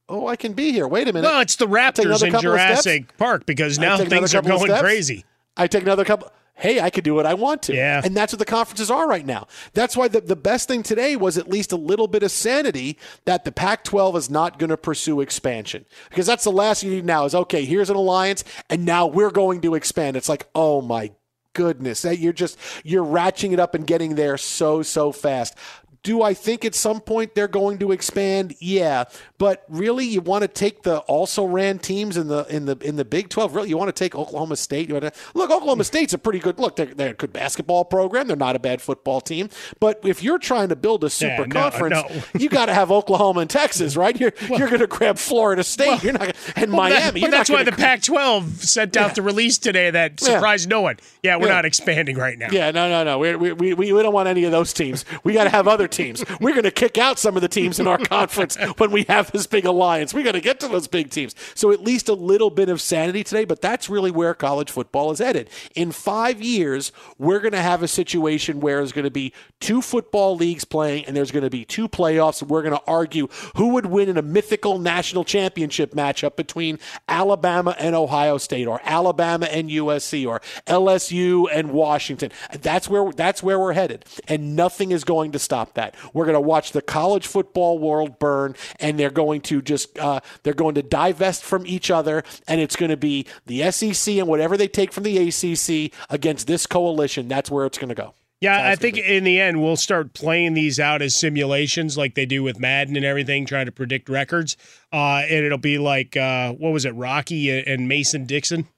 Oh, 0.09 0.27
I 0.27 0.37
can 0.37 0.53
be 0.53 0.73
here. 0.73 0.87
Wait 0.87 1.09
a 1.09 1.13
minute. 1.13 1.27
Well, 1.27 1.41
it's 1.41 1.57
the 1.57 1.67
Raptors 1.67 2.23
in. 2.23 2.39
Jurassic 2.41 3.17
Park 3.17 3.45
because 3.47 3.79
now 3.79 3.97
things 3.99 4.35
are 4.35 4.43
going 4.43 4.73
crazy. 4.79 5.25
I 5.57 5.67
take 5.67 5.83
another 5.83 6.05
couple. 6.05 6.31
Hey, 6.59 6.81
I 6.81 6.89
could 6.89 7.05
do 7.05 7.15
what 7.15 7.27
I 7.27 7.35
want 7.35 7.65
to. 7.65 7.75
Yeah. 7.75 8.01
And 8.03 8.17
that's 8.17 8.33
what 8.33 8.39
the 8.39 8.47
conferences 8.47 8.91
are 8.91 9.07
right 9.07 9.27
now. 9.27 9.47
That's 9.75 9.95
why 9.95 10.09
the, 10.09 10.23
the 10.23 10.37
best 10.37 10.69
thing 10.69 10.83
today 10.83 11.15
was 11.15 11.37
at 11.37 11.51
least 11.51 11.71
a 11.71 11.77
little 11.77 12.09
bit 12.09 12.23
of 12.23 12.31
sanity 12.31 12.99
that 13.27 13.45
the 13.45 13.53
Pac 13.53 13.85
12 13.85 14.17
is 14.17 14.31
not 14.31 14.59
going 14.59 14.71
to 14.71 14.79
pursue 14.79 15.21
expansion. 15.21 15.85
Because 16.09 16.25
that's 16.25 16.45
the 16.45 16.51
last 16.51 16.81
thing 16.81 16.91
you 16.91 16.97
need 16.97 17.05
now 17.05 17.27
is 17.27 17.35
okay, 17.35 17.67
here's 17.67 17.91
an 17.91 17.97
alliance, 17.97 18.43
and 18.71 18.87
now 18.87 19.07
we're 19.07 19.31
going 19.31 19.61
to 19.63 19.75
expand. 19.75 20.17
It's 20.17 20.31
like, 20.31 20.49
oh 20.55 20.81
my 20.81 21.11
goodness. 21.53 22.03
That 22.03 22.19
You're 22.19 22.33
just, 22.33 22.59
you're 22.85 23.05
ratcheting 23.05 23.53
it 23.53 23.61
up 23.61 23.75
and 23.75 23.87
getting 23.87 24.15
there 24.15 24.39
so, 24.39 24.83
so 24.83 25.13
fast. 25.13 25.57
Do 26.03 26.23
I 26.23 26.35
think 26.35 26.65
at 26.65 26.75
some 26.75 27.01
point 27.01 27.35
they're 27.35 27.49
going 27.49 27.79
to 27.79 27.93
expand? 27.93 28.55
Yeah, 28.61 29.05
but 29.39 29.65
really, 29.69 30.05
you 30.07 30.21
want 30.21 30.43
to 30.43 30.49
take 30.49 30.83
the 30.83 30.99
also 31.01 31.45
ran 31.45 31.79
teams 31.79 32.17
in 32.17 32.29
the 32.29 32.45
in 32.45 32.67
the 32.67 32.77
in 32.81 32.97
the 32.97 33.05
Big 33.05 33.29
Twelve. 33.29 33.55
Really, 33.55 33.69
you 33.69 33.77
want 33.77 33.89
to 33.89 33.93
take 34.05 34.15
Oklahoma 34.15 34.57
State. 34.57 34.89
You 34.89 34.95
want 34.95 35.05
to 35.07 35.13
look. 35.35 35.51
Oklahoma 35.51 35.85
State's 35.85 36.13
a 36.13 36.19
pretty 36.19 36.39
good 36.39 36.59
look. 36.59 36.77
They're, 36.77 36.87
they're 36.87 37.11
a 37.11 37.15
good 37.15 37.33
basketball 37.33 37.85
program. 37.85 38.27
They're 38.29 38.37
not 38.37 38.57
a 38.57 38.59
bad 38.59 38.81
football 38.83 39.21
team. 39.21 39.49
But 39.81 40.01
if 40.05 40.23
you're 40.23 40.39
trying 40.39 40.69
to 40.71 40.77
build 40.77 41.05
a 41.05 41.11
super 41.11 41.43
Yeah, 41.43 41.47
no, 41.47 41.61
conference, 41.71 41.95
no. 41.95 42.23
you 42.41 42.49
got 42.49 42.67
to 42.67 42.75
have 42.75 42.91
Oklahoma 42.93 43.41
and 43.41 43.51
Texas, 43.51 43.97
right? 43.97 44.19
You're 44.19 44.33
you're 44.49 44.69
going 44.69 44.81
to 44.81 44.87
grab 44.87 45.19
Florida 45.19 45.65
State. 45.65 46.03
you're 46.03 46.13
not 46.13 46.21
gonna, 46.23 46.33
and 46.57 46.73
Well, 46.73 46.89
that- 46.91 47.01
Miami. 47.01 47.21
you're 47.21 47.31
that's 47.31 47.51
why 47.51 47.63
the 47.65 47.73
Pac-12 47.73 48.59
sent 48.65 48.97
out 48.97 49.15
the 49.15 49.23
release 49.23 49.59
today 49.59 49.91
that 49.91 50.21
Yeah. 50.21 50.35
surprised 50.35 50.69
no 50.69 50.81
one. 50.83 50.97
Yeah, 51.23 51.37
we're 51.37 51.49
Yeah. 51.49 51.55
not 51.55 51.65
expanding 51.65 52.17
right 52.17 52.39
now. 52.39 52.49
Yeah, 52.53 52.71
no, 52.71 52.89
no, 52.89 53.05
no. 53.05 53.19
We, 53.19 53.35
we, 53.37 53.53
we, 53.53 53.75
we 53.93 54.03
don't 54.03 54.15
want 54.15 54.29
any 54.29 54.45
of 54.45 54.53
those 54.53 54.73
teams. 54.73 55.05
We 55.25 55.33
got 55.33 55.45
to 55.45 55.51
have 55.51 55.67
other 55.69 55.89
teams. 55.89 55.96
We're 56.41 56.53
going 56.53 56.65
to 56.65 56.71
kick 56.71 56.99
out 56.99 57.19
some 57.19 57.37
of 57.37 57.43
the 57.43 57.49
teams 57.49 57.81
in 57.81 57.87
our 57.87 57.99
conference 58.17 58.57
when 58.79 58.91
we 58.91 59.05
have 59.05 59.33
this 59.33 59.47
big 59.47 59.65
alliance. 59.65 60.15
We're 60.15 60.23
going 60.23 60.35
to 60.35 60.41
get 60.41 60.61
to 60.61 60.69
those 60.69 60.89
big 60.89 61.11
teams. 61.11 61.35
So 61.55 61.73
at 61.73 61.83
least 61.83 62.09
a 62.09 62.15
little 62.15 62.51
bit 62.51 62.69
of 62.69 62.81
sanity 62.81 63.25
today, 63.25 63.45
but 63.45 63.61
that's 63.61 63.89
really 63.91 64.11
where 64.11 64.35
college 64.35 64.71
football 64.71 65.11
is 65.11 65.19
headed. 65.19 65.51
In 65.75 65.93
five 65.93 66.41
years, 66.43 66.93
we're 67.19 67.41
going 67.41 67.53
to 67.53 67.63
have 67.63 67.83
a 67.83 67.89
situation 67.89 68.61
where 68.61 68.77
there's 68.79 68.93
going 68.93 69.05
to 69.05 69.11
be 69.11 69.33
two 69.61 69.83
football 69.83 70.37
leagues 70.37 70.65
playing 70.65 71.05
and 71.07 71.17
there's 71.17 71.31
going 71.31 71.45
to 71.45 71.51
be 71.51 71.65
two 71.65 71.89
playoffs. 71.89 72.43
And 72.43 72.51
we're 72.51 72.63
going 72.63 72.77
to 72.77 72.85
argue 72.87 73.29
who 73.57 73.69
would 73.69 73.87
win 73.87 74.09
in 74.09 74.17
a 74.17 74.23
mythical 74.23 74.79
national 74.79 75.25
championship 75.25 75.93
matchup 75.93 76.37
between 76.37 76.79
Alabama 77.09 77.75
and 77.79 77.95
Ohio 77.95 78.39
State 78.39 78.67
or 78.67 78.81
Alabama 78.85 79.47
and 79.47 79.71
USC 79.71 80.27
or 80.27 80.41
LSU 80.67 81.47
and 81.53 81.71
Washington. 81.71 82.31
That's 82.61 82.89
where 82.89 83.13
that's 83.13 83.43
where 83.43 83.59
we're 83.59 83.73
headed. 83.73 84.05
And 84.29 84.57
nothing 84.57 84.93
is 84.93 85.05
going 85.05 85.33
to 85.33 85.39
stop 85.39 85.75
that. 85.77 85.95
We're 86.13 86.25
going 86.25 86.35
to 86.35 86.41
watch 86.41 86.73
the 86.73 86.83
college 86.83 87.27
football 87.27 87.79
world 87.79 88.19
burn 88.19 88.55
and 88.81 88.99
they're 88.99 89.11
going 89.11 89.41
to 89.43 89.63
just 89.63 89.99
uh, 89.99 90.21
they're 90.43 90.53
going 90.53 90.75
to 90.75 90.83
divest 90.83 91.45
from 91.45 91.67
each 91.67 91.91
other 91.91 92.25
and 92.47 92.61
it's 92.61 92.77
going 92.77 92.91
to 92.91 92.97
be 92.97 93.27
the 93.47 93.71
SEC 93.71 94.17
and 94.17 94.29
whatever 94.29 94.57
they 94.57 94.69
take 94.69 94.93
from 94.93 95.05
the 95.05 95.17
ACC 95.29 95.93
against 96.11 96.47
this 96.47 96.67
coalition. 96.67 97.29
That's 97.29 97.51
where 97.51 97.65
it's 97.65 97.79
going 97.79 97.89
to 97.89 97.95
go. 97.95 98.15
Yeah, 98.41 98.69
I 98.69 98.77
think 98.77 98.99
in 98.99 99.25
the 99.25 99.41
end 99.41 99.63
we'll 99.63 99.77
start 99.77 100.13
playing 100.13 100.53
these 100.53 100.79
out 100.79 101.01
as 101.01 101.17
simulations, 101.17 101.97
like 101.97 102.15
they 102.15 102.27
do 102.27 102.43
with 102.43 102.61
Madden 102.61 102.95
and 102.95 103.05
everything, 103.05 103.47
trying 103.47 103.65
to 103.65 103.73
predict 103.73 104.11
records. 104.11 104.59
Uh, 104.93 105.23
and 105.23 105.45
it'll 105.45 105.57
be 105.57 105.79
like 105.79 106.19
uh, 106.19 106.53
what 106.53 106.71
was 106.71 106.85
it, 106.85 106.95
Rocky 106.95 107.51
and 107.51 107.89
Mason 107.89 108.27
Dixon? 108.27 108.69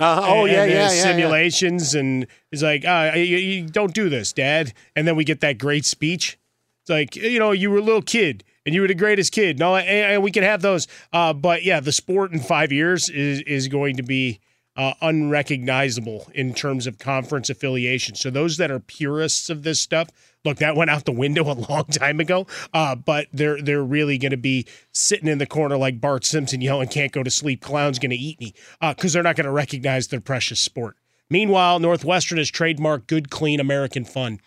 Uh, 0.00 0.20
oh 0.24 0.44
And- 0.44 0.52
yeah, 0.52 0.62
and 0.62 0.72
yeah, 0.72 0.76
yeah, 0.88 0.92
yeah. 0.92 1.02
simulations, 1.02 1.94
and 1.94 2.26
it's 2.50 2.62
like, 2.62 2.84
uh, 2.84 3.12
you, 3.14 3.22
you 3.36 3.66
don't 3.68 3.94
do 3.94 4.08
this, 4.08 4.32
Dad. 4.32 4.72
And 4.96 5.06
then 5.06 5.14
we 5.16 5.24
get 5.24 5.40
that 5.40 5.58
great 5.58 5.84
speech. 5.84 6.36
It's 6.82 6.90
like, 6.90 7.16
you 7.16 7.38
know, 7.38 7.52
you 7.52 7.70
were 7.70 7.78
a 7.78 7.82
little 7.82 8.02
kid 8.02 8.44
and 8.66 8.74
you 8.74 8.80
were 8.82 8.88
the 8.88 8.94
greatest 8.94 9.32
kid. 9.32 9.58
No, 9.58 9.76
and, 9.76 9.86
and 9.88 10.22
we 10.22 10.30
can 10.30 10.42
have 10.42 10.62
those. 10.62 10.86
Uh, 11.12 11.32
but 11.32 11.64
yeah, 11.64 11.80
the 11.80 11.92
sport 11.92 12.32
in 12.32 12.40
five 12.40 12.72
years 12.72 13.08
is 13.08 13.40
is 13.42 13.68
going 13.68 13.96
to 13.96 14.02
be 14.02 14.40
uh, 14.76 14.92
unrecognizable 15.00 16.30
in 16.34 16.52
terms 16.54 16.86
of 16.86 16.98
conference 16.98 17.48
affiliation. 17.48 18.14
So 18.16 18.30
those 18.30 18.56
that 18.58 18.70
are 18.70 18.80
purists 18.80 19.48
of 19.48 19.62
this 19.62 19.80
stuff, 19.80 20.08
look, 20.44 20.58
that 20.58 20.76
went 20.76 20.90
out 20.90 21.04
the 21.04 21.12
window 21.12 21.42
a 21.52 21.54
long 21.54 21.84
time 21.86 22.20
ago. 22.20 22.46
Uh, 22.72 22.94
but 22.94 23.26
they're 23.32 23.60
they're 23.60 23.84
really 23.84 24.18
going 24.18 24.30
to 24.30 24.36
be 24.36 24.66
sitting 24.92 25.28
in 25.28 25.38
the 25.38 25.46
corner 25.46 25.76
like 25.76 26.00
Bart 26.00 26.24
Simpson 26.24 26.60
yelling, 26.60 26.88
"Can't 26.88 27.12
go 27.12 27.22
to 27.22 27.30
sleep, 27.30 27.60
clown's 27.60 27.98
going 27.98 28.10
to 28.10 28.16
eat 28.16 28.40
me," 28.40 28.54
because 28.80 29.12
they're 29.12 29.22
not 29.22 29.36
going 29.36 29.46
to 29.46 29.50
recognize 29.50 30.08
their 30.08 30.20
precious 30.20 30.60
sport. 30.60 30.96
Meanwhile, 31.30 31.78
Northwestern 31.80 32.38
has 32.38 32.50
trademarked 32.50 33.06
good, 33.06 33.30
clean 33.30 33.58
American 33.58 34.04
fun. 34.04 34.40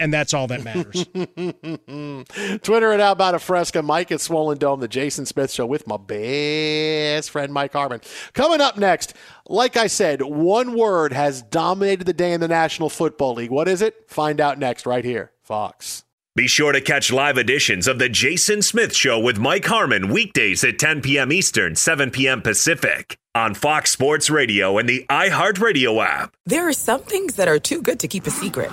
And 0.00 0.12
that's 0.12 0.34
all 0.34 0.46
that 0.48 0.64
matters. 0.64 1.04
Twitter 2.62 2.92
it 2.92 3.00
out 3.00 3.12
about 3.12 3.34
a 3.34 3.38
fresca. 3.38 3.82
Mike 3.82 4.12
at 4.12 4.20
Swollen 4.20 4.58
Dome, 4.58 4.80
the 4.80 4.88
Jason 4.88 5.26
Smith 5.26 5.50
Show 5.50 5.66
with 5.66 5.86
my 5.86 5.96
best 5.96 7.30
friend 7.30 7.52
Mike 7.52 7.72
Harmon. 7.72 8.00
Coming 8.32 8.60
up 8.60 8.76
next, 8.76 9.14
like 9.48 9.76
I 9.76 9.86
said, 9.86 10.22
one 10.22 10.76
word 10.76 11.12
has 11.12 11.42
dominated 11.42 12.04
the 12.04 12.12
day 12.12 12.32
in 12.32 12.40
the 12.40 12.48
National 12.48 12.88
Football 12.88 13.34
League. 13.34 13.50
What 13.50 13.68
is 13.68 13.82
it? 13.82 14.08
Find 14.08 14.40
out 14.40 14.58
next, 14.58 14.86
right 14.86 15.04
here, 15.04 15.32
Fox. 15.42 16.04
Be 16.34 16.46
sure 16.46 16.72
to 16.72 16.80
catch 16.80 17.12
live 17.12 17.36
editions 17.36 17.86
of 17.86 17.98
The 17.98 18.08
Jason 18.08 18.62
Smith 18.62 18.96
Show 18.96 19.18
with 19.20 19.38
Mike 19.38 19.66
Harmon 19.66 20.08
weekdays 20.08 20.64
at 20.64 20.78
10 20.78 21.02
p.m. 21.02 21.30
Eastern, 21.30 21.76
7 21.76 22.10
p.m. 22.10 22.40
Pacific 22.40 23.18
on 23.34 23.52
Fox 23.52 23.90
Sports 23.90 24.30
Radio 24.30 24.78
and 24.78 24.88
the 24.88 25.04
iHeartRadio 25.10 26.02
app. 26.02 26.34
There 26.46 26.66
are 26.66 26.72
some 26.72 27.02
things 27.02 27.34
that 27.36 27.48
are 27.48 27.58
too 27.58 27.82
good 27.82 28.00
to 28.00 28.08
keep 28.08 28.26
a 28.26 28.30
secret. 28.30 28.72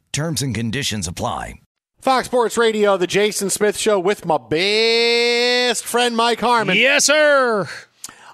Terms 0.13 0.41
and 0.41 0.53
conditions 0.53 1.07
apply. 1.07 1.55
Fox 2.01 2.25
Sports 2.25 2.57
Radio, 2.57 2.97
the 2.97 3.07
Jason 3.07 3.49
Smith 3.49 3.77
Show 3.77 3.99
with 3.99 4.25
my 4.25 4.37
best 4.37 5.85
friend 5.85 6.17
Mike 6.17 6.41
Harmon. 6.41 6.75
Yes, 6.75 7.05
sir. 7.05 7.69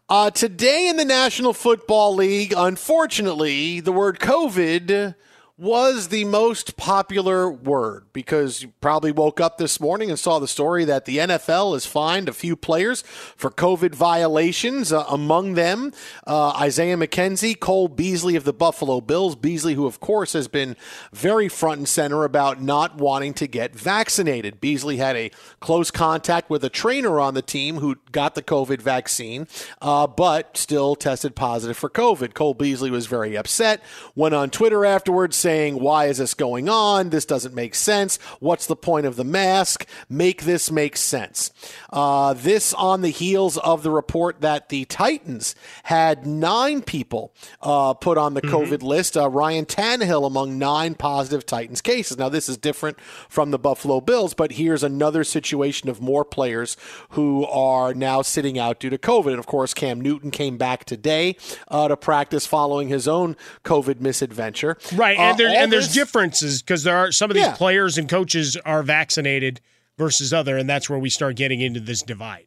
Uh, 0.09 0.31
today 0.31 0.87
in 0.87 0.95
the 0.95 1.05
National 1.05 1.53
Football 1.53 2.15
League, 2.15 2.53
unfortunately, 2.55 3.79
the 3.81 3.91
word 3.91 4.19
COVID 4.19 5.15
was 5.57 6.09
the 6.09 6.23
most 6.25 6.77
popular 6.77 7.49
word 7.49 8.05
because 8.13 8.61
you 8.61 8.71
probably 8.79 9.11
woke 9.11 9.41
up 9.41 9.57
this 9.57 9.79
morning 9.79 10.11
and 10.11 10.19
saw 10.19 10.37
the 10.37 10.47
story 10.47 10.85
that 10.85 11.05
the 11.05 11.17
NFL 11.17 11.73
has 11.73 11.83
fined 11.83 12.29
a 12.29 12.33
few 12.33 12.55
players 12.55 13.01
for 13.01 13.49
COVID 13.49 13.95
violations. 13.95 14.93
Uh, 14.93 15.03
among 15.09 15.55
them, 15.55 15.93
uh, 16.27 16.49
Isaiah 16.49 16.95
McKenzie, 16.95 17.59
Cole 17.59 17.87
Beasley 17.87 18.35
of 18.35 18.43
the 18.43 18.53
Buffalo 18.53 19.01
Bills. 19.01 19.35
Beasley, 19.35 19.73
who 19.73 19.87
of 19.87 19.99
course 19.99 20.33
has 20.33 20.47
been 20.47 20.75
very 21.11 21.49
front 21.49 21.79
and 21.79 21.89
center 21.89 22.23
about 22.23 22.61
not 22.61 22.97
wanting 22.97 23.33
to 23.35 23.47
get 23.47 23.73
vaccinated. 23.73 24.61
Beasley 24.61 24.97
had 24.97 25.15
a 25.15 25.31
close 25.59 25.89
contact 25.89 26.51
with 26.51 26.63
a 26.63 26.69
trainer 26.69 27.19
on 27.19 27.33
the 27.33 27.41
team 27.41 27.77
who 27.77 27.95
got 28.11 28.35
the 28.35 28.43
COVID 28.43 28.79
vaccine, 28.79 29.47
uh, 29.81 30.05
but 30.05 30.55
still 30.55 30.95
tested 30.95 31.35
positive 31.35 31.77
for 31.77 31.89
COVID. 31.89 32.35
Cole 32.35 32.53
Beasley 32.53 32.91
was 32.91 33.07
very 33.07 33.35
upset, 33.35 33.81
went 34.13 34.35
on 34.35 34.51
Twitter 34.51 34.85
afterwards 34.85 35.46
saying, 35.47 35.79
why 35.79 36.07
is 36.07 36.17
this 36.17 36.33
going 36.33 36.67
on? 36.67 37.09
This 37.09 37.23
doesn't 37.23 37.55
make 37.55 37.73
sense. 37.73 38.17
What's 38.41 38.65
the 38.67 38.75
point 38.75 39.05
of 39.05 39.15
the 39.15 39.23
mask? 39.23 39.87
Make 40.09 40.43
this 40.43 40.69
make 40.69 40.97
sense. 40.97 41.51
Uh, 41.89 42.33
this 42.33 42.73
on 42.73 43.01
the 43.01 43.11
heels 43.11 43.57
of 43.59 43.81
the 43.81 43.89
report 43.89 44.41
that 44.41 44.67
the 44.67 44.83
Titans 44.83 45.55
had 45.83 46.27
nine 46.27 46.81
people 46.81 47.33
uh, 47.61 47.93
put 47.93 48.17
on 48.17 48.33
the 48.33 48.41
mm-hmm. 48.41 48.55
COVID 48.55 48.81
list. 48.81 49.15
Uh, 49.15 49.29
Ryan 49.29 49.65
Tannehill 49.65 50.27
among 50.27 50.59
nine 50.59 50.95
positive 50.95 51.45
Titans 51.45 51.79
cases. 51.79 52.17
Now, 52.17 52.27
this 52.27 52.49
is 52.49 52.57
different 52.57 52.99
from 53.29 53.51
the 53.51 53.59
Buffalo 53.59 54.01
Bills, 54.01 54.33
but 54.33 54.51
here's 54.51 54.83
another 54.83 55.23
situation 55.23 55.87
of 55.87 56.01
more 56.01 56.25
players 56.25 56.75
who 57.11 57.45
are 57.45 57.93
now 57.93 58.21
sitting 58.21 58.59
out 58.59 58.81
due 58.81 58.89
to 58.89 58.97
COVID. 58.97 59.29
And 59.29 59.39
of 59.39 59.47
course, 59.47 59.73
Cam 59.73 60.01
Newton 60.01 60.29
came 60.29 60.57
back 60.57 60.83
today 60.83 61.37
uh, 61.69 61.87
to 61.87 61.95
practice 61.95 62.45
following 62.45 62.89
his 62.89 63.07
own 63.07 63.37
COVID 63.63 64.01
misadventure. 64.01 64.77
Right, 64.93 65.17
and, 65.17 65.36
uh, 65.45 65.49
there, 65.49 65.63
and 65.63 65.71
there's 65.71 65.93
differences 65.93 66.61
because 66.61 66.83
there 66.83 66.97
are 66.97 67.11
some 67.11 67.29
of 67.31 67.35
these 67.35 67.45
yeah. 67.45 67.55
players 67.55 67.97
and 67.97 68.09
coaches 68.09 68.57
are 68.65 68.83
vaccinated 68.83 69.61
versus 69.97 70.33
other, 70.33 70.57
and 70.57 70.69
that's 70.69 70.89
where 70.89 70.99
we 70.99 71.09
start 71.09 71.35
getting 71.35 71.61
into 71.61 71.79
this 71.79 72.01
divide. 72.01 72.45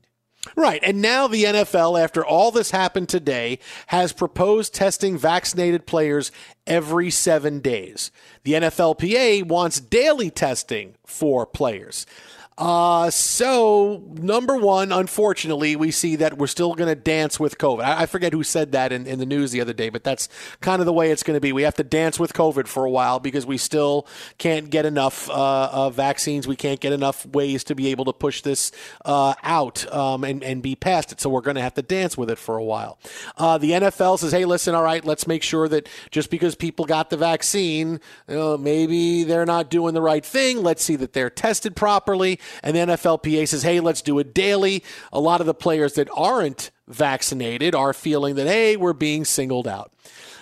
Right. 0.57 0.81
And 0.83 1.03
now 1.03 1.27
the 1.27 1.45
NFL, 1.45 2.03
after 2.03 2.25
all 2.25 2.51
this 2.51 2.71
happened 2.71 3.11
today, 3.11 3.59
has 3.89 4.13
proposed 4.13 4.75
testing 4.75 5.19
vaccinated 5.19 5.87
players 5.87 6.33
every 6.67 7.11
seven 7.11 7.61
days. 7.61 8.11
The 8.45 8.53
NFLPA 8.55 9.47
wants 9.47 9.81
daily 9.81 10.31
testing 10.31 10.95
for 11.05 11.45
players. 11.45 12.07
Uh, 12.61 13.09
so, 13.09 14.03
number 14.13 14.55
one, 14.55 14.93
unfortunately, 14.93 15.77
we 15.77 15.91
see 15.91 16.17
that 16.17 16.37
we're 16.37 16.47
still 16.47 16.75
going 16.75 16.91
to 16.91 16.95
dance 16.95 17.41
with 17.41 17.57
COVID. 17.57 17.83
I, 17.83 18.03
I, 18.03 18.07
forget 18.07 18.35
who 18.35 18.45
said 18.45 18.73
that 18.73 18.93
in, 18.93 19.07
in 19.07 19.19
the 19.19 19.25
news 19.25 19.51
the 19.51 19.63
other 19.63 19.73
day, 19.73 19.89
but 19.89 20.05
that's 20.05 20.29
kind 20.61 20.81
of 20.81 20.85
the 20.85 20.93
way 20.93 21.11
it's 21.11 21.23
going 21.23 21.39
to 21.39 21.41
be. 21.41 21.55
We 21.55 21.63
have 21.63 21.77
to 21.77 21.83
dance 21.83 22.21
with 22.21 22.35
COVID 22.35 22.67
for 22.67 22.85
a 22.85 22.91
while 22.91 23.19
because 23.19 23.47
we 23.47 23.57
still 23.57 24.07
can't 24.37 24.69
get 24.69 24.85
enough 24.85 25.31
uh, 25.31 25.89
vaccines. 25.89 26.47
We 26.47 26.55
can't 26.55 26.81
get 26.81 26.93
enough 26.93 27.25
ways 27.25 27.65
to 27.65 27.75
be 27.75 27.89
able 27.89 28.05
to 28.05 28.13
push 28.13 28.43
this 28.43 28.73
uh, 29.07 29.33
out 29.43 29.91
um, 29.91 30.23
and, 30.23 30.45
and 30.45 30.63
be 30.63 30.77
past 30.77 31.13
it. 31.13 31.21
So, 31.23 31.31
we're 31.31 31.41
going 31.41 31.57
to 31.57 31.63
have 31.63 31.75
to 31.75 31.83
dance 31.83 32.19
with 32.19 32.29
it 32.29 32.37
for 32.37 32.59
a 32.59 32.65
while. 32.65 32.99
Uh, 33.39 33.57
the 33.57 33.71
NFL 33.71 34.19
says, 34.19 34.33
hey, 34.33 34.45
listen, 34.45 34.75
all 34.75 34.83
right, 34.83 35.03
let's 35.03 35.27
make 35.27 35.43
sure 35.43 35.67
that 35.69 35.89
just 36.11 36.29
because 36.29 36.57
people 36.57 36.85
got 36.85 37.09
the 37.09 37.17
vaccine, 37.17 38.01
maybe 38.29 39.25
they're 39.25 39.47
not 39.47 39.71
doing 39.71 39.95
the 39.95 40.03
right 40.03 40.27
thing. 40.27 40.63
Let's 40.63 40.85
see 40.85 40.97
that 40.97 41.15
they're 41.15 41.31
tested 41.31 41.75
properly 41.75 42.39
and 42.63 42.77
the 42.77 42.81
NFLPA 42.81 43.49
says, 43.49 43.63
hey, 43.63 43.81
let's 43.81 44.03
do 44.03 44.19
it 44.19 44.35
daily. 44.35 44.83
A 45.13 45.21
lot 45.21 45.41
of 45.41 45.47
the 45.47 45.55
players 45.55 45.95
that 45.95 46.09
aren't 46.17 46.71
vaccinated 46.89 47.75
are 47.75 47.93
feeling 47.93 48.35
that, 48.37 48.47
hey, 48.47 48.77
we're 48.77 48.93
being 48.93 49.25
singled 49.25 49.69
out. 49.69 49.93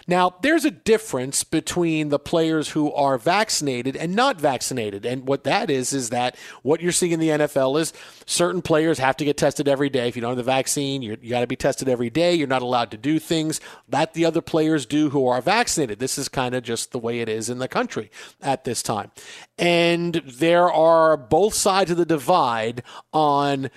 Now, 0.09 0.37
there's 0.41 0.65
a 0.65 0.71
difference 0.71 1.45
between 1.45 2.09
the 2.09 2.19
players 2.19 2.71
who 2.71 2.91
are 2.95 3.19
vaccinated 3.19 3.95
and 3.95 4.17
not 4.17 4.41
vaccinated. 4.41 5.05
And 5.05 5.29
what 5.29 5.45
that 5.45 5.69
is, 5.69 5.93
is 5.93 6.09
that 6.09 6.35
what 6.63 6.81
you're 6.81 6.93
seeing 6.93 7.13
in 7.13 7.21
the 7.21 7.29
NFL 7.29 7.79
is 7.79 7.93
certain 8.25 8.63
players 8.63 8.99
have 8.99 9.19
to 9.19 9.27
get 9.27 9.37
tested 9.37 9.69
every 9.69 9.91
day. 9.91 10.09
If 10.09 10.17
you 10.17 10.23
don't 10.23 10.31
have 10.31 10.39
the 10.39 10.43
vaccine, 10.43 11.03
you 11.03 11.17
got 11.17 11.41
to 11.41 11.47
be 11.47 11.57
tested 11.57 11.91
every 11.91 12.09
day. 12.09 12.35
You're 12.35 12.49
not 12.49 12.63
allowed 12.63 12.91
to 12.93 12.97
do 12.97 13.19
things 13.19 13.61
that 13.87 14.15
the 14.15 14.25
other 14.25 14.41
players 14.41 14.87
do 14.87 15.11
who 15.11 15.27
are 15.27 15.43
vaccinated. 15.43 15.99
This 15.99 16.17
is 16.17 16.31
kind 16.31 16.55
of 16.55 16.63
just 16.63 16.91
the 16.91 16.99
way 16.99 17.21
it 17.21 17.29
is 17.29 17.51
in 17.51 17.59
the 17.59 17.69
country 17.69 18.11
at 18.41 18.65
this 18.65 18.83
time. 18.83 19.13
And 19.59 20.15
there 20.25 20.73
are 20.73 21.19
both 21.19 21.53
sides 21.53 21.91
of 21.91 21.99
the 21.99 22.07
divide 22.07 22.83
on 23.13 23.71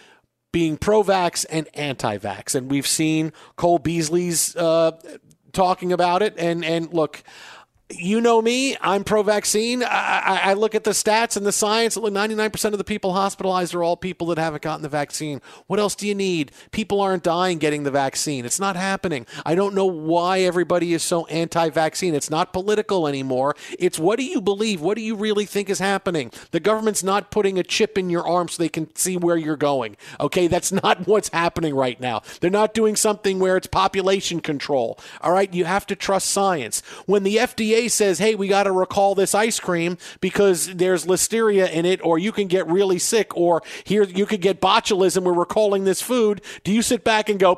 being 0.54 0.78
pro 0.78 1.04
vax 1.04 1.46
and 1.50 1.67
anti 1.74 2.17
vax. 2.17 2.56
And 2.56 2.72
we've 2.72 2.88
seen 2.88 3.34
Cole 3.58 3.80
Beasley's 3.80 4.56
uh, 4.56 4.91
talking 5.53 5.91
about 5.93 6.21
it. 6.21 6.35
And 6.37 6.63
and 6.63 6.93
look, 6.93 7.23
you 7.95 8.21
know 8.21 8.41
me, 8.41 8.77
I'm 8.82 9.04
pro 9.04 9.23
vaccine. 9.23 9.84
I, 9.84 10.41
I, 10.43 10.54
look 10.54 10.75
at 10.75 10.84
the 10.84 10.91
stats 10.91 11.38
and 11.38 11.45
the 11.45 11.51
science. 11.51 11.97
99% 11.97 12.65
of 12.71 12.77
the 12.77 12.84
people 12.84 13.13
hospitalized 13.13 13.73
are 13.73 13.84
all 13.84 13.97
people 13.97 14.27
that 14.27 14.38
haven't 14.38 14.63
gotten 14.63 14.82
the 14.82 14.89
vaccine. 14.89 15.41
What 15.67 15.80
else 15.80 15.95
do 15.95 16.08
you 16.08 16.15
need? 16.15 16.51
People 16.71 17.01
aren't 17.01 17.23
dying 17.23 17.58
getting 17.58 17.84
the 17.84 17.91
vaccine. 17.91 18.45
It's 18.45 18.60
not 18.60 18.75
happening. 18.75 19.25
I 19.45 19.56
don't 19.56 19.75
know 19.75 19.86
why 19.86 20.39
everybody 20.39 20.93
is 20.93 21.04
so 21.04 21.25
anti 21.27 21.69
vaccine. 21.69 22.15
It's 22.15 22.30
not 22.30 22.54
political 22.54 23.08
anymore. 23.08 23.56
It's 23.80 23.99
what 23.99 24.19
do 24.19 24.25
you 24.25 24.41
believe? 24.41 24.82
What 24.82 24.95
do 24.95 25.04
you 25.04 25.15
really 25.15 25.45
think 25.45 25.69
is 25.69 25.80
happening? 25.80 26.32
The 26.51 26.60
government's 26.60 27.04
not 27.04 27.32
putting 27.32 27.58
a 27.58 27.63
chip 27.63 27.97
in 27.97 28.10
your 28.10 28.27
arm 28.27 28.47
so 28.47 28.62
they 28.62 28.69
can 28.69 28.93
see 28.95 29.17
where 29.17 29.38
you're 29.38 29.56
going. 29.56 29.97
Okay, 30.19 30.47
that's 30.47 30.71
not 30.84 31.08
what's 31.08 31.30
happening 31.30 31.75
right 31.75 31.99
now. 31.99 32.21
They're 32.39 32.49
not 32.49 32.73
doing 32.73 32.95
something 32.95 33.39
where 33.39 33.58
it's 33.58 33.67
population 33.67 34.41
control. 34.41 34.99
All 35.21 35.32
right, 35.32 35.54
you 35.54 35.65
have 35.65 35.86
to 35.88 35.95
trust 35.95 36.30
science. 36.30 36.82
When 37.06 37.23
the 37.23 37.38
FDA 37.38 37.81
says, 37.88 38.20
hey, 38.20 38.36
we 38.36 38.48
got 38.48 38.63
to 38.63 38.72
recall 38.72 39.15
this 39.15 39.34
ice 39.34 39.60
cream 39.60 39.98
because 40.20 40.74
there's 40.76 41.06
listeria 41.06 41.70
in 41.72 41.86
it, 41.86 42.04
or 42.04 42.17
you 42.20 42.32
can 42.32 42.48
get 42.48 42.67
really 42.67 43.00
sick, 43.00 43.36
or 43.36 43.62
here 43.84 44.04
you 44.04 44.26
could 44.26 44.41
get 44.41 44.62
botulism, 44.62 45.24
we're 45.24 45.34
recalling 45.34 45.84
this 45.84 46.02
food, 46.02 46.41
do 46.63 46.72
you 46.72 46.82
sit 46.82 47.04
back 47.04 47.30
and 47.30 47.39
go, 47.39 47.58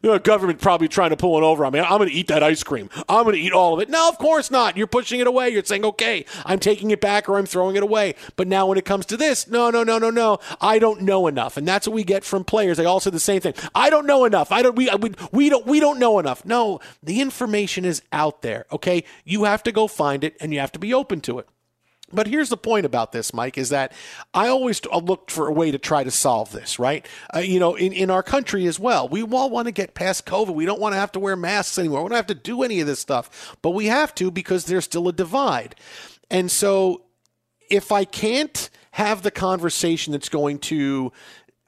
the 0.00 0.18
government 0.18 0.60
probably 0.60 0.88
trying 0.88 1.10
to 1.10 1.16
pull 1.16 1.36
it 1.38 1.42
over 1.42 1.64
on 1.64 1.72
me? 1.72 1.80
I'm 1.80 1.98
going 1.98 2.08
to 2.08 2.14
eat 2.14 2.28
that 2.28 2.42
ice 2.42 2.62
cream. 2.62 2.90
I'm 3.08 3.24
going 3.24 3.36
to 3.36 3.40
eat 3.40 3.52
all 3.52 3.74
of 3.74 3.80
it. 3.80 3.88
No, 3.88 4.08
of 4.08 4.18
course 4.18 4.50
not. 4.50 4.76
You're 4.76 4.86
pushing 4.86 5.20
it 5.20 5.26
away. 5.26 5.50
You're 5.50 5.64
saying, 5.64 5.84
okay, 5.84 6.24
I'm 6.44 6.58
taking 6.58 6.90
it 6.90 7.00
back 7.00 7.28
or 7.28 7.38
I'm 7.38 7.46
throwing 7.46 7.76
it 7.76 7.82
away. 7.82 8.14
But 8.36 8.48
now 8.48 8.66
when 8.66 8.78
it 8.78 8.84
comes 8.84 9.06
to 9.06 9.16
this, 9.16 9.48
no, 9.48 9.70
no, 9.70 9.82
no, 9.82 9.98
no, 9.98 10.10
no, 10.10 10.38
I 10.60 10.78
don't 10.78 11.02
know 11.02 11.26
enough. 11.26 11.56
And 11.56 11.66
that's 11.66 11.86
what 11.86 11.94
we 11.94 12.04
get 12.04 12.24
from 12.24 12.44
players. 12.44 12.76
They 12.76 12.84
all 12.84 13.00
say 13.00 13.10
the 13.10 13.20
same 13.20 13.40
thing. 13.40 13.54
I 13.74 13.90
don't 13.90 14.06
know 14.06 14.24
enough. 14.24 14.52
I 14.52 14.62
don't, 14.62 14.76
we, 14.76 14.90
we, 14.96 15.12
we 15.32 15.48
don't, 15.48 15.66
we 15.66 15.80
don't 15.80 15.98
know 15.98 16.18
enough. 16.18 16.44
No, 16.44 16.80
the 17.02 17.20
information 17.20 17.84
is 17.84 18.02
out 18.12 18.42
there. 18.42 18.66
Okay. 18.72 19.04
You 19.24 19.44
have 19.44 19.61
to 19.64 19.72
go 19.72 19.86
find 19.86 20.24
it 20.24 20.36
and 20.40 20.52
you 20.52 20.60
have 20.60 20.72
to 20.72 20.78
be 20.78 20.94
open 20.94 21.20
to 21.22 21.38
it. 21.38 21.48
But 22.12 22.26
here's 22.26 22.50
the 22.50 22.58
point 22.58 22.84
about 22.84 23.12
this, 23.12 23.32
Mike, 23.32 23.56
is 23.56 23.70
that 23.70 23.92
I 24.34 24.48
always 24.48 24.84
looked 24.84 25.30
for 25.30 25.48
a 25.48 25.52
way 25.52 25.70
to 25.70 25.78
try 25.78 26.04
to 26.04 26.10
solve 26.10 26.52
this, 26.52 26.78
right? 26.78 27.06
Uh, 27.34 27.38
you 27.38 27.58
know, 27.58 27.74
in, 27.74 27.92
in 27.92 28.10
our 28.10 28.22
country 28.22 28.66
as 28.66 28.78
well, 28.78 29.08
we 29.08 29.22
all 29.22 29.48
want 29.48 29.66
to 29.66 29.72
get 29.72 29.94
past 29.94 30.26
COVID. 30.26 30.54
We 30.54 30.66
don't 30.66 30.80
want 30.80 30.92
to 30.92 30.98
have 30.98 31.12
to 31.12 31.20
wear 31.20 31.36
masks 31.36 31.78
anymore. 31.78 32.02
We 32.02 32.10
don't 32.10 32.16
have 32.16 32.26
to 32.26 32.34
do 32.34 32.62
any 32.62 32.80
of 32.80 32.86
this 32.86 33.00
stuff, 33.00 33.56
but 33.62 33.70
we 33.70 33.86
have 33.86 34.14
to 34.16 34.30
because 34.30 34.66
there's 34.66 34.84
still 34.84 35.08
a 35.08 35.12
divide. 35.12 35.74
And 36.30 36.50
so 36.50 37.02
if 37.70 37.90
I 37.90 38.04
can't 38.04 38.68
have 38.92 39.22
the 39.22 39.30
conversation 39.30 40.12
that's 40.12 40.28
going 40.28 40.58
to 40.58 41.12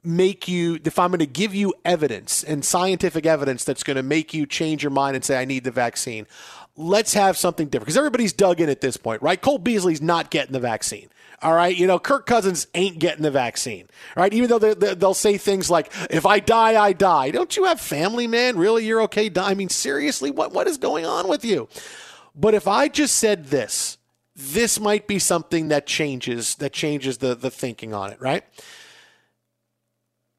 make 0.03 0.47
you 0.47 0.79
if 0.85 0.99
i'm 0.99 1.09
going 1.09 1.17
to 1.17 1.25
give 1.25 1.55
you 1.55 1.73
evidence 1.83 2.43
and 2.43 2.63
scientific 2.63 3.25
evidence 3.25 3.63
that's 3.63 3.81
going 3.81 3.97
to 3.97 4.03
make 4.03 4.35
you 4.35 4.45
change 4.45 4.83
your 4.83 4.91
mind 4.91 5.15
and 5.15 5.25
say 5.25 5.35
i 5.35 5.45
need 5.45 5.63
the 5.63 5.71
vaccine 5.71 6.27
let's 6.75 7.13
have 7.13 7.37
something 7.37 7.67
different 7.67 7.87
because 7.87 7.97
everybody's 7.97 8.33
dug 8.33 8.59
in 8.59 8.69
at 8.69 8.81
this 8.81 8.97
point, 8.97 9.21
right? 9.21 9.41
Cole 9.41 9.57
Beasley's 9.57 10.01
not 10.01 10.29
getting 10.29 10.53
the 10.53 10.59
vaccine. 10.59 11.09
All 11.41 11.53
right, 11.53 11.75
you 11.75 11.85
know 11.85 11.99
Kirk 11.99 12.25
Cousins 12.25 12.67
ain't 12.73 12.97
getting 12.97 13.21
the 13.21 13.31
vaccine. 13.31 13.87
Right, 14.15 14.33
even 14.33 14.49
though 14.49 14.59
they'll 14.59 15.13
say 15.13 15.37
things 15.37 15.69
like, 15.69 15.91
"If 16.09 16.25
I 16.25 16.39
die, 16.39 16.81
I 16.81 16.93
die." 16.93 17.31
Don't 17.31 17.55
you 17.57 17.65
have 17.65 17.79
family, 17.79 18.25
man? 18.25 18.57
Really, 18.57 18.85
you're 18.85 19.01
okay? 19.03 19.29
I 19.35 19.53
mean, 19.53 19.69
seriously, 19.69 20.31
what 20.31 20.53
what 20.53 20.67
is 20.67 20.77
going 20.77 21.05
on 21.05 21.27
with 21.27 21.43
you? 21.43 21.67
But 22.35 22.53
if 22.53 22.67
I 22.67 22.87
just 22.87 23.17
said 23.17 23.47
this, 23.47 23.97
this 24.35 24.79
might 24.79 25.07
be 25.07 25.19
something 25.19 25.67
that 25.67 25.85
changes 25.85 26.55
that 26.55 26.73
changes 26.73 27.17
the 27.17 27.35
the 27.35 27.51
thinking 27.51 27.93
on 27.93 28.11
it. 28.11 28.21
Right? 28.21 28.43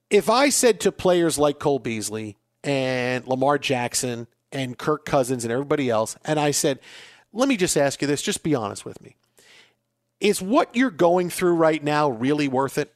If 0.09 0.31
I 0.31 0.49
said 0.49 0.81
to 0.81 0.92
players 0.92 1.38
like 1.38 1.59
Cole 1.59 1.79
Beasley 1.79 2.37
and 2.64 3.27
Lamar 3.27 3.59
Jackson 3.59 4.29
and 4.57 4.79
Kirk 4.79 5.05
Cousins 5.05 5.45
and 5.45 5.53
everybody 5.53 5.90
else. 5.90 6.16
And 6.25 6.40
I 6.40 6.51
said, 6.51 6.81
let 7.33 7.49
me 7.49 7.57
just 7.57 7.77
ask 7.77 8.01
you 8.01 8.09
this, 8.09 8.23
just 8.23 8.42
be 8.42 8.55
honest 8.55 8.85
with 8.85 9.01
me. 9.03 9.16
Is 10.19 10.40
what 10.40 10.75
you're 10.75 10.90
going 10.90 11.29
through 11.29 11.55
right 11.55 11.83
now 11.83 12.09
really 12.09 12.49
worth 12.49 12.79
it? 12.79 12.92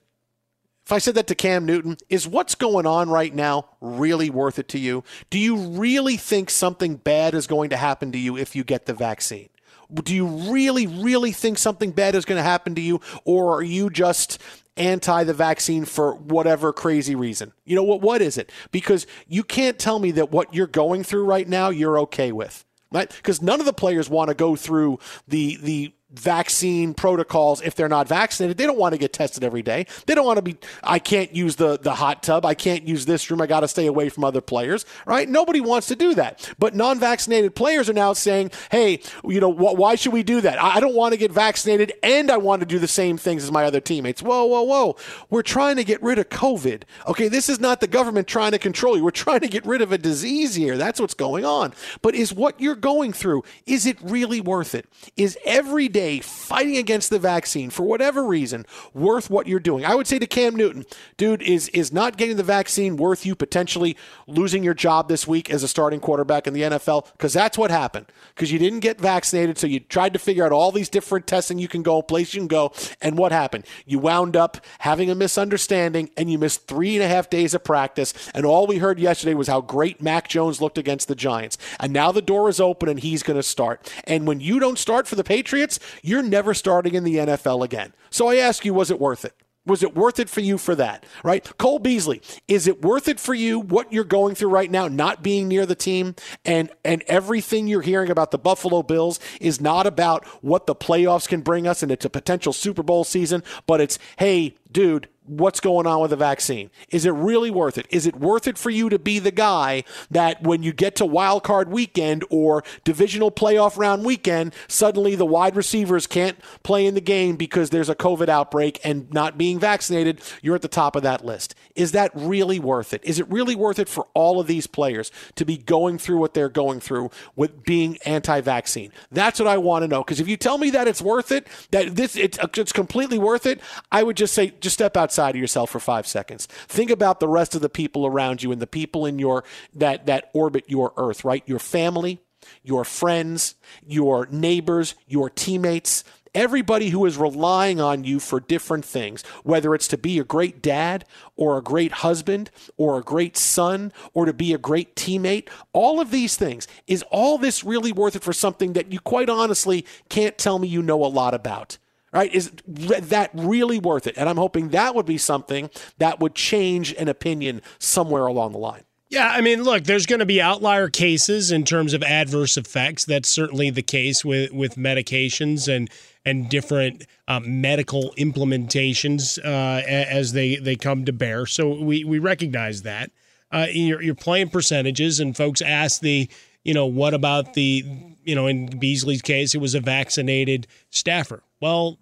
If 0.87 0.93
I 0.93 0.99
said 0.99 1.15
that 1.17 1.27
to 1.27 1.35
Cam 1.35 1.67
Newton, 1.67 1.99
is 2.09 2.27
what's 2.27 2.55
going 2.55 2.87
on 2.87 3.11
right 3.11 3.35
now 3.35 3.69
really 3.81 4.31
worth 4.31 4.59
it 4.59 4.69
to 4.69 4.79
you? 4.79 5.05
Do 5.29 5.39
you 5.39 5.57
really 5.57 6.17
think 6.17 6.49
something 6.49 6.97
bad 6.97 7.35
is 7.35 7.47
going 7.47 7.71
to 7.71 7.77
happen 7.77 8.11
to 8.13 8.19
you 8.19 8.37
if 8.37 8.57
you 8.57 8.65
get 8.65 8.87
the 8.87 8.95
vaccine? 8.95 9.51
Do 9.93 10.15
you 10.15 10.27
really, 10.27 10.87
really 10.87 11.33
think 11.33 11.59
something 11.59 11.91
bad 11.91 12.15
is 12.15 12.25
going 12.25 12.39
to 12.39 12.43
happen 12.43 12.75
to 12.77 12.81
you? 12.81 13.01
Or 13.25 13.55
are 13.57 13.63
you 13.63 13.91
just 13.91 14.41
anti 14.81 15.25
the 15.25 15.35
vaccine 15.35 15.85
for 15.85 16.15
whatever 16.15 16.73
crazy 16.73 17.15
reason. 17.15 17.53
You 17.65 17.77
know 17.77 17.83
what 17.83 18.01
what 18.01 18.23
is 18.23 18.39
it? 18.39 18.51
Because 18.73 19.07
you 19.29 19.45
can't 19.45 19.79
tell 19.79 19.99
me 19.99 20.11
that 20.13 20.33
what 20.33 20.55
you're 20.55 20.67
going 20.67 21.05
through 21.05 21.25
right 21.25 21.47
now 21.47 21.69
you're 21.69 21.99
okay 22.01 22.33
with. 22.33 22.65
Right? 22.93 23.09
Because 23.09 23.41
none 23.41 23.61
of 23.61 23.67
the 23.67 23.73
players 23.73 24.11
want 24.11 24.29
to 24.29 24.35
go 24.35 24.57
through 24.57 24.99
the 25.29 25.59
the 25.63 25.93
vaccine 26.13 26.95
protocols 26.95 27.61
if 27.63 27.75
they're 27.75 27.89
not 27.89 28.09
vaccinated. 28.09 28.57
They 28.57 28.67
don't 28.67 28.79
want 28.79 28.93
to 28.95 28.99
get 28.99 29.13
tested 29.13 29.45
every 29.45 29.63
day. 29.63 29.87
They 30.07 30.15
don't 30.15 30.27
want 30.27 30.39
to 30.39 30.43
be 30.43 30.57
I 30.83 30.99
can't 30.99 31.35
use 31.35 31.57
the 31.57 31.79
the 31.79 31.95
hot 31.95 32.23
tub. 32.23 32.45
I 32.45 32.55
can't 32.55 32.87
use 32.87 33.07
this 33.07 33.31
room. 33.31 33.41
I 33.41 33.47
got 33.47 33.61
to 33.61 33.69
stay 33.69 33.87
away 33.87 34.09
from 34.09 34.25
other 34.25 34.41
players, 34.41 34.85
right? 35.07 35.29
Nobody 35.29 35.61
wants 35.61 35.87
to 35.89 35.97
do 35.97 36.15
that. 36.15 36.53
But 36.59 36.75
non-vaccinated 36.75 37.55
players 37.55 37.89
are 37.89 37.95
now 37.95 38.13
saying, 38.13 38.51
"Hey, 38.71 39.01
you 39.25 39.41
know, 39.41 39.53
wh- 39.53 39.79
why 39.79 39.95
should 39.95 40.13
we 40.13 40.23
do 40.23 40.41
that? 40.41 40.63
I, 40.63 40.77
I 40.77 40.81
don't 40.81 40.95
want 40.95 41.13
to 41.13 41.19
get 41.19 41.31
vaccinated 41.33 41.93
and 42.03 42.31
I 42.31 42.39
want 42.39 42.61
to 42.61 42.67
do 42.67 42.79
the 42.79 42.89
same 42.89 43.17
things 43.17 43.45
as 43.45 43.53
my 43.53 43.65
other 43.65 43.81
teammates." 43.81 44.23
Whoa, 44.23 44.45
whoa, 44.47 44.63
whoa. 44.63 44.97
We're 45.31 45.43
trying 45.43 45.77
to 45.77 45.85
get 45.85 46.03
rid 46.03 46.19
of 46.19 46.29
COVID. 46.29 46.83
Okay, 47.07 47.29
this 47.29 47.49
is 47.49 47.61
not 47.61 47.81
the 47.81 47.87
government 47.87 48.27
trying 48.27 48.53
to 48.53 48.59
control 48.59 48.97
you. 48.97 49.05
We're 49.05 49.11
trying 49.11 49.41
to 49.41 49.49
get 49.49 49.65
rid 49.65 49.81
of 49.81 49.93
a 49.93 49.99
disease 49.99 50.55
here. 50.57 50.77
That's 50.77 51.01
what's 51.01 51.15
going 51.15 51.45
on. 51.45 51.73
But 52.03 52.15
is 52.15 52.33
what 52.33 52.61
you're 52.61 52.75
going 52.75 53.13
through 53.13 53.45
is 53.67 53.87
it 53.87 53.99
really 54.03 54.41
worth 54.41 54.75
it? 54.75 54.87
Is 55.17 55.39
every 55.45 55.89
day 55.89 56.00
day 56.01 56.21
fighting 56.21 56.77
against 56.77 57.11
the 57.11 57.19
vaccine 57.19 57.71
for 57.71 57.83
whatever 57.83 58.25
reason 58.25 58.65
worth 58.95 59.29
what 59.29 59.47
you're 59.47 59.61
doing? 59.61 59.85
I 59.85 59.95
would 59.95 60.07
say 60.07 60.19
to 60.19 60.27
Cam 60.27 60.57
Newton, 60.57 60.87
dude, 61.17 61.43
is 61.43 61.69
is 61.69 61.93
not 61.93 62.17
getting 62.17 62.37
the 62.37 62.43
vaccine 62.43 62.97
worth 62.97 63.27
you 63.27 63.35
potentially 63.35 63.97
losing 64.27 64.65
your 64.65 64.75
job 64.75 65.09
this 65.09 65.27
week 65.27 65.51
as 65.51 65.63
a 65.63 65.69
starting 65.69 66.01
quarterback 66.01 66.47
in 66.47 66.55
the 66.55 66.63
NFL? 66.63 67.13
Because 67.13 67.33
that's 67.33 67.59
what 67.59 67.71
happened. 67.71 68.07
Because 68.35 68.51
you 68.51 68.59
didn't 68.59 68.81
get 68.81 69.01
vaccinated, 69.01 69.59
so 69.59 69.67
you 69.67 69.81
tried 69.81 70.13
to 70.15 70.19
figure 70.19 70.45
out 70.45 70.53
all 70.53 70.73
these 70.73 70.89
different 70.89 71.27
testing 71.27 71.59
you 71.59 71.69
can 71.69 71.83
go, 71.83 72.03
place 72.03 72.35
you 72.35 72.41
can 72.41 72.49
go, 72.49 72.73
and 73.01 73.19
what 73.19 73.33
happened? 73.33 73.65
You 73.87 73.99
wound 73.99 74.37
up 74.37 74.59
having 74.81 75.11
a 75.11 75.15
misunderstanding 75.15 76.11
and 76.17 76.31
you 76.31 76.39
missed 76.39 76.67
three 76.67 76.97
and 76.97 77.05
a 77.05 77.09
half 77.09 77.29
days 77.29 77.55
of 77.55 77.63
practice. 77.65 78.15
And 78.35 78.47
all 78.47 78.67
we 78.67 78.79
heard 78.79 78.99
yesterday 78.99 79.35
was 79.35 79.49
how 79.49 79.61
great 79.61 80.01
Mac 80.01 80.29
Jones 80.29 80.61
looked 80.61 80.79
against 80.79 81.09
the 81.09 81.15
Giants. 81.15 81.59
And 81.79 81.93
now 81.93 82.13
the 82.13 82.23
door 82.23 82.49
is 82.49 82.61
open 82.61 82.89
and 82.89 83.01
he's 83.01 83.23
going 83.23 83.39
to 83.39 83.43
start. 83.43 83.93
And 84.05 84.27
when 84.27 84.41
you 84.41 84.59
don't 84.59 84.79
start 84.79 85.07
for 85.07 85.17
the 85.17 85.25
Patriots, 85.25 85.79
you're 86.03 86.23
never 86.23 86.55
starting 86.55 86.95
in 86.95 87.05
the 87.05 87.17
NFL 87.17 87.65
again. 87.65 87.93
So 88.11 88.29
I 88.29 88.37
ask 88.37 88.65
you, 88.65 88.75
was 88.75 88.91
it 88.91 89.01
worth 89.01 89.25
it? 89.25 89.35
Was 89.67 89.83
it 89.83 89.95
worth 89.95 90.19
it 90.19 90.31
for 90.31 90.41
you 90.41 90.57
for 90.57 90.75
that? 90.75 91.05
Right? 91.23 91.45
Cole 91.59 91.79
Beasley, 91.79 92.23
is 92.49 92.67
it 92.67 92.83
worth 92.83 93.09
it 93.09 93.21
for 93.21 93.35
you 93.35 93.61
what 93.61 93.93
you're 93.93 94.05
going 94.05 94.35
through 94.35 94.49
right 94.49 94.71
now, 94.71 94.89
not 94.89 95.23
being 95.23 95.49
near 95.49 95.67
the 95.67 95.75
team 95.75 96.15
and 96.45 96.71
and 96.85 97.05
everything 97.07 97.67
you're 97.67 97.83
hearing 97.83 98.11
about 98.11 98.31
the 98.31 98.39
Buffalo 98.39 98.83
Bills 98.83 99.21
is 99.41 99.61
not 99.61 99.87
about 99.87 100.27
what 100.43 100.67
the 100.67 100.75
playoffs 100.75 101.29
can 101.29 101.43
bring 101.43 101.67
us 101.67 101.83
and 101.83 101.93
it's 101.93 102.07
a 102.07 102.11
potential 102.11 102.53
Super 102.53 102.83
Bowl 102.83 103.05
season, 103.05 103.43
but 103.67 103.81
it's 103.81 103.99
hey, 104.19 104.57
dude, 104.73 105.09
what's 105.31 105.61
going 105.61 105.87
on 105.87 106.01
with 106.01 106.11
the 106.11 106.17
vaccine. 106.17 106.71
Is 106.89 107.05
it 107.05 107.13
really 107.13 107.51
worth 107.51 107.79
it? 107.79 107.87
Is 107.91 108.07
it 108.07 108.17
worth 108.17 108.49
it 108.49 108.59
for 108.59 108.71
you 108.71 108.89
to 108.89 108.99
be 108.99 109.21
the 109.21 109.31
guy 109.31 109.85
that 110.11 110.43
when 110.43 110.65
you 110.65 110.73
get 110.73 110.97
to 110.97 111.07
wild 111.07 111.45
card 111.45 111.71
weekend 111.71 112.25
or 112.31 112.65
divisional 112.83 113.31
playoff 113.31 113.77
round 113.77 114.05
weekend, 114.05 114.55
suddenly 114.67 115.15
the 115.15 115.25
wide 115.25 115.55
receivers 115.55 116.09
can't 116.09 116.37
play 116.65 116.85
in 116.85 116.95
the 116.95 117.01
game 117.01 117.37
because 117.37 117.71
there's 117.71 117.89
a 117.89 117.95
COVID 117.95 118.29
outbreak 118.29 118.81
and 118.83 119.13
not 119.13 119.39
being 119.39 119.61
vaccinated, 119.61 120.21
you're 120.43 120.57
at 120.57 120.63
the 120.63 120.69
top 120.69 120.97
of 120.97 121.05
that 121.05 121.25
list. 121.25 121.55
Is 121.77 121.93
that 121.93 122.11
really 122.15 122.59
worth 122.59 122.93
it? 122.93 123.05
Is 123.05 123.21
it 123.21 123.31
really 123.31 123.55
worth 123.55 123.79
it 123.79 123.89
for 123.89 124.09
all 124.15 124.41
of 124.41 124.49
these 124.49 124.67
players 124.67 125.13
to 125.37 125.45
be 125.45 125.57
going 125.57 125.97
through 125.97 126.19
what 126.19 126.35
they're 126.35 126.49
going 126.49 126.81
through 126.81 127.11
with 127.37 127.63
being 127.63 127.99
anti-vaccine? 128.05 128.91
That's 129.13 129.39
what 129.39 129.47
I 129.47 129.59
want 129.59 129.85
to 129.85 129.89
know 129.89 130.03
because 130.03 130.19
if 130.19 130.27
you 130.27 130.37
tell 130.37 130.59
me 130.59 130.71
that 130.71 130.89
it's 130.89 131.01
worth 131.01 131.31
it, 131.31 131.47
that 131.71 131.95
this 131.95 132.17
it's, 132.17 132.39
it's 132.57 132.73
completely 132.73 133.19
worth 133.19 133.47
it, 133.47 133.61
I 133.93 134.03
would 134.03 134.17
just 134.17 134.35
say 134.35 134.55
just 134.61 134.75
step 134.75 134.97
outside 134.97 135.20
outside 135.21 135.37
of 135.37 135.41
yourself 135.41 135.71
for 135.71 135.81
five 135.81 136.07
seconds. 136.07 136.47
Think 136.47 136.91
about 136.91 137.21
the 137.21 137.29
rest 137.29 137.55
of 137.55 137.61
the 137.61 137.69
people 137.69 138.07
around 138.07 138.43
you 138.43 138.53
and 138.53 138.63
the 138.63 138.67
people 138.67 139.05
in 139.05 139.19
your 139.19 139.45
that 139.75 140.07
that 140.07 140.31
orbit 140.33 140.65
your 140.67 140.93
earth, 140.97 141.25
right? 141.25 141.43
Your 141.47 141.59
family, 141.59 142.21
your 142.63 142.85
friends, 142.85 143.55
your 143.87 144.27
neighbors, 144.31 144.95
your 145.07 145.29
teammates, 145.29 146.05
everybody 146.35 146.89
who 146.89 147.05
is 147.05 147.19
relying 147.19 147.81
on 147.81 148.03
you 148.03 148.19
for 148.19 148.41
different 148.41 148.85
things, 148.85 149.23
whether 149.45 149.75
it's 149.75 149.89
to 149.89 149.99
be 149.99 150.19
a 150.19 150.25
great 150.25 150.63
dad 150.63 151.05
or 151.37 151.59
a 151.59 151.63
great 151.63 151.93
husband 151.93 152.51
or 152.79 152.97
a 152.97 153.03
great 153.03 153.37
son 153.37 153.93
or 154.15 154.25
to 154.25 154.33
be 154.33 154.55
a 154.55 154.59
great 154.59 154.97
teammate, 154.97 155.49
all 155.75 156.01
of 156.01 156.11
these 156.11 156.37
things, 156.37 156.67
is 156.87 157.05
all 157.11 157.37
this 157.37 157.63
really 157.63 157.93
worth 157.93 158.17
it 158.17 158.23
for 158.23 158.33
something 158.33 158.73
that 158.73 158.91
you 158.91 159.01
quite 159.01 159.29
honestly 159.29 159.85
can't 160.09 160.39
tell 160.39 160.59
me 160.59 160.67
you 160.67 160.83
know 160.83 161.05
a 161.05 161.07
lot 161.07 161.35
about? 161.35 161.77
Right? 162.13 162.33
Is 162.35 162.51
that 162.67 163.31
really 163.35 163.79
worth 163.79 164.07
it? 164.07 164.17
And 164.17 164.29
I'm 164.29 164.37
hoping 164.37 164.71
that 164.71 164.95
would 164.95 165.07
be 165.07 165.19
something 165.19 165.71
that 165.99 166.21
would 166.21 166.35
change 166.35 166.93
an 166.95 167.09
opinion 167.09 167.63
somewhere 167.79 168.27
along 168.27 168.53
the 168.53 168.59
line. 168.59 168.85
Yeah, 169.11 169.29
I 169.29 169.41
mean, 169.41 169.65
look, 169.65 169.85
there's 169.85 170.07
going 170.07 170.21
to 170.21 170.27
be 170.27 170.41
outlier 170.41 170.89
cases 170.89 171.51
in 171.51 171.65
terms 171.65 171.95
of 171.95 172.03
adverse 172.05 172.57
effects. 172.57 173.05
That's 173.05 173.29
certainly 173.29 173.69
the 173.71 173.83
case 173.83 174.25
with 174.25 174.53
with 174.53 174.77
medications 174.77 175.67
and 175.67 175.91
and 176.25 176.49
different 176.49 177.07
um, 177.27 177.61
medical 177.61 178.15
implementations 178.17 179.37
uh, 179.45 179.85
as 179.85 180.33
they 180.33 180.57
they 180.57 180.77
come 180.77 181.05
to 181.07 181.13
bear. 181.13 181.45
So 181.47 181.75
we 181.83 182.05
we 182.05 182.21
recognize 182.21 182.83
that. 182.83 183.11
Uh, 183.53 183.67
you're, 183.73 184.01
you're 184.01 184.15
playing 184.15 184.51
percentages, 184.51 185.19
and 185.19 185.37
folks 185.37 185.61
ask 185.61 186.01
the 186.01 186.29
you 186.63 186.73
know 186.73 186.87
what 186.87 187.13
about 187.13 187.55
the 187.55 187.85
you 188.23 188.37
know 188.37 188.47
in 188.47 188.79
Beasley's 188.79 189.23
case 189.23 189.57
it 189.57 189.61
was 189.61 189.75
a 189.75 189.81
vaccinated 189.81 190.69
staffer. 190.91 191.43
Well, 191.61 191.99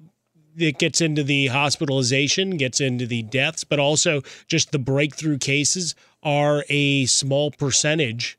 it 0.56 0.78
gets 0.78 1.00
into 1.00 1.22
the 1.22 1.48
hospitalization, 1.48 2.56
gets 2.56 2.80
into 2.80 3.06
the 3.06 3.22
deaths, 3.22 3.64
but 3.64 3.78
also 3.78 4.22
just 4.46 4.72
the 4.72 4.78
breakthrough 4.78 5.38
cases 5.38 5.94
are 6.22 6.64
a 6.68 7.06
small 7.06 7.50
percentage 7.50 8.38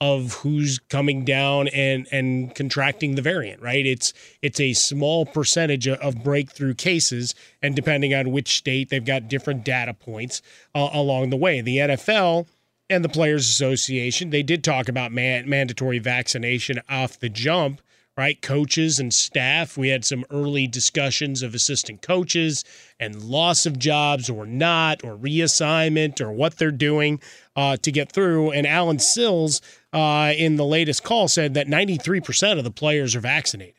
of 0.00 0.34
who's 0.34 0.78
coming 0.78 1.24
down 1.24 1.68
and 1.68 2.06
and 2.12 2.54
contracting 2.54 3.14
the 3.14 3.22
variant, 3.22 3.62
right? 3.62 3.86
It's 3.86 4.12
it's 4.42 4.60
a 4.60 4.72
small 4.72 5.24
percentage 5.24 5.88
of 5.88 6.22
breakthrough 6.22 6.74
cases, 6.74 7.34
and 7.62 7.74
depending 7.74 8.12
on 8.12 8.30
which 8.30 8.56
state, 8.56 8.90
they've 8.90 9.04
got 9.04 9.28
different 9.28 9.64
data 9.64 9.94
points 9.94 10.42
uh, 10.74 10.90
along 10.92 11.30
the 11.30 11.36
way. 11.36 11.60
The 11.60 11.78
NFL 11.78 12.46
and 12.90 13.04
the 13.04 13.08
Players 13.08 13.48
Association, 13.48 14.30
they 14.30 14.42
did 14.42 14.62
talk 14.62 14.88
about 14.88 15.12
man, 15.12 15.48
mandatory 15.48 15.98
vaccination 15.98 16.80
off 16.88 17.18
the 17.18 17.30
jump 17.30 17.80
right? 18.16 18.40
Coaches 18.40 19.00
and 19.00 19.12
staff. 19.12 19.76
We 19.76 19.88
had 19.88 20.04
some 20.04 20.24
early 20.30 20.66
discussions 20.66 21.42
of 21.42 21.54
assistant 21.54 22.00
coaches 22.02 22.64
and 23.00 23.22
loss 23.24 23.66
of 23.66 23.78
jobs 23.78 24.30
or 24.30 24.46
not, 24.46 25.02
or 25.02 25.16
reassignment 25.16 26.20
or 26.20 26.30
what 26.30 26.56
they're 26.58 26.70
doing 26.70 27.20
uh, 27.56 27.76
to 27.78 27.90
get 27.90 28.12
through. 28.12 28.52
And 28.52 28.66
Allen 28.66 29.00
Sills, 29.00 29.60
uh, 29.92 30.32
in 30.36 30.56
the 30.56 30.64
latest 30.64 31.02
call, 31.02 31.26
said 31.28 31.54
that 31.54 31.66
93% 31.66 32.58
of 32.58 32.64
the 32.64 32.70
players 32.70 33.16
are 33.16 33.20
vaccinated, 33.20 33.74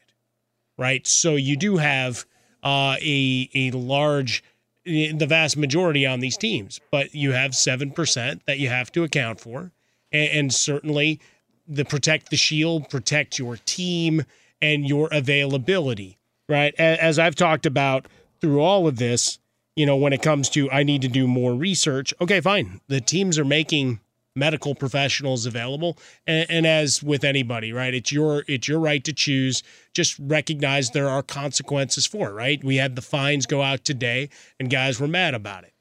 right? 0.78 1.06
So 1.08 1.36
you 1.36 1.56
do 1.56 1.78
have 1.78 2.26
uh, 2.64 2.98
a, 3.02 3.50
a 3.54 3.72
large 3.72 4.44
the 4.86 5.26
vast 5.28 5.58
majority 5.58 6.06
on 6.06 6.20
these 6.20 6.38
teams, 6.38 6.80
but 6.92 7.16
you 7.16 7.32
have 7.32 7.52
7% 7.52 8.40
that 8.46 8.60
you 8.60 8.70
have 8.70 8.92
to 8.92 9.04
account 9.04 9.40
for. 9.40 9.72
And, 10.12 10.30
and 10.32 10.54
certainly 10.54 11.20
the 11.68 11.86
protect 11.86 12.30
the 12.30 12.38
shield, 12.38 12.90
protect 12.90 13.40
your 13.40 13.58
team 13.66 14.24
and 14.62 14.88
your 14.88 15.10
availability, 15.12 16.18
right? 16.48 16.74
As 16.76 17.20
I've 17.20 17.36
talked 17.36 17.66
about 17.66 18.08
through 18.42 18.62
all 18.62 18.88
of 18.88 18.98
this, 18.98 19.40
you 19.76 19.86
know, 19.86 19.98
when 19.98 20.14
it 20.14 20.22
comes 20.22 20.50
to 20.50 20.70
I 20.72 20.84
need 20.84 21.02
to 21.02 21.08
do 21.08 21.28
more 21.28 21.54
research, 21.54 22.14
okay, 22.22 22.40
fine. 22.42 22.82
The 22.88 23.02
teams 23.02 23.38
are 23.38 23.46
making 23.46 24.00
medical 24.36 24.76
professionals 24.76 25.46
available 25.46 25.98
and, 26.28 26.46
and, 26.50 26.68
as 26.68 27.02
with 27.02 27.24
anybody 27.24 27.72
right 27.72 27.94
it's 27.94 28.12
your 28.12 28.44
it's 28.48 28.68
your 28.68 28.80
right 28.80 29.04
to 29.06 29.14
choose 29.14 29.64
just 29.94 30.20
recognize 30.20 30.92
there 30.92 31.08
are 31.08 31.24
consequences 31.24 32.06
for 32.06 32.30
it 32.30 32.34
right 32.34 32.64
we 32.64 32.76
had 32.76 32.96
the 32.98 33.02
fines 33.02 33.46
go 33.46 33.62
out 33.62 33.86
today 33.86 34.28
and 34.60 34.70
guys 34.70 35.00
were 35.00 35.08
mad 35.08 35.34
about 35.34 35.64
it 35.64 35.74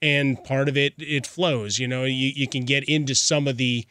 and 0.00 0.42
part 0.44 0.68
of 0.68 0.76
it 0.76 0.94
it 0.96 1.26
flows 1.26 1.78
you 1.78 1.86
know 1.86 2.04
you, 2.04 2.32
you 2.34 2.48
can 2.48 2.64
get 2.64 2.82
into 2.84 3.14
some 3.14 3.46
of 3.46 3.58
the 3.58 3.86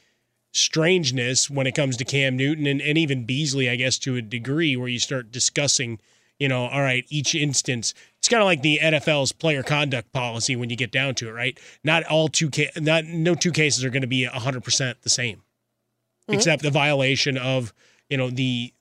strangeness 0.57 1.49
when 1.49 1.67
it 1.67 1.75
comes 1.75 1.97
to 1.97 2.05
Cam 2.05 2.35
Newton 2.35 2.65
and, 2.67 2.81
and 2.81 2.97
even 2.97 3.25
Beasley, 3.25 3.69
I 3.69 3.75
guess, 3.75 3.97
to 3.99 4.15
a 4.15 4.21
degree, 4.21 4.75
where 4.75 4.87
you 4.87 4.99
start 4.99 5.31
discussing, 5.31 5.99
you 6.39 6.47
know, 6.47 6.67
all 6.67 6.81
right, 6.81 7.05
each 7.09 7.35
instance. 7.35 7.93
It's 8.17 8.27
kind 8.27 8.41
of 8.41 8.45
like 8.45 8.61
the 8.61 8.79
NFL's 8.81 9.31
player 9.31 9.63
conduct 9.63 10.11
policy 10.11 10.55
when 10.55 10.69
you 10.69 10.75
get 10.75 10.91
down 10.91 11.15
to 11.15 11.29
it, 11.29 11.31
right? 11.31 11.59
Not 11.83 12.03
all 12.05 12.27
two, 12.27 12.49
ca- 12.49 12.71
not 12.77 13.05
no 13.05 13.35
two 13.35 13.51
cases 13.51 13.85
are 13.85 13.89
going 13.89 14.01
to 14.01 14.07
be 14.07 14.23
hundred 14.25 14.63
percent 14.63 15.01
the 15.03 15.09
same, 15.09 15.37
mm-hmm. 15.37 16.33
except 16.33 16.63
the 16.63 16.71
violation 16.71 17.37
of, 17.37 17.73
you 18.09 18.17
know, 18.17 18.29
the, 18.29 18.73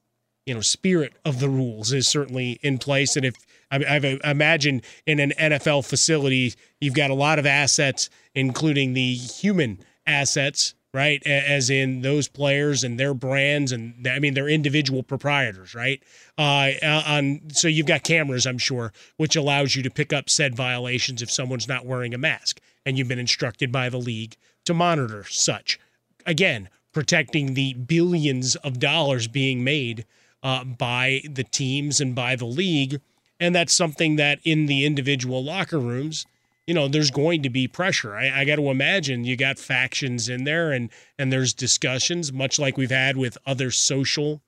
you 0.46 0.54
know, 0.54 0.60
spirit 0.60 1.12
of 1.24 1.40
the 1.40 1.48
rules 1.48 1.92
is 1.92 2.08
certainly 2.08 2.58
in 2.62 2.78
place. 2.78 3.16
And 3.16 3.24
if 3.24 3.34
I, 3.70 4.18
I 4.24 4.30
imagine 4.30 4.82
in 5.06 5.18
an 5.18 5.32
NFL 5.38 5.86
facility, 5.86 6.54
you've 6.80 6.94
got 6.94 7.10
a 7.10 7.14
lot 7.14 7.38
of 7.38 7.46
assets, 7.46 8.08
including 8.34 8.92
the 8.92 9.14
human 9.14 9.80
assets 10.06 10.75
right? 10.96 11.22
As 11.26 11.68
in 11.68 12.00
those 12.00 12.26
players 12.26 12.82
and 12.82 12.98
their 12.98 13.12
brands, 13.12 13.70
and 13.70 14.08
I 14.08 14.18
mean 14.18 14.32
they're 14.32 14.48
individual 14.48 15.02
proprietors, 15.02 15.74
right? 15.74 16.02
Uh, 16.38 16.72
on 16.82 17.42
so 17.52 17.68
you've 17.68 17.86
got 17.86 18.02
cameras, 18.02 18.46
I'm 18.46 18.56
sure, 18.56 18.94
which 19.18 19.36
allows 19.36 19.76
you 19.76 19.82
to 19.82 19.90
pick 19.90 20.14
up 20.14 20.30
said 20.30 20.54
violations 20.54 21.20
if 21.20 21.30
someone's 21.30 21.68
not 21.68 21.84
wearing 21.84 22.14
a 22.14 22.18
mask, 22.18 22.60
and 22.86 22.96
you've 22.96 23.08
been 23.08 23.18
instructed 23.18 23.70
by 23.70 23.90
the 23.90 23.98
league 23.98 24.36
to 24.64 24.72
monitor 24.72 25.24
such. 25.28 25.78
Again, 26.24 26.70
protecting 26.94 27.52
the 27.52 27.74
billions 27.74 28.56
of 28.56 28.80
dollars 28.80 29.28
being 29.28 29.62
made 29.62 30.06
uh, 30.42 30.64
by 30.64 31.20
the 31.28 31.44
teams 31.44 32.00
and 32.00 32.14
by 32.14 32.36
the 32.36 32.46
league. 32.46 33.02
And 33.38 33.54
that's 33.54 33.74
something 33.74 34.16
that 34.16 34.38
in 34.44 34.64
the 34.64 34.86
individual 34.86 35.44
locker 35.44 35.78
rooms, 35.78 36.24
you 36.66 36.74
know, 36.74 36.88
there's 36.88 37.10
going 37.10 37.42
to 37.42 37.50
be 37.50 37.68
pressure. 37.68 38.16
I, 38.16 38.40
I 38.40 38.44
got 38.44 38.56
to 38.56 38.70
imagine 38.70 39.24
you 39.24 39.36
got 39.36 39.58
factions 39.58 40.28
in 40.28 40.44
there 40.44 40.72
and 40.72 40.90
and 41.18 41.32
there's 41.32 41.54
discussions, 41.54 42.32
much 42.32 42.58
like 42.58 42.76
we've 42.76 42.90
had 42.90 43.16
with 43.16 43.38
other 43.46 43.70
social 43.70 44.42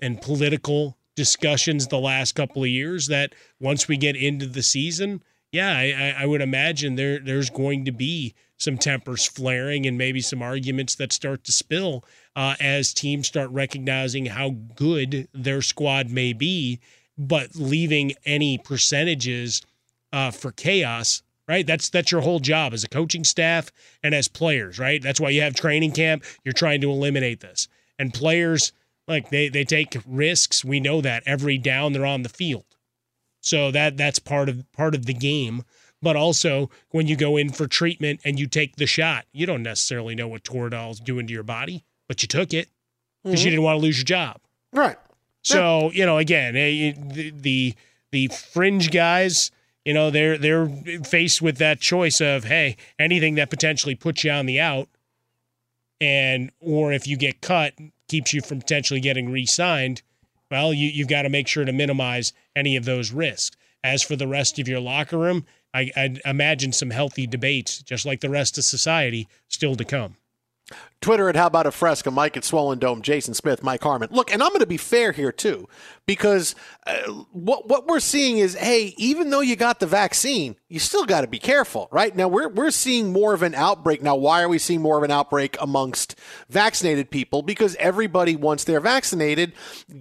and 0.00 0.20
political 0.20 0.98
discussions 1.16 1.86
the 1.86 1.98
last 1.98 2.34
couple 2.34 2.62
of 2.62 2.68
years. 2.68 3.06
That 3.06 3.34
once 3.60 3.88
we 3.88 3.96
get 3.96 4.16
into 4.16 4.46
the 4.46 4.62
season, 4.62 5.22
yeah, 5.52 5.72
I, 5.72 6.14
I 6.18 6.26
would 6.26 6.42
imagine 6.42 6.96
there 6.96 7.18
there's 7.18 7.50
going 7.50 7.84
to 7.86 7.92
be 7.92 8.34
some 8.58 8.78
tempers 8.78 9.26
flaring 9.26 9.86
and 9.86 9.98
maybe 9.98 10.20
some 10.20 10.42
arguments 10.42 10.94
that 10.96 11.12
start 11.12 11.44
to 11.44 11.52
spill 11.52 12.04
uh, 12.36 12.54
as 12.60 12.94
teams 12.94 13.26
start 13.26 13.50
recognizing 13.50 14.26
how 14.26 14.50
good 14.74 15.28
their 15.32 15.62
squad 15.62 16.10
may 16.10 16.32
be, 16.32 16.78
but 17.16 17.56
leaving 17.56 18.12
any 18.24 18.58
percentages 18.58 19.62
uh, 20.12 20.30
for 20.30 20.52
chaos. 20.52 21.22
Right, 21.46 21.66
that's 21.66 21.90
that's 21.90 22.10
your 22.10 22.22
whole 22.22 22.40
job 22.40 22.72
as 22.72 22.84
a 22.84 22.88
coaching 22.88 23.22
staff 23.22 23.70
and 24.02 24.14
as 24.14 24.28
players. 24.28 24.78
Right, 24.78 25.02
that's 25.02 25.20
why 25.20 25.30
you 25.30 25.42
have 25.42 25.54
training 25.54 25.92
camp. 25.92 26.24
You're 26.42 26.54
trying 26.54 26.80
to 26.80 26.90
eliminate 26.90 27.40
this, 27.40 27.68
and 27.98 28.14
players 28.14 28.72
like 29.06 29.28
they 29.28 29.48
they 29.48 29.64
take 29.64 29.96
risks. 30.06 30.64
We 30.64 30.80
know 30.80 31.02
that 31.02 31.22
every 31.26 31.58
down 31.58 31.92
they're 31.92 32.06
on 32.06 32.22
the 32.22 32.30
field, 32.30 32.64
so 33.40 33.70
that 33.72 33.98
that's 33.98 34.18
part 34.18 34.48
of 34.48 34.64
part 34.72 34.94
of 34.94 35.04
the 35.04 35.12
game 35.12 35.64
but 36.04 36.16
also 36.16 36.70
when 36.90 37.06
you 37.08 37.16
go 37.16 37.38
in 37.38 37.50
for 37.50 37.66
treatment 37.66 38.20
and 38.24 38.38
you 38.38 38.46
take 38.46 38.76
the 38.76 38.86
shot, 38.86 39.24
you 39.32 39.46
don't 39.46 39.62
necessarily 39.62 40.14
know 40.14 40.28
what 40.28 40.44
Toradol's 40.44 41.00
doing 41.00 41.26
to 41.26 41.32
your 41.32 41.42
body, 41.42 41.82
but 42.06 42.20
you 42.20 42.28
took 42.28 42.52
it 42.52 42.68
because 43.24 43.40
mm-hmm. 43.40 43.46
you 43.46 43.50
didn't 43.52 43.64
want 43.64 43.78
to 43.78 43.82
lose 43.82 43.96
your 43.96 44.04
job. 44.04 44.38
Right. 44.72 44.98
So 45.42 45.90
you 45.92 46.04
know, 46.04 46.18
again, 46.18 46.56
eh, 46.56 46.92
the, 46.94 47.30
the 47.30 47.74
the 48.12 48.26
fringe 48.28 48.90
guys, 48.90 49.50
you 49.84 49.92
know, 49.92 50.10
they're 50.10 50.38
they're 50.38 50.66
faced 51.04 51.42
with 51.42 51.58
that 51.58 51.80
choice 51.80 52.20
of 52.20 52.44
hey, 52.44 52.76
anything 52.98 53.34
that 53.36 53.50
potentially 53.50 53.94
puts 53.94 54.24
you 54.24 54.30
on 54.30 54.46
the 54.46 54.60
out, 54.60 54.88
and 56.00 56.50
or 56.60 56.92
if 56.92 57.06
you 57.06 57.16
get 57.16 57.40
cut, 57.40 57.74
keeps 58.08 58.32
you 58.32 58.40
from 58.40 58.60
potentially 58.60 59.00
getting 59.00 59.30
re-signed. 59.30 60.02
Well, 60.50 60.72
you 60.72 60.88
you've 60.88 61.08
got 61.08 61.22
to 61.22 61.28
make 61.28 61.48
sure 61.48 61.64
to 61.64 61.72
minimize 61.72 62.32
any 62.56 62.76
of 62.76 62.84
those 62.84 63.12
risks. 63.12 63.56
As 63.82 64.02
for 64.02 64.16
the 64.16 64.26
rest 64.26 64.58
of 64.58 64.66
your 64.66 64.80
locker 64.80 65.18
room, 65.18 65.44
I, 65.74 65.90
I 65.94 66.16
imagine 66.24 66.72
some 66.72 66.90
healthy 66.90 67.26
debates, 67.26 67.82
just 67.82 68.06
like 68.06 68.20
the 68.20 68.30
rest 68.30 68.56
of 68.56 68.64
society, 68.64 69.28
still 69.48 69.76
to 69.76 69.84
come. 69.84 70.16
Twitter 71.04 71.28
at 71.28 71.36
How 71.36 71.48
About 71.48 71.66
a 71.66 71.70
Fresca, 71.70 72.10
Mike 72.10 72.34
at 72.34 72.44
Swollen 72.44 72.78
Dome, 72.78 73.02
Jason 73.02 73.34
Smith, 73.34 73.62
Mike 73.62 73.82
Harmon. 73.82 74.08
Look, 74.10 74.32
and 74.32 74.42
I'm 74.42 74.48
going 74.48 74.60
to 74.60 74.66
be 74.66 74.78
fair 74.78 75.12
here 75.12 75.32
too, 75.32 75.68
because 76.06 76.54
uh, 76.86 77.12
what 77.30 77.68
what 77.68 77.86
we're 77.86 78.00
seeing 78.00 78.38
is, 78.38 78.54
hey, 78.54 78.94
even 78.96 79.28
though 79.28 79.42
you 79.42 79.54
got 79.54 79.80
the 79.80 79.86
vaccine, 79.86 80.56
you 80.70 80.78
still 80.78 81.04
got 81.04 81.20
to 81.20 81.26
be 81.26 81.38
careful, 81.38 81.88
right? 81.92 82.16
Now 82.16 82.28
we're 82.28 82.48
we're 82.48 82.70
seeing 82.70 83.12
more 83.12 83.34
of 83.34 83.42
an 83.42 83.54
outbreak. 83.54 84.02
Now, 84.02 84.16
why 84.16 84.42
are 84.42 84.48
we 84.48 84.56
seeing 84.56 84.80
more 84.80 84.96
of 84.96 85.02
an 85.02 85.10
outbreak 85.10 85.58
amongst 85.60 86.18
vaccinated 86.48 87.10
people? 87.10 87.42
Because 87.42 87.76
everybody, 87.76 88.34
once 88.34 88.64
they're 88.64 88.80
vaccinated, 88.80 89.52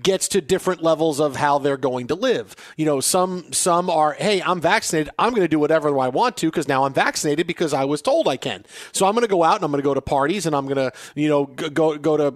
gets 0.01 0.29
to 0.29 0.39
different 0.39 0.81
levels 0.81 1.19
of 1.19 1.35
how 1.35 1.59
they're 1.59 1.75
going 1.75 2.07
to 2.07 2.15
live. 2.15 2.55
You 2.77 2.85
know, 2.85 3.01
some 3.01 3.51
some 3.51 3.89
are, 3.89 4.13
hey, 4.13 4.41
I'm 4.41 4.61
vaccinated, 4.61 5.11
I'm 5.19 5.31
going 5.31 5.41
to 5.41 5.49
do 5.49 5.59
whatever 5.59 5.99
I 5.99 6.07
want 6.07 6.37
to 6.37 6.47
because 6.47 6.69
now 6.69 6.85
I'm 6.85 6.93
vaccinated 6.93 7.45
because 7.45 7.73
I 7.73 7.83
was 7.83 8.01
told 8.01 8.29
I 8.29 8.37
can. 8.37 8.65
So 8.93 9.05
I'm 9.05 9.13
going 9.15 9.23
to 9.23 9.27
go 9.27 9.43
out 9.43 9.57
and 9.57 9.65
I'm 9.65 9.71
going 9.71 9.81
to 9.81 9.85
go 9.85 9.93
to 9.93 9.99
parties 10.01 10.45
and 10.45 10.55
I'm 10.55 10.65
going 10.65 10.77
to 10.77 10.92
you 11.15 11.29
know, 11.29 11.45
go 11.45 11.97
go 11.97 12.17
to 12.17 12.35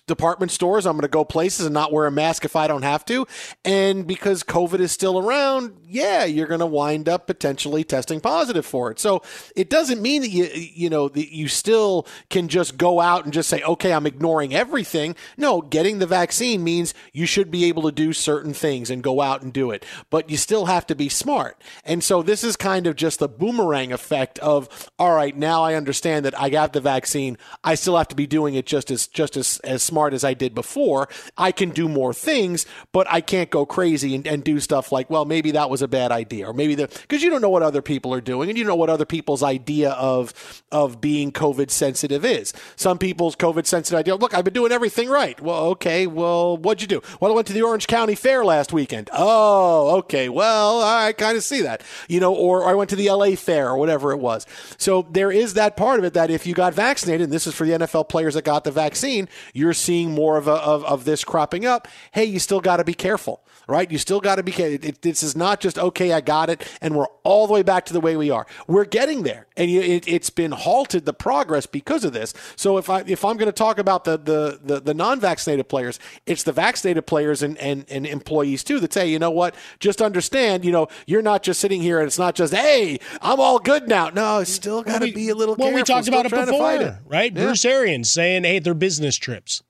department 0.00 0.52
stores. 0.52 0.86
I'm 0.86 0.94
going 0.94 1.02
to 1.02 1.08
go 1.08 1.24
places 1.24 1.66
and 1.66 1.74
not 1.74 1.92
wear 1.92 2.06
a 2.06 2.10
mask 2.10 2.44
if 2.44 2.56
I 2.56 2.66
don't 2.66 2.82
have 2.82 3.04
to. 3.06 3.26
And 3.64 4.06
because 4.06 4.42
COVID 4.42 4.80
is 4.80 4.92
still 4.92 5.18
around, 5.18 5.76
yeah, 5.86 6.24
you're 6.24 6.46
going 6.46 6.60
to 6.60 6.66
wind 6.66 7.08
up 7.08 7.26
potentially 7.26 7.84
testing 7.84 8.20
positive 8.20 8.64
for 8.64 8.90
it. 8.90 8.98
So 8.98 9.22
it 9.54 9.68
doesn't 9.68 10.00
mean 10.00 10.22
that 10.22 10.30
you, 10.30 10.44
you 10.54 10.90
know, 10.90 11.08
that 11.08 11.34
you 11.34 11.48
still 11.48 12.06
can 12.30 12.48
just 12.48 12.76
go 12.76 13.00
out 13.00 13.24
and 13.24 13.32
just 13.32 13.48
say, 13.48 13.62
okay, 13.62 13.92
I'm 13.92 14.06
ignoring 14.06 14.54
everything. 14.54 15.16
No, 15.36 15.60
getting 15.60 15.98
the 15.98 16.06
vaccine 16.06 16.64
means 16.64 16.94
you 17.12 17.26
should 17.26 17.50
be 17.50 17.64
able 17.66 17.82
to 17.82 17.92
do 17.92 18.12
certain 18.12 18.54
things 18.54 18.90
and 18.90 19.02
go 19.02 19.20
out 19.20 19.42
and 19.42 19.52
do 19.52 19.70
it. 19.70 19.84
But 20.10 20.30
you 20.30 20.36
still 20.36 20.66
have 20.66 20.86
to 20.86 20.94
be 20.94 21.08
smart. 21.08 21.60
And 21.84 22.02
so 22.02 22.22
this 22.22 22.44
is 22.44 22.56
kind 22.56 22.86
of 22.86 22.96
just 22.96 23.18
the 23.18 23.28
boomerang 23.28 23.92
effect 23.92 24.38
of, 24.38 24.90
all 24.98 25.14
right, 25.14 25.36
now 25.36 25.62
I 25.62 25.74
understand 25.74 26.24
that 26.24 26.38
I 26.40 26.48
got 26.48 26.72
the 26.72 26.80
vaccine. 26.80 27.36
I 27.62 27.74
still 27.74 27.96
have 27.96 28.08
to 28.08 28.16
be 28.16 28.26
doing 28.26 28.54
it 28.54 28.66
just 28.66 28.90
as, 28.90 29.06
just 29.06 29.36
as, 29.36 29.58
as 29.64 29.81
smart 29.82 30.14
as 30.14 30.24
I 30.24 30.34
did 30.34 30.54
before. 30.54 31.08
I 31.36 31.52
can 31.52 31.70
do 31.70 31.88
more 31.88 32.14
things, 32.14 32.66
but 32.92 33.06
I 33.10 33.20
can't 33.20 33.50
go 33.50 33.66
crazy 33.66 34.14
and, 34.14 34.26
and 34.26 34.44
do 34.44 34.60
stuff 34.60 34.92
like, 34.92 35.10
well, 35.10 35.24
maybe 35.24 35.52
that 35.52 35.70
was 35.70 35.82
a 35.82 35.88
bad 35.88 36.12
idea, 36.12 36.48
or 36.48 36.52
maybe 36.52 36.74
the 36.74 36.88
because 36.88 37.22
you 37.22 37.30
don't 37.30 37.40
know 37.40 37.50
what 37.50 37.62
other 37.62 37.82
people 37.82 38.12
are 38.14 38.20
doing, 38.20 38.48
and 38.48 38.58
you 38.58 38.64
know 38.64 38.76
what 38.76 38.90
other 38.90 39.04
people's 39.04 39.42
idea 39.42 39.90
of 39.90 40.62
of 40.70 41.00
being 41.00 41.32
COVID 41.32 41.70
sensitive 41.70 42.24
is. 42.24 42.52
Some 42.76 42.98
people's 42.98 43.36
COVID 43.36 43.66
sensitive 43.66 43.98
idea, 43.98 44.16
look, 44.16 44.34
I've 44.34 44.44
been 44.44 44.54
doing 44.54 44.72
everything 44.72 45.08
right. 45.08 45.40
Well, 45.40 45.64
okay, 45.66 46.06
well, 46.06 46.56
what'd 46.56 46.80
you 46.82 46.88
do? 46.88 47.02
Well, 47.20 47.32
I 47.32 47.34
went 47.34 47.46
to 47.48 47.52
the 47.52 47.62
Orange 47.62 47.86
County 47.86 48.14
Fair 48.14 48.44
last 48.44 48.72
weekend. 48.72 49.10
Oh, 49.12 49.98
okay, 49.98 50.28
well, 50.28 50.80
I 50.82 51.12
kind 51.12 51.36
of 51.36 51.44
see 51.44 51.62
that, 51.62 51.82
you 52.08 52.20
know, 52.20 52.34
or 52.34 52.64
I 52.68 52.74
went 52.74 52.90
to 52.90 52.96
the 52.96 53.10
LA 53.10 53.36
Fair 53.36 53.68
or 53.68 53.76
whatever 53.76 54.12
it 54.12 54.18
was. 54.18 54.46
So 54.78 55.06
there 55.10 55.30
is 55.30 55.54
that 55.54 55.76
part 55.76 55.98
of 55.98 56.04
it 56.04 56.14
that 56.14 56.30
if 56.30 56.46
you 56.46 56.54
got 56.54 56.74
vaccinated, 56.74 57.24
and 57.24 57.32
this 57.32 57.46
is 57.46 57.54
for 57.54 57.66
the 57.66 57.72
NFL 57.72 58.08
players 58.08 58.34
that 58.34 58.44
got 58.44 58.64
the 58.64 58.70
vaccine, 58.70 59.28
you're 59.52 59.71
seeing 59.74 60.12
more 60.12 60.36
of, 60.36 60.48
a, 60.48 60.52
of, 60.52 60.84
of 60.84 61.04
this 61.04 61.24
cropping 61.24 61.64
up, 61.64 61.88
hey, 62.12 62.24
you 62.24 62.38
still 62.38 62.60
got 62.60 62.78
to 62.78 62.84
be 62.84 62.94
careful, 62.94 63.41
right? 63.68 63.90
You 63.90 63.98
still 63.98 64.20
got 64.20 64.36
to 64.36 64.42
be 64.42 64.52
careful. 64.52 64.88
It, 64.88 65.02
this 65.02 65.22
is 65.22 65.36
not 65.36 65.60
just, 65.60 65.78
okay, 65.78 66.12
I 66.12 66.20
got 66.20 66.50
it, 66.50 66.66
and 66.80 66.96
we're 66.96 67.06
all 67.24 67.46
the 67.46 67.52
way 67.52 67.62
back 67.62 67.86
to 67.86 67.92
the 67.92 68.00
way 68.00 68.16
we 68.16 68.30
are. 68.30 68.46
We're 68.66 68.84
getting 68.84 69.22
there, 69.22 69.46
and 69.56 69.70
it, 69.70 70.06
has 70.06 70.30
been 70.30 70.52
halted 70.52 71.04
the 71.04 71.12
progress 71.12 71.66
because 71.66 72.04
of 72.04 72.12
this. 72.12 72.34
So 72.56 72.78
if 72.78 72.90
I 72.90 73.00
if 73.06 73.24
I'm 73.24 73.36
going 73.36 73.46
to 73.46 73.52
talk 73.52 73.78
about 73.78 74.04
the 74.04 74.16
the 74.16 74.60
the, 74.62 74.80
the 74.80 74.94
non-vaccinated 74.94 75.68
players, 75.68 75.98
it's 76.26 76.42
the 76.42 76.52
vaccinated 76.52 77.06
players 77.06 77.42
and, 77.42 77.56
and 77.58 77.84
and 77.88 78.06
employees 78.06 78.64
too 78.64 78.80
that 78.80 78.92
say, 78.92 79.08
you 79.08 79.18
know 79.18 79.30
what, 79.30 79.54
just 79.80 80.02
understand, 80.02 80.64
you 80.64 80.72
know, 80.72 80.88
you're 81.06 81.22
not 81.22 81.42
just 81.42 81.60
sitting 81.60 81.80
here 81.80 81.98
and 81.98 82.06
it's 82.06 82.18
not 82.18 82.34
just, 82.34 82.52
hey, 82.54 82.98
I'm 83.20 83.40
all 83.40 83.58
good 83.58 83.88
now. 83.88 84.10
No, 84.10 84.40
it's 84.40 84.52
still 84.52 84.82
got 84.82 85.00
to 85.00 85.06
well, 85.06 85.14
be 85.14 85.28
a 85.28 85.34
little. 85.34 85.54
Well, 85.54 85.68
careful. 85.68 85.76
we 85.76 85.82
talked 85.84 86.08
about 86.08 86.26
it 86.26 86.30
before, 86.30 86.74
it. 86.74 86.94
right? 87.06 87.32
Yeah. 87.34 87.44
Bruce 87.44 87.64
Arians 87.64 88.10
saying, 88.10 88.44
hey, 88.44 88.58
they're 88.58 88.74
business 88.74 89.16
trips. 89.16 89.62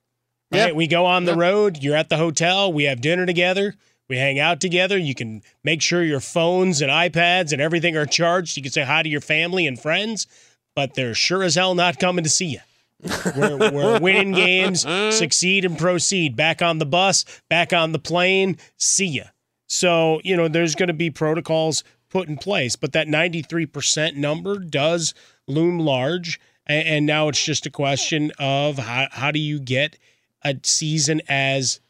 Right? 0.53 0.69
Yeah. 0.69 0.73
We 0.73 0.87
go 0.87 1.07
on 1.07 1.25
the 1.25 1.33
yeah. 1.33 1.39
road. 1.39 1.79
You're 1.83 1.97
at 1.97 2.09
the 2.11 2.19
hotel. 2.19 2.73
We 2.73 2.85
have 2.85 3.01
dinner 3.01 3.25
together. 3.25 3.75
We 4.09 4.19
hang 4.19 4.39
out 4.39 4.61
together. 4.61 4.99
You 4.99 5.15
can 5.15 5.43
make 5.65 5.81
sure 5.81 6.03
your 6.03 6.21
phones 6.21 6.83
and 6.83 6.91
iPads 6.91 7.53
and 7.53 7.63
everything 7.63 7.97
are 7.97 8.05
charged. 8.05 8.57
You 8.57 8.63
can 8.63 8.73
say 8.73 8.83
hi 8.83 9.03
to 9.03 9.09
your 9.09 9.23
family 9.23 9.67
and 9.67 9.81
friends, 9.81 10.27
but 10.75 10.95
they're 10.95 11.15
sure 11.15 11.43
as 11.43 11.55
hell 11.55 11.75
not 11.75 11.99
coming 11.99 12.25
to 12.25 12.31
see 12.31 12.47
you. 12.47 12.59
we're, 13.35 13.71
we're 13.73 14.01
winning 14.01 14.33
games, 14.33 14.83
succeed 14.83 15.65
and 15.65 15.79
proceed. 15.79 16.37
Back 16.37 16.61
on 16.61 16.79
the 16.79 16.85
bus, 16.87 17.25
back 17.49 17.73
on 17.73 17.93
the 17.93 17.99
plane, 17.99 18.59
see 18.77 19.07
ya. 19.07 19.25
So, 19.67 20.21
you 20.23 20.37
know, 20.37 20.49
there's 20.49 20.75
going 20.75 20.89
to 20.89 20.93
be 20.93 21.11
protocols 21.11 21.83
put 22.11 22.29
in 22.29 22.37
place, 22.37 22.77
but 22.77 22.93
that 22.93 23.07
93% 23.07 24.17
number 24.17 24.59
does 24.59 25.15
loom 25.49 25.79
large. 25.79 26.39
And 26.67 27.07
now 27.07 27.29
it's 27.29 27.43
just 27.43 27.65
a 27.65 27.71
question 27.71 28.31
of 28.39 28.79
how, 28.79 29.09
how 29.11 29.31
do 29.31 29.39
you 29.39 29.59
get– 29.59 29.99
a 30.45 30.59
season 30.63 31.23
as 31.29 31.81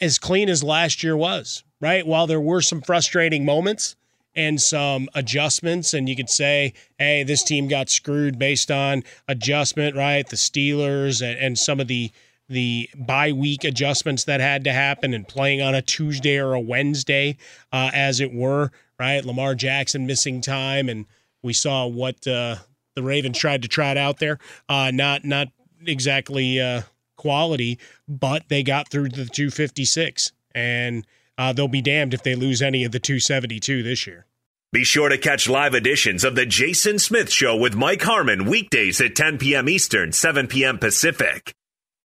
as 0.00 0.18
clean 0.18 0.48
as 0.48 0.62
last 0.62 1.02
year 1.02 1.16
was, 1.16 1.64
right? 1.80 2.06
While 2.06 2.26
there 2.26 2.40
were 2.40 2.60
some 2.60 2.80
frustrating 2.80 3.44
moments 3.44 3.96
and 4.34 4.60
some 4.60 5.08
adjustments, 5.14 5.94
and 5.94 6.08
you 6.08 6.14
could 6.14 6.28
say, 6.28 6.74
hey, 6.98 7.22
this 7.22 7.42
team 7.42 7.68
got 7.68 7.88
screwed 7.88 8.38
based 8.38 8.70
on 8.70 9.02
adjustment, 9.26 9.96
right? 9.96 10.28
The 10.28 10.36
Steelers 10.36 11.22
and, 11.22 11.38
and 11.38 11.58
some 11.58 11.80
of 11.80 11.88
the 11.88 12.10
the 12.48 12.88
bye 12.96 13.32
week 13.32 13.62
adjustments 13.64 14.24
that 14.24 14.40
had 14.40 14.64
to 14.64 14.72
happen 14.72 15.12
and 15.12 15.28
playing 15.28 15.60
on 15.60 15.74
a 15.74 15.82
Tuesday 15.82 16.38
or 16.38 16.54
a 16.54 16.60
Wednesday, 16.60 17.36
uh, 17.72 17.90
as 17.92 18.20
it 18.20 18.32
were, 18.32 18.70
right? 18.98 19.24
Lamar 19.24 19.54
Jackson 19.54 20.06
missing 20.06 20.40
time, 20.40 20.88
and 20.88 21.04
we 21.42 21.52
saw 21.52 21.86
what 21.86 22.26
uh, 22.26 22.56
the 22.94 23.02
Ravens 23.02 23.38
tried 23.38 23.62
to 23.62 23.68
trot 23.68 23.96
out 23.96 24.18
there. 24.18 24.38
Uh, 24.68 24.90
not 24.92 25.24
not 25.24 25.48
exactly 25.86 26.60
uh, 26.60 26.82
quality, 27.18 27.78
but 28.08 28.48
they 28.48 28.62
got 28.62 28.88
through 28.88 29.10
the 29.10 29.26
256, 29.26 30.32
and 30.54 31.06
uh, 31.36 31.52
they'll 31.52 31.68
be 31.68 31.82
damned 31.82 32.14
if 32.14 32.22
they 32.22 32.34
lose 32.34 32.62
any 32.62 32.84
of 32.84 32.92
the 32.92 32.98
272 32.98 33.82
this 33.82 34.06
year. 34.06 34.24
Be 34.72 34.84
sure 34.84 35.08
to 35.08 35.18
catch 35.18 35.48
live 35.48 35.74
editions 35.74 36.24
of 36.24 36.34
The 36.34 36.46
Jason 36.46 36.98
Smith 36.98 37.30
Show 37.30 37.56
with 37.56 37.74
Mike 37.74 38.02
Harmon 38.02 38.44
weekdays 38.46 39.00
at 39.00 39.16
10 39.16 39.38
p.m. 39.38 39.68
Eastern, 39.68 40.12
7 40.12 40.46
p.m. 40.46 40.78
Pacific. 40.78 41.54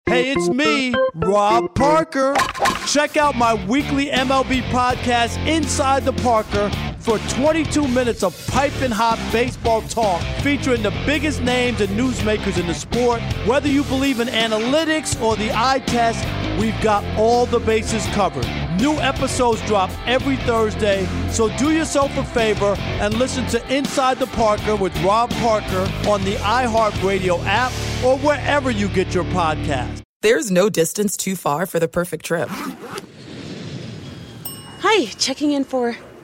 Hey, 0.07 0.33
it's 0.33 0.49
me, 0.49 0.95
Rob 1.15 1.75
Parker. 1.75 2.35
Check 2.87 3.17
out 3.17 3.37
my 3.37 3.55
weekly 3.67 4.07
MLB 4.07 4.63
podcast, 4.71 5.37
Inside 5.47 6.05
the 6.05 6.15
Parker 6.15 6.71
for 7.09 7.19
22 7.37 7.89
minutes 7.89 8.23
of 8.23 8.37
piping 8.49 8.91
hot 8.91 9.19
baseball 9.33 9.81
talk 9.81 10.21
featuring 10.43 10.83
the 10.83 10.91
biggest 11.07 11.41
names 11.41 11.81
and 11.81 11.89
newsmakers 11.99 12.61
in 12.61 12.67
the 12.67 12.75
sport. 12.75 13.23
Whether 13.47 13.69
you 13.69 13.83
believe 13.85 14.21
in 14.21 14.29
analytics 14.29 15.19
or 15.23 15.35
the 15.35 15.51
eye 15.55 15.79
test, 15.87 16.23
we've 16.61 16.79
got 16.83 17.03
all 17.19 17.47
the 17.47 17.61
bases 17.61 18.05
covered. 18.09 18.47
New 18.79 18.93
episodes 18.99 19.63
drop 19.63 19.91
every 20.07 20.37
Thursday, 20.37 21.07
so 21.31 21.49
do 21.57 21.73
yourself 21.73 22.15
a 22.19 22.25
favor 22.25 22.75
and 23.01 23.15
listen 23.15 23.47
to 23.47 23.75
Inside 23.75 24.19
the 24.19 24.27
Parker 24.27 24.77
with 24.77 24.95
Rob 25.03 25.31
Parker 25.31 25.91
on 26.07 26.23
the 26.25 26.35
iHeartRadio 26.35 27.43
app 27.47 27.73
or 28.05 28.19
wherever 28.19 28.71
you 28.71 28.87
get 28.87 29.15
your 29.15 29.25
podcast. 29.25 30.03
There's 30.21 30.51
no 30.51 30.69
distance 30.69 31.17
too 31.17 31.37
far 31.37 31.65
for 31.65 31.81
the 31.81 31.89
perfect 31.89 32.27
trip. 32.27 32.51
Hi, 34.81 35.07
checking 35.17 35.53
in 35.53 35.65
for. 35.65 35.97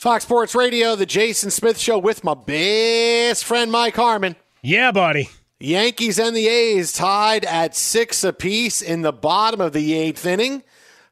Fox 0.00 0.24
Sports 0.24 0.54
Radio, 0.54 0.96
the 0.96 1.04
Jason 1.04 1.50
Smith 1.50 1.78
Show 1.78 1.98
with 1.98 2.24
my 2.24 2.32
best 2.32 3.44
friend 3.44 3.70
Mike 3.70 3.96
Harmon. 3.96 4.34
Yeah, 4.62 4.92
buddy. 4.92 5.28
Yankees 5.58 6.18
and 6.18 6.34
the 6.34 6.48
A's 6.48 6.94
tied 6.94 7.44
at 7.44 7.76
six 7.76 8.24
apiece 8.24 8.80
in 8.80 9.02
the 9.02 9.12
bottom 9.12 9.60
of 9.60 9.74
the 9.74 9.92
eighth 9.92 10.24
inning. 10.24 10.62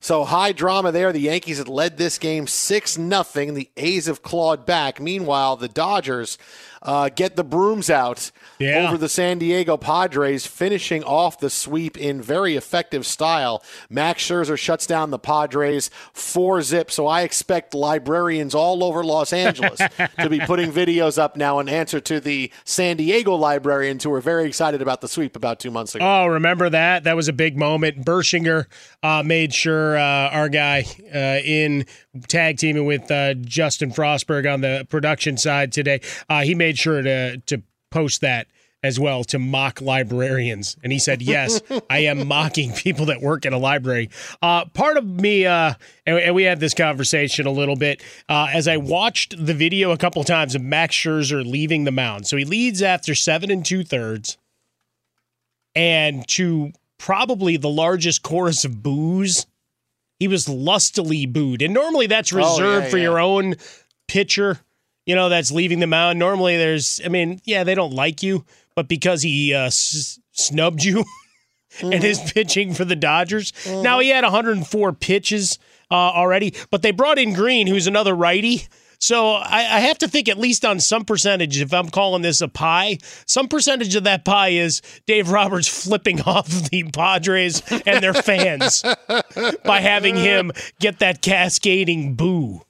So 0.00 0.24
high 0.24 0.52
drama 0.52 0.90
there. 0.90 1.12
The 1.12 1.20
Yankees 1.20 1.58
had 1.58 1.68
led 1.68 1.98
this 1.98 2.16
game 2.16 2.46
six 2.46 2.96
nothing. 2.96 3.52
The 3.52 3.68
A's 3.76 4.06
have 4.06 4.22
clawed 4.22 4.64
back. 4.64 5.02
Meanwhile, 5.02 5.56
the 5.56 5.68
Dodgers 5.68 6.38
uh, 6.82 7.08
get 7.08 7.36
the 7.36 7.44
brooms 7.44 7.90
out 7.90 8.30
Yeah. 8.58 8.86
over 8.88 8.96
the 8.96 9.08
San 9.08 9.38
Diego 9.38 9.76
Padres, 9.76 10.46
finishing 10.46 11.02
off 11.04 11.38
the 11.38 11.50
sweep 11.50 11.96
in 11.96 12.20
very 12.22 12.56
effective 12.56 13.06
style. 13.06 13.62
Max 13.90 14.22
Scherzer 14.26 14.58
shuts 14.58 14.86
down 14.86 15.10
the 15.10 15.18
Padres 15.18 15.90
four 16.12 16.62
zip. 16.62 16.90
So 16.90 17.06
I 17.06 17.22
expect 17.22 17.74
librarians 17.74 18.54
all 18.54 18.82
over 18.84 19.04
Los 19.04 19.32
Angeles 19.32 19.78
to 20.20 20.28
be 20.28 20.40
putting 20.40 20.72
videos 20.72 21.18
up 21.18 21.36
now 21.36 21.58
in 21.58 21.68
answer 21.68 22.00
to 22.00 22.20
the 22.20 22.50
San 22.64 22.96
Diego 22.96 23.34
librarians 23.34 24.04
who 24.04 24.10
were 24.10 24.20
very 24.20 24.46
excited 24.46 24.82
about 24.82 25.00
the 25.00 25.08
sweep 25.08 25.36
about 25.36 25.60
two 25.60 25.70
months 25.70 25.94
ago. 25.94 26.04
Oh, 26.04 26.26
remember 26.26 26.68
that? 26.70 27.04
That 27.04 27.16
was 27.16 27.28
a 27.28 27.32
big 27.32 27.56
moment. 27.56 28.04
Bershinger 28.04 28.66
uh, 29.02 29.22
made 29.24 29.52
sure 29.54 29.96
uh, 29.96 30.00
our 30.30 30.48
guy 30.48 30.84
uh, 31.14 31.40
in 31.44 31.86
tag 32.28 32.58
teaming 32.58 32.86
with 32.86 33.10
uh, 33.10 33.34
Justin 33.34 33.90
Frostberg 33.90 34.52
on 34.52 34.60
the 34.60 34.86
production 34.88 35.36
side 35.36 35.72
today, 35.72 36.00
uh, 36.28 36.42
he 36.42 36.54
made 36.54 36.78
sure 36.78 37.02
to 37.02 37.38
to 37.38 37.62
post 37.90 38.20
that 38.20 38.46
as 38.82 39.00
well 39.00 39.24
to 39.24 39.38
mock 39.38 39.80
librarians. 39.80 40.76
And 40.82 40.92
he 40.92 40.98
said, 40.98 41.20
Yes, 41.20 41.60
I 41.90 42.00
am 42.00 42.28
mocking 42.28 42.72
people 42.72 43.06
that 43.06 43.20
work 43.20 43.44
in 43.44 43.52
a 43.52 43.58
library. 43.58 44.10
Uh, 44.40 44.66
part 44.66 44.96
of 44.96 45.04
me, 45.04 45.46
uh, 45.46 45.74
and, 46.06 46.18
and 46.18 46.34
we 46.34 46.44
had 46.44 46.60
this 46.60 46.74
conversation 46.74 47.46
a 47.46 47.50
little 47.50 47.76
bit, 47.76 48.02
uh, 48.28 48.48
as 48.52 48.68
I 48.68 48.76
watched 48.76 49.34
the 49.44 49.54
video 49.54 49.90
a 49.90 49.98
couple 49.98 50.22
times 50.24 50.54
of 50.54 50.62
Max 50.62 50.94
Scherzer 50.94 51.44
leaving 51.44 51.84
the 51.84 51.90
mound. 51.90 52.26
So 52.26 52.36
he 52.36 52.44
leads 52.44 52.82
after 52.82 53.14
seven 53.14 53.50
and 53.50 53.64
two 53.64 53.84
thirds 53.84 54.38
and 55.74 56.26
to 56.28 56.72
probably 56.98 57.56
the 57.56 57.68
largest 57.68 58.22
chorus 58.22 58.64
of 58.64 58.82
boos. 58.82 59.46
He 60.18 60.28
was 60.28 60.48
lustily 60.48 61.26
booed. 61.26 61.62
And 61.62 61.72
normally 61.74 62.06
that's 62.06 62.32
Oh, 62.32 62.36
reserved 62.36 62.84
yeah, 62.86 62.90
for 62.90 62.96
yeah. 62.98 63.02
your 63.04 63.20
own 63.20 63.54
pitcher, 64.08 64.58
you 65.06 65.14
know, 65.14 65.28
that's 65.28 65.50
leaving 65.52 65.78
the 65.80 65.86
mound. 65.86 66.18
Normally 66.18 66.56
there's, 66.56 67.00
I 67.04 67.08
mean, 67.08 67.40
yeah, 67.44 67.64
they 67.64 67.74
don't 67.74 67.92
like 67.94 68.22
you, 68.22 68.44
but 68.74 68.88
because 68.88 69.22
he 69.22 69.54
uh, 69.54 69.66
s- 69.66 70.18
snubbed 70.32 70.82
you 70.84 71.04
and 71.82 72.02
his 72.02 72.18
pitching 72.32 72.74
for 72.74 72.84
the 72.84 72.96
Dodgers. 72.96 73.52
Now 73.66 74.00
he 74.00 74.08
had 74.08 74.24
104 74.24 74.92
pitches 74.94 75.58
uh, 75.90 75.94
already, 75.94 76.54
but 76.70 76.82
they 76.82 76.90
brought 76.90 77.18
in 77.18 77.32
Green, 77.32 77.66
who's 77.66 77.86
another 77.86 78.14
righty. 78.14 78.64
So 79.00 79.32
I, 79.32 79.58
I 79.58 79.80
have 79.80 79.98
to 79.98 80.08
think 80.08 80.28
at 80.28 80.38
least 80.38 80.64
on 80.64 80.80
some 80.80 81.04
percentage, 81.04 81.60
if 81.60 81.72
I'm 81.72 81.88
calling 81.88 82.22
this 82.22 82.40
a 82.40 82.48
pie, 82.48 82.98
some 83.26 83.48
percentage 83.48 83.94
of 83.94 84.04
that 84.04 84.24
pie 84.24 84.50
is 84.50 84.82
Dave 85.06 85.30
Roberts 85.30 85.68
flipping 85.68 86.20
off 86.26 86.48
the 86.48 86.84
Padres 86.92 87.62
and 87.86 88.02
their 88.02 88.14
fans 88.14 88.82
by 89.64 89.80
having 89.80 90.16
him 90.16 90.52
get 90.80 90.98
that 90.98 91.22
cascading 91.22 92.14
boo. 92.14 92.62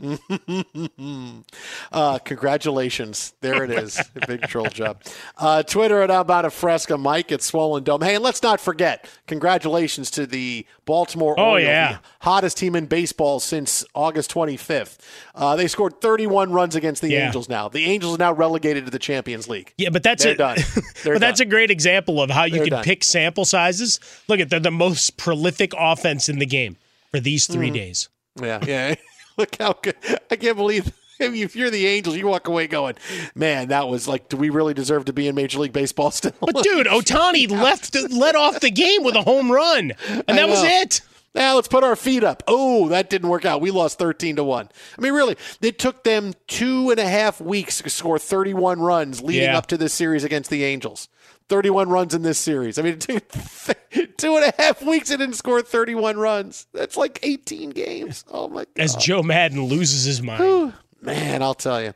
uh, 1.92 2.18
congratulations. 2.24 3.32
There 3.40 3.64
it 3.64 3.70
is. 3.70 4.00
Big 4.26 4.42
troll 4.42 4.66
job. 4.66 5.02
Uh, 5.36 5.62
Twitter 5.62 6.02
at 6.02 6.10
about 6.10 6.44
a 6.44 6.50
fresca, 6.50 6.96
Mike 6.98 7.32
at 7.32 7.42
Swollen 7.42 7.84
Dome. 7.84 8.00
Hey, 8.02 8.14
and 8.16 8.24
let's 8.24 8.42
not 8.42 8.60
forget, 8.60 9.08
congratulations 9.26 10.10
to 10.12 10.26
the 10.26 10.66
Baltimore 10.84 11.34
Oh, 11.38 11.50
Orioles, 11.52 11.68
yeah. 11.68 11.92
the 11.92 11.98
hottest 12.20 12.56
team 12.58 12.74
in 12.76 12.86
baseball 12.86 13.40
since 13.40 13.84
August 13.94 14.32
25th. 14.32 14.98
Uh, 15.34 15.56
they 15.56 15.66
scored 15.68 16.00
31 16.00 16.52
runs 16.52 16.74
against 16.76 17.02
the 17.02 17.10
Yeah. 17.10 17.26
Angels 17.26 17.48
now. 17.48 17.68
The 17.68 17.84
Angels 17.86 18.14
are 18.16 18.18
now 18.18 18.32
relegated 18.32 18.84
to 18.86 18.90
the 18.90 18.98
Champions 18.98 19.48
League. 19.48 19.72
Yeah, 19.76 19.90
but 19.90 20.02
that's 20.02 20.24
They're 20.24 20.34
a, 20.34 20.36
done. 20.38 20.58
They're 21.04 21.14
but 21.14 21.20
that's 21.20 21.38
done. 21.40 21.48
a 21.48 21.50
great 21.50 21.70
example 21.70 22.20
of 22.22 22.30
how 22.30 22.44
you 22.44 22.54
They're 22.56 22.64
can 22.64 22.70
done. 22.70 22.84
pick 22.84 23.04
sample 23.04 23.44
sizes. 23.44 24.00
Look 24.28 24.40
at 24.40 24.50
they're 24.50 24.60
the 24.60 24.70
most 24.70 25.16
prolific 25.16 25.72
offense 25.78 26.28
in 26.28 26.38
the 26.38 26.46
game 26.46 26.76
for 27.10 27.20
these 27.20 27.46
3 27.46 27.70
Mhm. 27.70 27.74
days. 27.74 28.08
Yeah, 28.40 28.58
yeah. 28.66 28.94
Look 29.36 29.56
how 29.58 29.74
good. 29.74 29.96
I 30.30 30.36
can't 30.36 30.56
believe. 30.56 30.92
If 31.22 31.54
you're 31.54 31.68
the 31.68 31.86
Angels, 31.86 32.16
you 32.16 32.26
walk 32.26 32.48
away 32.48 32.66
going, 32.66 32.94
"Man, 33.34 33.68
that 33.68 33.88
was 33.88 34.08
like, 34.08 34.30
do 34.30 34.38
we 34.38 34.48
really 34.48 34.72
deserve 34.72 35.04
to 35.04 35.12
be 35.12 35.28
in 35.28 35.34
Major 35.34 35.58
League 35.58 35.74
Baseball 35.74 36.10
still?" 36.10 36.32
But 36.40 36.62
dude, 36.62 36.86
Ohtani 36.86 37.50
left 37.50 37.94
led 38.10 38.36
off 38.36 38.60
the 38.60 38.70
game 38.70 39.04
with 39.04 39.14
a 39.16 39.20
home 39.22 39.52
run, 39.52 39.92
and 40.08 40.38
that 40.38 40.48
was 40.48 40.62
it. 40.62 41.02
Now 41.34 41.56
let's 41.56 41.68
put 41.68 41.84
our 41.84 41.94
feet 41.94 42.24
up. 42.24 42.42
Oh, 42.48 42.88
that 42.88 43.10
didn't 43.10 43.28
work 43.28 43.44
out. 43.44 43.60
We 43.60 43.70
lost 43.70 43.98
thirteen 43.98 44.36
to 44.36 44.44
one. 44.44 44.70
I 44.96 45.02
mean, 45.02 45.12
really, 45.12 45.36
it 45.60 45.78
took 45.78 46.04
them 46.04 46.32
two 46.46 46.88
and 46.90 46.98
a 46.98 47.06
half 47.06 47.38
weeks 47.38 47.82
to 47.82 47.90
score 47.90 48.18
thirty-one 48.18 48.80
runs 48.80 49.20
leading 49.20 49.42
Yeah. 49.50 49.58
up 49.58 49.66
to 49.66 49.76
this 49.76 49.92
series 49.92 50.24
against 50.24 50.48
the 50.48 50.64
Angels. 50.64 51.10
Thirty-one 51.50 51.88
runs 51.90 52.14
in 52.14 52.22
this 52.22 52.38
series. 52.38 52.78
I 52.78 52.82
mean, 52.82 52.94
it 52.94 53.00
took 53.00 54.16
two 54.16 54.36
and 54.36 54.44
a 54.44 54.62
half 54.62 54.82
weeks. 54.82 55.10
It 55.10 55.16
didn't 55.16 55.34
score 55.34 55.60
thirty-one 55.60 56.16
runs. 56.16 56.68
That's 56.72 56.96
like 56.96 57.18
eighteen 57.24 57.70
games. 57.70 58.24
Oh 58.30 58.48
my 58.48 58.60
god! 58.60 58.78
As 58.78 58.94
Joe 58.94 59.22
Maddon 59.22 59.64
loses 59.64 60.04
his 60.04 60.22
mind. 60.22 60.74
Man, 61.02 61.42
I'll 61.42 61.54
tell 61.54 61.82
you. 61.82 61.94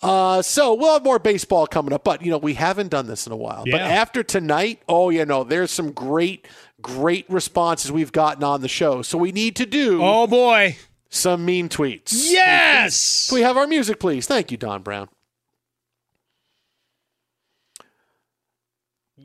Uh, 0.00 0.40
so 0.40 0.74
we'll 0.74 0.94
have 0.94 1.04
more 1.04 1.18
baseball 1.18 1.66
coming 1.66 1.92
up, 1.92 2.04
but 2.04 2.22
you 2.22 2.30
know 2.30 2.38
we 2.38 2.54
haven't 2.54 2.88
done 2.88 3.06
this 3.06 3.26
in 3.26 3.32
a 3.32 3.36
while. 3.36 3.64
But 3.70 3.82
after 3.82 4.22
tonight, 4.22 4.82
oh, 4.88 5.10
you 5.10 5.26
know, 5.26 5.44
there's 5.44 5.70
some 5.70 5.90
great, 5.92 6.46
great 6.80 7.28
responses 7.28 7.92
we've 7.92 8.12
gotten 8.12 8.44
on 8.44 8.62
the 8.62 8.68
show. 8.68 9.02
So 9.02 9.18
we 9.18 9.30
need 9.30 9.56
to 9.56 9.66
do. 9.66 10.00
Oh 10.02 10.26
boy, 10.26 10.76
some 11.10 11.44
mean 11.44 11.68
tweets. 11.68 12.12
Yes. 12.30 13.28
Can 13.28 13.34
we 13.36 13.42
have 13.42 13.56
our 13.56 13.66
music, 13.66 14.00
please? 14.00 14.26
Thank 14.26 14.50
you, 14.50 14.56
Don 14.56 14.82
Brown. 14.82 15.08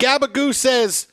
Gabagoo 0.02 0.54
says, 0.54 1.08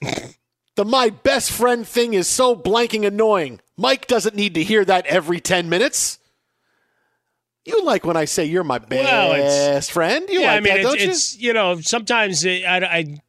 the 0.77 0.85
my 0.85 1.11
best 1.11 1.53
friend 1.53 1.87
thing 1.87 2.15
is 2.15 2.27
so 2.27 2.57
blanking 2.57 3.07
annoying. 3.07 3.61
Mike 3.77 4.07
doesn't 4.07 4.35
need 4.35 4.55
to 4.55 4.63
hear 4.65 4.85
that 4.85 5.07
every 5.07 5.41
10 5.41 5.69
minutes. 5.69 6.19
You 7.65 7.85
like 7.85 8.07
when 8.07 8.17
I 8.17 8.25
say 8.25 8.47
you're 8.47 8.65
my 8.65 8.79
best 8.79 8.91
Well, 9.05 9.81
friend? 9.83 10.27
You 10.31 10.41
yeah, 10.41 10.47
like 10.53 10.57
I 10.57 10.61
mean, 10.61 10.73
that, 10.73 10.81
it's, 10.81 10.89
don't 10.89 11.01
you? 11.01 11.11
it's 11.11 11.39
you 11.39 11.53
know 11.53 11.81
sometimes 11.81 12.45
it, 12.45 12.65
I, 12.65 12.79
I 12.79 13.21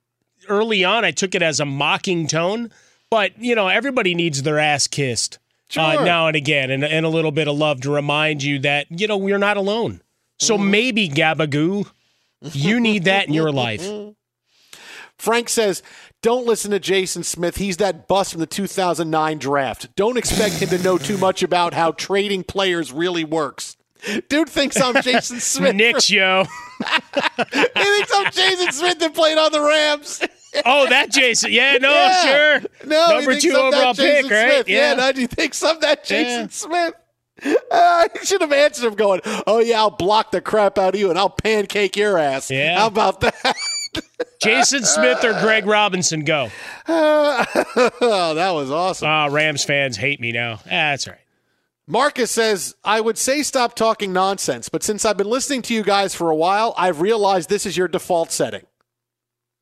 early 0.47 0.86
on 0.86 1.03
I 1.03 1.12
took 1.12 1.36
it 1.36 1.41
as 1.41 1.60
a 1.60 1.66
mocking 1.66 2.26
tone, 2.26 2.72
but 3.10 3.38
you 3.38 3.53
know 3.53 3.68
everybody 3.68 4.16
needs 4.16 4.41
their 4.43 4.57
ass 4.57 4.88
kissed 4.88 5.39
uh, 5.76 5.95
now 6.05 6.28
and 6.28 6.38
again, 6.38 6.72
and, 6.72 6.86
and 6.86 7.05
a 7.05 7.10
little 7.10 7.32
bit 7.32 7.49
of 7.49 7.57
love 7.57 7.82
to 7.82 7.91
remind 7.91 8.41
you 8.41 8.60
that 8.60 8.88
you 8.89 9.07
know 9.07 9.18
we're 9.18 9.38
not 9.39 9.57
alone. 9.57 10.01
So 10.39 10.55
Mm-hmm. 10.57 10.72
maybe 10.72 11.10
Gabagoo, 11.10 11.91
you 12.53 12.80
need 12.80 13.03
that 13.05 13.28
in 13.28 13.34
your 13.34 13.51
life. 13.51 13.86
Frank 15.20 15.49
says, 15.49 15.84
don't 16.22 16.45
listen 16.47 16.72
to 16.72 16.80
Jason 16.80 17.24
Smith. 17.24 17.57
He's 17.57 17.78
that 17.78 18.07
bust 18.07 18.32
from 18.32 18.39
the 18.39 18.47
2009 18.47 19.38
draft. 19.38 19.93
Don't 19.95 20.17
expect 20.17 20.55
him 20.55 20.70
to 20.70 20.78
know 20.82 20.97
too 20.97 21.17
much 21.17 21.43
about 21.43 21.74
how 21.74 21.91
trading 21.91 22.43
players 22.43 22.91
really 22.91 23.24
works. 23.24 23.78
Dude 24.30 24.49
thinks 24.49 24.80
I'm 24.82 25.01
Jason 25.03 25.39
Smith. 25.39 25.76
Knicks, 25.76 26.09
yo. 26.09 26.45
he 27.53 27.63
thinks 27.65 28.11
I'm 28.15 28.32
Jason 28.32 28.72
Smith 28.72 28.99
that 28.99 29.13
played 29.13 29.38
on 29.38 29.51
the 29.51 29.61
Rams. 29.61 30.22
Oh, 30.65 30.88
that 30.89 31.11
Jason. 31.11 31.51
Yeah, 31.51 31.78
no, 31.80 31.91
Yeah. 31.91 32.24
sure. 32.59 32.70
No, 32.86 33.07
Number 33.17 33.39
two 33.39 33.51
overall 33.51 33.93
pick, 33.93 34.26
Jason 34.26 34.30
right? 34.32 34.51
Smith. 34.53 34.70
Yeah, 34.70 34.93
no, 34.95 35.11
he 35.13 35.28
thinks 35.28 35.61
I'm 35.63 35.80
that 35.82 36.03
Jason 36.05 36.41
Yeah. 36.43 36.47
Smith. 36.49 36.93
Uh, 37.45 37.53
I 37.72 38.07
should 38.24 38.41
have 38.41 38.51
answered 38.51 38.86
him 38.88 38.95
going, 38.95 39.22
oh, 39.47 39.59
yeah, 39.59 39.80
I'll 39.80 39.89
block 39.91 40.32
the 40.32 40.41
crap 40.41 40.78
out 40.78 40.95
of 40.95 40.99
you 40.99 41.09
and 41.09 41.17
I'll 41.20 41.30
pancake 41.30 41.95
your 41.95 42.17
ass. 42.17 42.49
Yeah. 42.49 42.78
How 42.80 42.88
about 42.88 43.22
that? 43.22 43.55
Jason 44.41 44.83
Smith 44.83 45.23
or 45.23 45.33
Greg 45.41 45.65
Robinson, 45.65 46.23
go. 46.23 46.49
oh, 46.87 48.33
that 48.35 48.51
was 48.51 48.71
awesome. 48.71 49.07
Ah, 49.07 49.27
Rams 49.31 49.63
fans 49.63 49.97
hate 49.97 50.19
me 50.19 50.31
now. 50.31 50.59
Ah, 50.65 50.93
that's 50.93 51.07
right. 51.07 51.17
Marcus 51.87 52.29
says, 52.29 52.75
I 52.83 53.01
would 53.01 53.17
say 53.17 53.41
stop 53.41 53.75
talking 53.75 54.13
nonsense, 54.13 54.69
but 54.69 54.83
since 54.83 55.05
I've 55.05 55.17
been 55.17 55.29
listening 55.29 55.63
to 55.63 55.73
you 55.73 55.83
guys 55.83 56.13
for 56.13 56.29
a 56.29 56.35
while, 56.35 56.73
I've 56.77 57.01
realized 57.01 57.49
this 57.49 57.65
is 57.65 57.75
your 57.75 57.87
default 57.87 58.31
setting. 58.31 58.65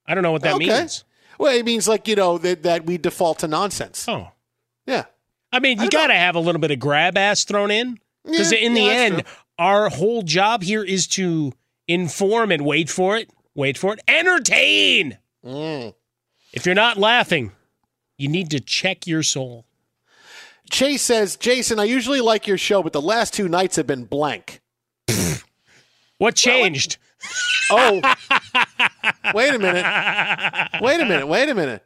I 0.05 0.13
don't 0.13 0.23
know 0.23 0.33
what 0.33 0.41
that 0.41 0.55
Okay. 0.55 0.67
means. 0.67 1.05
Well, 1.39 1.55
it 1.55 1.65
means 1.65 1.87
like, 1.87 2.07
you 2.07 2.15
know, 2.15 2.37
that, 2.39 2.63
that 2.63 2.85
we 2.85 2.97
default 2.97 3.39
to 3.39 3.47
nonsense. 3.47 4.05
Oh. 4.09 4.31
Yeah. 4.85 5.05
I 5.53 5.59
mean, 5.59 5.79
you 5.81 5.89
got 5.89 6.07
to 6.07 6.13
have 6.15 6.35
a 6.35 6.39
little 6.39 6.59
bit 6.59 6.71
of 6.71 6.79
grab 6.79 7.17
ass 7.17 7.45
thrown 7.45 7.71
in 7.71 7.97
because 8.25 8.51
Yeah, 8.51 8.57
in 8.59 8.73
the 8.73 8.81
yeah, 8.81 8.87
that's 8.87 8.99
end, 9.13 9.25
true. 9.25 9.35
our 9.59 9.89
whole 9.89 10.21
job 10.23 10.63
here 10.63 10.83
is 10.83 11.07
to 11.07 11.53
inform 11.87 12.51
and 12.51 12.65
wait 12.65 12.89
for 12.89 13.15
it. 13.15 13.29
Wait 13.57 13.77
for 13.77 13.93
it. 13.93 13.99
Entertain. 14.07 15.17
Mm. 15.43 15.95
If 16.53 16.65
you're 16.65 16.75
not 16.75 16.97
laughing, 16.97 17.51
you 18.15 18.29
need 18.29 18.51
to 18.51 18.59
check 18.59 19.07
your 19.07 19.23
soul. 19.23 19.65
Chase 20.69 21.01
says, 21.01 21.35
Jason, 21.35 21.79
I 21.79 21.85
usually 21.85 22.21
like 22.21 22.45
your 22.45 22.59
show, 22.59 22.83
but 22.83 22.93
the 22.93 23.01
last 23.01 23.33
two 23.33 23.49
nights 23.49 23.75
have 23.77 23.87
been 23.87 24.05
blank. 24.05 24.61
What 26.19 26.35
changed? 26.35 26.97
Oh, 27.71 28.01
wait 29.33 29.53
a 29.53 29.59
minute. 29.59 29.85
Wait 30.81 30.99
a 30.99 31.05
minute. 31.05 31.27
Wait 31.27 31.49
a 31.49 31.55
minute. 31.55 31.83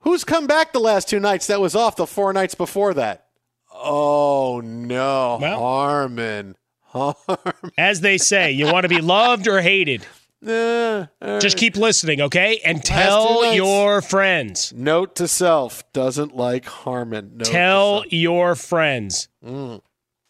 Who's 0.00 0.24
come 0.24 0.46
back 0.46 0.72
the 0.72 0.78
last 0.78 1.08
two 1.08 1.20
nights 1.20 1.46
that 1.46 1.60
was 1.60 1.74
off 1.74 1.96
the 1.96 2.06
four 2.06 2.32
nights 2.32 2.54
before 2.54 2.94
that? 2.94 3.26
Oh, 3.74 4.60
no. 4.64 5.38
Well, 5.40 5.58
Harmon. 5.58 6.56
Harmon. 6.82 7.72
As 7.76 8.00
they 8.00 8.18
say, 8.18 8.52
you 8.52 8.72
want 8.72 8.84
to 8.84 8.88
be 8.88 9.00
loved 9.00 9.48
or 9.48 9.60
hated. 9.60 10.06
Uh, 10.46 11.06
Just 11.38 11.54
right. 11.54 11.56
keep 11.56 11.76
listening, 11.76 12.20
okay? 12.20 12.60
And 12.64 12.84
tell 12.84 13.54
your 13.54 14.02
friends. 14.02 14.72
Note 14.74 15.16
to 15.16 15.28
self 15.28 15.90
doesn't 15.92 16.36
like 16.36 16.66
Harmon. 16.66 17.38
Note 17.38 17.46
Tell 17.46 18.04
your 18.08 18.54
friends. 18.54 19.28
Mm. 19.44 19.80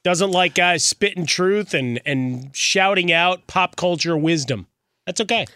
Doesn't 0.05 0.31
like 0.31 0.55
guys 0.55 0.85
spitting 0.85 1.27
truth 1.27 1.75
and, 1.75 2.01
and 2.05 2.55
shouting 2.55 3.11
out 3.11 3.47
pop 3.47 3.77
culture 3.77 4.17
wisdom. 4.17 4.67
That's 5.07 5.21
okay. 5.21 5.47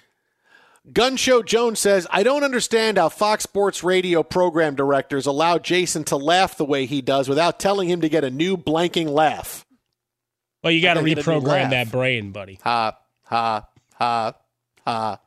Gun 0.92 1.16
Show 1.16 1.42
Jones 1.42 1.78
says, 1.78 2.06
I 2.10 2.22
don't 2.22 2.44
understand 2.44 2.96
how 2.96 3.10
Fox 3.10 3.42
Sports 3.42 3.84
Radio 3.84 4.22
program 4.22 4.74
directors 4.74 5.26
allow 5.26 5.58
Jason 5.58 6.04
to 6.04 6.16
laugh 6.16 6.56
the 6.56 6.64
way 6.64 6.86
he 6.86 7.02
does 7.02 7.28
without 7.28 7.60
telling 7.60 7.90
him 7.90 8.00
to 8.00 8.08
get 8.08 8.24
a 8.24 8.30
new 8.30 8.56
blanking 8.56 9.08
laugh. 9.08 9.66
Well, 10.62 10.72
you 10.72 10.80
got 10.80 10.94
to 10.94 11.00
gotta 11.00 11.14
get 11.14 11.26
a 11.26 11.30
new 11.30 11.40
reprogram 11.40 11.70
that 11.70 11.90
brain, 11.90 12.32
buddy. 12.32 12.58
Ha, 12.64 12.96
ha, 13.24 13.68
ha, 13.96 14.32
ha. 14.92 15.20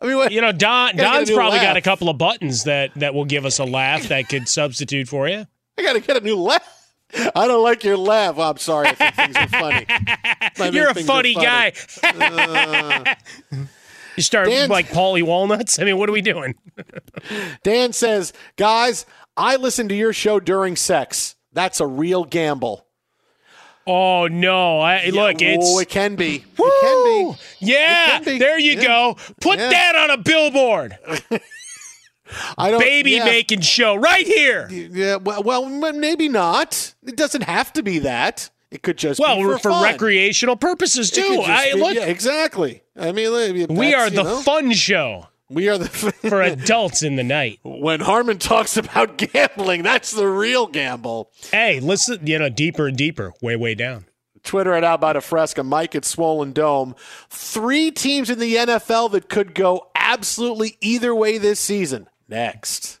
I 0.00 0.06
mean, 0.06 0.16
what? 0.16 0.32
You 0.32 0.40
know, 0.40 0.52
Don 0.52 0.96
Gotta 0.96 1.26
Don's 1.26 1.30
probably 1.30 1.60
got 1.60 1.76
a 1.76 1.80
couple 1.80 2.08
of 2.08 2.18
buttons 2.18 2.64
that 2.64 2.92
that 2.96 3.14
will 3.14 3.24
give 3.24 3.44
us 3.46 3.58
a 3.58 3.64
laugh 3.64 4.08
that 4.08 4.28
could 4.28 4.48
substitute 4.48 5.08
for 5.08 5.28
you. 5.28 5.46
I 5.78 5.82
got 5.82 5.94
to 5.94 6.00
get 6.00 6.16
a 6.16 6.20
new 6.20 6.36
laugh. 6.36 6.92
I 7.34 7.46
don't 7.46 7.62
like 7.62 7.84
your 7.84 7.96
laugh. 7.96 8.38
I'm 8.38 8.58
sorry. 8.58 8.88
I 8.88 8.94
think 8.94 9.14
things 9.14 9.36
are 9.36 9.48
funny. 9.48 9.86
I 9.88 10.68
You're 10.70 10.88
a 10.88 10.90
are 10.90 10.94
funny, 10.94 11.34
guy. 11.34 11.72
Uh, 12.02 13.14
You 14.16 14.22
start 14.22 14.48
Dan- 14.48 14.68
like 14.68 14.88
Paulie 14.88 15.22
Walnuts. 15.24 15.78
I 15.78 15.84
mean, 15.84 15.98
what 15.98 16.08
are 16.08 16.12
we 16.12 16.22
doing? 16.22 16.54
Dan 17.64 17.92
says, 17.92 18.32
guys, 18.56 19.06
I 19.36 19.56
listen 19.56 19.88
to 19.88 19.94
your 19.94 20.12
show 20.12 20.38
during 20.38 20.76
sex. 20.76 21.34
That's 21.52 21.80
a 21.80 21.86
real 21.86 22.24
gamble. 22.24 22.86
Oh 23.86 24.28
no! 24.28 24.80
I, 24.80 25.06
look, 25.10 25.36
oh, 25.36 25.44
it's 25.44 25.66
oh, 25.68 25.78
it 25.78 25.88
can 25.88 26.16
be. 26.16 26.36
It 26.36 26.80
can 26.80 27.04
be. 27.04 27.38
yeah. 27.60 28.06
Can 28.06 28.24
be. 28.24 28.38
There 28.38 28.58
you 28.58 28.72
Yeah. 28.76 28.82
go. 28.82 29.16
Put 29.40 29.58
Yeah. 29.58 29.68
that 29.70 29.94
on 29.96 30.10
a 30.10 30.16
billboard. 30.18 30.98
I 32.58 32.70
don't. 32.70 32.80
Baby 32.80 33.12
yeah. 33.12 33.24
making 33.24 33.60
show 33.60 33.94
right 33.94 34.26
here. 34.26 34.68
Yeah, 34.70 35.16
well, 35.16 35.42
well, 35.42 35.66
maybe 35.92 36.28
not. 36.28 36.94
It 37.06 37.16
doesn't 37.16 37.42
have 37.42 37.72
to 37.74 37.82
be 37.82 37.98
that. 38.00 38.50
It 38.70 38.82
could 38.82 38.98
just 38.98 39.20
Well, 39.20 39.36
for, 39.36 39.58
for, 39.58 39.82
recreational 39.82 40.56
purposes 40.56 41.10
too. 41.10 41.42
I 41.44 41.74
be- 41.74 41.78
look. 41.80 41.94
yeah, 41.94 42.06
exactly. 42.06 42.82
I 42.96 43.12
mean, 43.12 43.68
we 43.68 43.94
are 43.94 44.10
the 44.10 44.22
know. 44.24 44.40
fun 44.40 44.72
show. 44.72 45.28
We 45.50 45.68
are 45.68 45.78
the 45.78 45.88
for 46.28 46.42
adults 46.42 47.02
in 47.02 47.16
the 47.16 47.24
night. 47.24 47.60
When 47.62 48.00
Harmon 48.00 48.38
talks 48.38 48.76
about 48.76 49.18
gambling, 49.18 49.82
that's 49.82 50.10
the 50.10 50.26
real 50.26 50.66
gamble. 50.66 51.30
Hey, 51.50 51.80
listen, 51.80 52.26
you 52.26 52.38
know, 52.38 52.48
deeper 52.48 52.86
and 52.88 52.96
deeper, 52.96 53.32
way, 53.42 53.56
way 53.56 53.74
down. 53.74 54.06
Twitter 54.42 54.74
at 54.74 54.84
Out 54.84 55.22
Fresca, 55.22 55.64
Mike 55.64 55.94
at 55.94 56.04
Swollen 56.04 56.52
Dome. 56.52 56.94
Three 57.30 57.90
teams 57.90 58.28
in 58.28 58.38
the 58.38 58.56
NFL 58.56 59.12
that 59.12 59.28
could 59.28 59.54
go 59.54 59.90
absolutely 59.94 60.76
either 60.80 61.14
way 61.14 61.38
this 61.38 61.58
season. 61.58 62.08
Next. 62.28 63.00